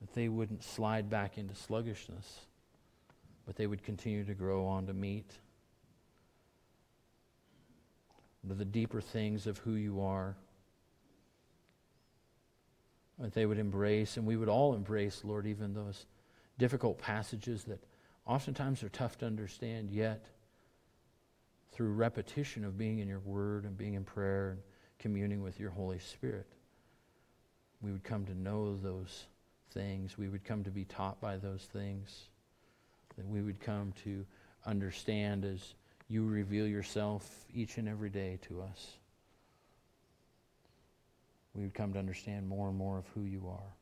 that 0.00 0.14
they 0.14 0.28
wouldn't 0.28 0.62
slide 0.62 1.10
back 1.10 1.38
into 1.38 1.54
sluggishness, 1.54 2.40
but 3.46 3.56
they 3.56 3.66
would 3.66 3.82
continue 3.82 4.24
to 4.24 4.34
grow 4.34 4.66
on 4.66 4.86
to 4.86 4.92
meat 4.92 5.32
the 8.44 8.64
deeper 8.64 9.00
things 9.00 9.46
of 9.46 9.58
who 9.58 9.74
you 9.74 10.00
are. 10.00 10.36
That 13.18 13.34
they 13.34 13.44
would 13.44 13.58
embrace, 13.58 14.16
and 14.16 14.26
we 14.26 14.36
would 14.36 14.48
all 14.48 14.74
embrace, 14.74 15.22
Lord, 15.24 15.46
even 15.46 15.74
those 15.74 16.06
difficult 16.58 16.98
passages 16.98 17.64
that 17.64 17.84
oftentimes 18.26 18.82
are 18.82 18.88
tough 18.88 19.18
to 19.18 19.26
understand, 19.26 19.90
yet 19.90 20.26
through 21.72 21.92
repetition 21.92 22.64
of 22.64 22.78
being 22.78 22.98
in 22.98 23.08
your 23.08 23.20
word 23.20 23.64
and 23.64 23.76
being 23.76 23.94
in 23.94 24.04
prayer 24.04 24.50
and 24.50 24.60
communing 25.00 25.42
with 25.42 25.58
your 25.58 25.70
Holy 25.70 25.98
Spirit, 25.98 26.46
we 27.82 27.90
would 27.90 28.04
come 28.04 28.26
to 28.26 28.38
know 28.38 28.76
those 28.76 29.24
things. 29.72 30.16
We 30.16 30.28
would 30.28 30.44
come 30.44 30.62
to 30.64 30.70
be 30.70 30.84
taught 30.84 31.20
by 31.20 31.38
those 31.38 31.66
things. 31.72 32.28
That 33.16 33.26
we 33.26 33.42
would 33.42 33.60
come 33.60 33.92
to 34.04 34.24
understand 34.66 35.44
as 35.44 35.74
you 36.08 36.26
reveal 36.26 36.66
yourself 36.66 37.46
each 37.52 37.78
and 37.78 37.88
every 37.88 38.10
day 38.10 38.38
to 38.48 38.60
us. 38.60 38.92
We 41.54 41.62
would 41.62 41.74
come 41.74 41.94
to 41.94 41.98
understand 41.98 42.48
more 42.48 42.68
and 42.68 42.76
more 42.76 42.98
of 42.98 43.06
who 43.14 43.22
you 43.22 43.48
are. 43.48 43.74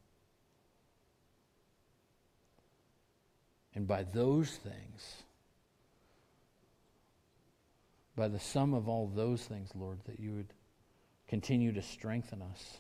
And 3.75 3.87
by 3.87 4.05
those 4.05 4.51
things, 4.51 5.23
by 8.17 8.29
the 8.29 8.41
sum 8.41 8.75
of 8.75 8.89
all 8.89 9.07
those 9.15 9.43
things, 9.43 9.71
Lord, 9.75 9.99
that 10.07 10.19
you 10.19 10.33
would 10.33 10.53
continue 11.29 11.73
to 11.73 11.83
strengthen 11.83 12.43
us 12.43 12.79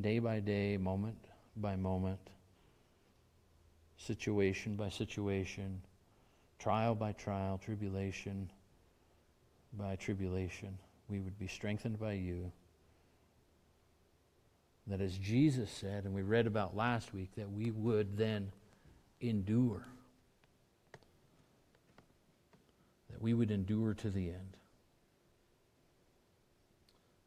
day 0.00 0.18
by 0.18 0.40
day, 0.40 0.76
moment 0.76 1.18
by 1.56 1.76
moment, 1.76 2.30
situation 3.96 4.74
by 4.74 4.88
situation 4.88 5.80
trial 6.62 6.94
by 6.94 7.10
trial, 7.10 7.58
tribulation 7.58 8.48
by 9.72 9.96
tribulation, 9.96 10.78
we 11.08 11.18
would 11.18 11.36
be 11.36 11.48
strengthened 11.48 11.98
by 11.98 12.12
you. 12.12 12.52
That 14.86 15.00
as 15.00 15.18
Jesus 15.18 15.70
said, 15.70 16.04
and 16.04 16.14
we 16.14 16.22
read 16.22 16.46
about 16.46 16.76
last 16.76 17.12
week, 17.12 17.30
that 17.36 17.50
we 17.50 17.72
would 17.72 18.16
then 18.16 18.52
endure. 19.20 19.84
That 23.10 23.20
we 23.20 23.34
would 23.34 23.50
endure 23.50 23.94
to 23.94 24.10
the 24.10 24.28
end. 24.28 24.56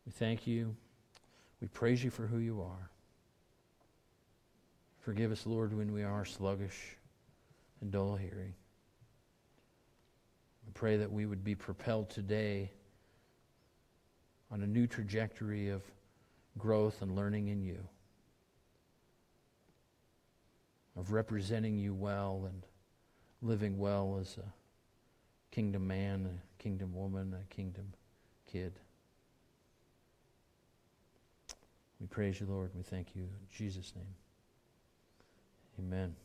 We 0.06 0.12
thank 0.12 0.46
you. 0.46 0.76
We 1.62 1.68
praise 1.68 2.04
you 2.04 2.12
for 2.12 2.28
who 2.28 2.38
you 2.38 2.62
are. 2.62 2.90
Forgive 5.00 5.32
us, 5.32 5.46
Lord, 5.46 5.76
when 5.76 5.94
we 5.94 6.04
are 6.04 6.26
sluggish 6.26 6.98
and 7.82 7.92
dull 7.92 8.16
hearing 8.16 8.54
We 10.66 10.72
pray 10.74 10.98
that 10.98 11.12
we 11.12 11.26
would 11.26 11.44
be 11.44 11.56
propelled 11.56 12.10
today 12.10 12.72
on 14.52 14.62
a 14.62 14.68
new 14.68 14.88
trajectory 14.88 15.70
of 15.70 15.84
growth 16.58 17.02
and 17.02 17.16
learning 17.16 17.50
in 17.50 17.62
you, 17.62 17.80
of 20.96 21.12
representing 21.12 21.78
you 21.78 21.94
well 21.94 22.44
and 22.46 22.64
living 23.42 23.78
well 23.78 24.18
as 24.20 24.38
a 24.38 25.54
kingdom 25.54 25.88
man, 25.88 26.28
a 26.28 26.62
kingdom 26.62 26.94
woman, 26.96 27.36
a 27.40 27.54
kingdom 27.54 27.94
kid. 28.52 28.74
We 32.00 32.08
praise 32.08 32.40
you, 32.40 32.48
Lord. 32.48 32.72
We 32.76 32.84
thank 32.84 33.16
you. 33.16 33.24
In 33.24 33.48
Jesus' 33.52 33.94
name. 33.96 34.16
Amen. 35.80 36.16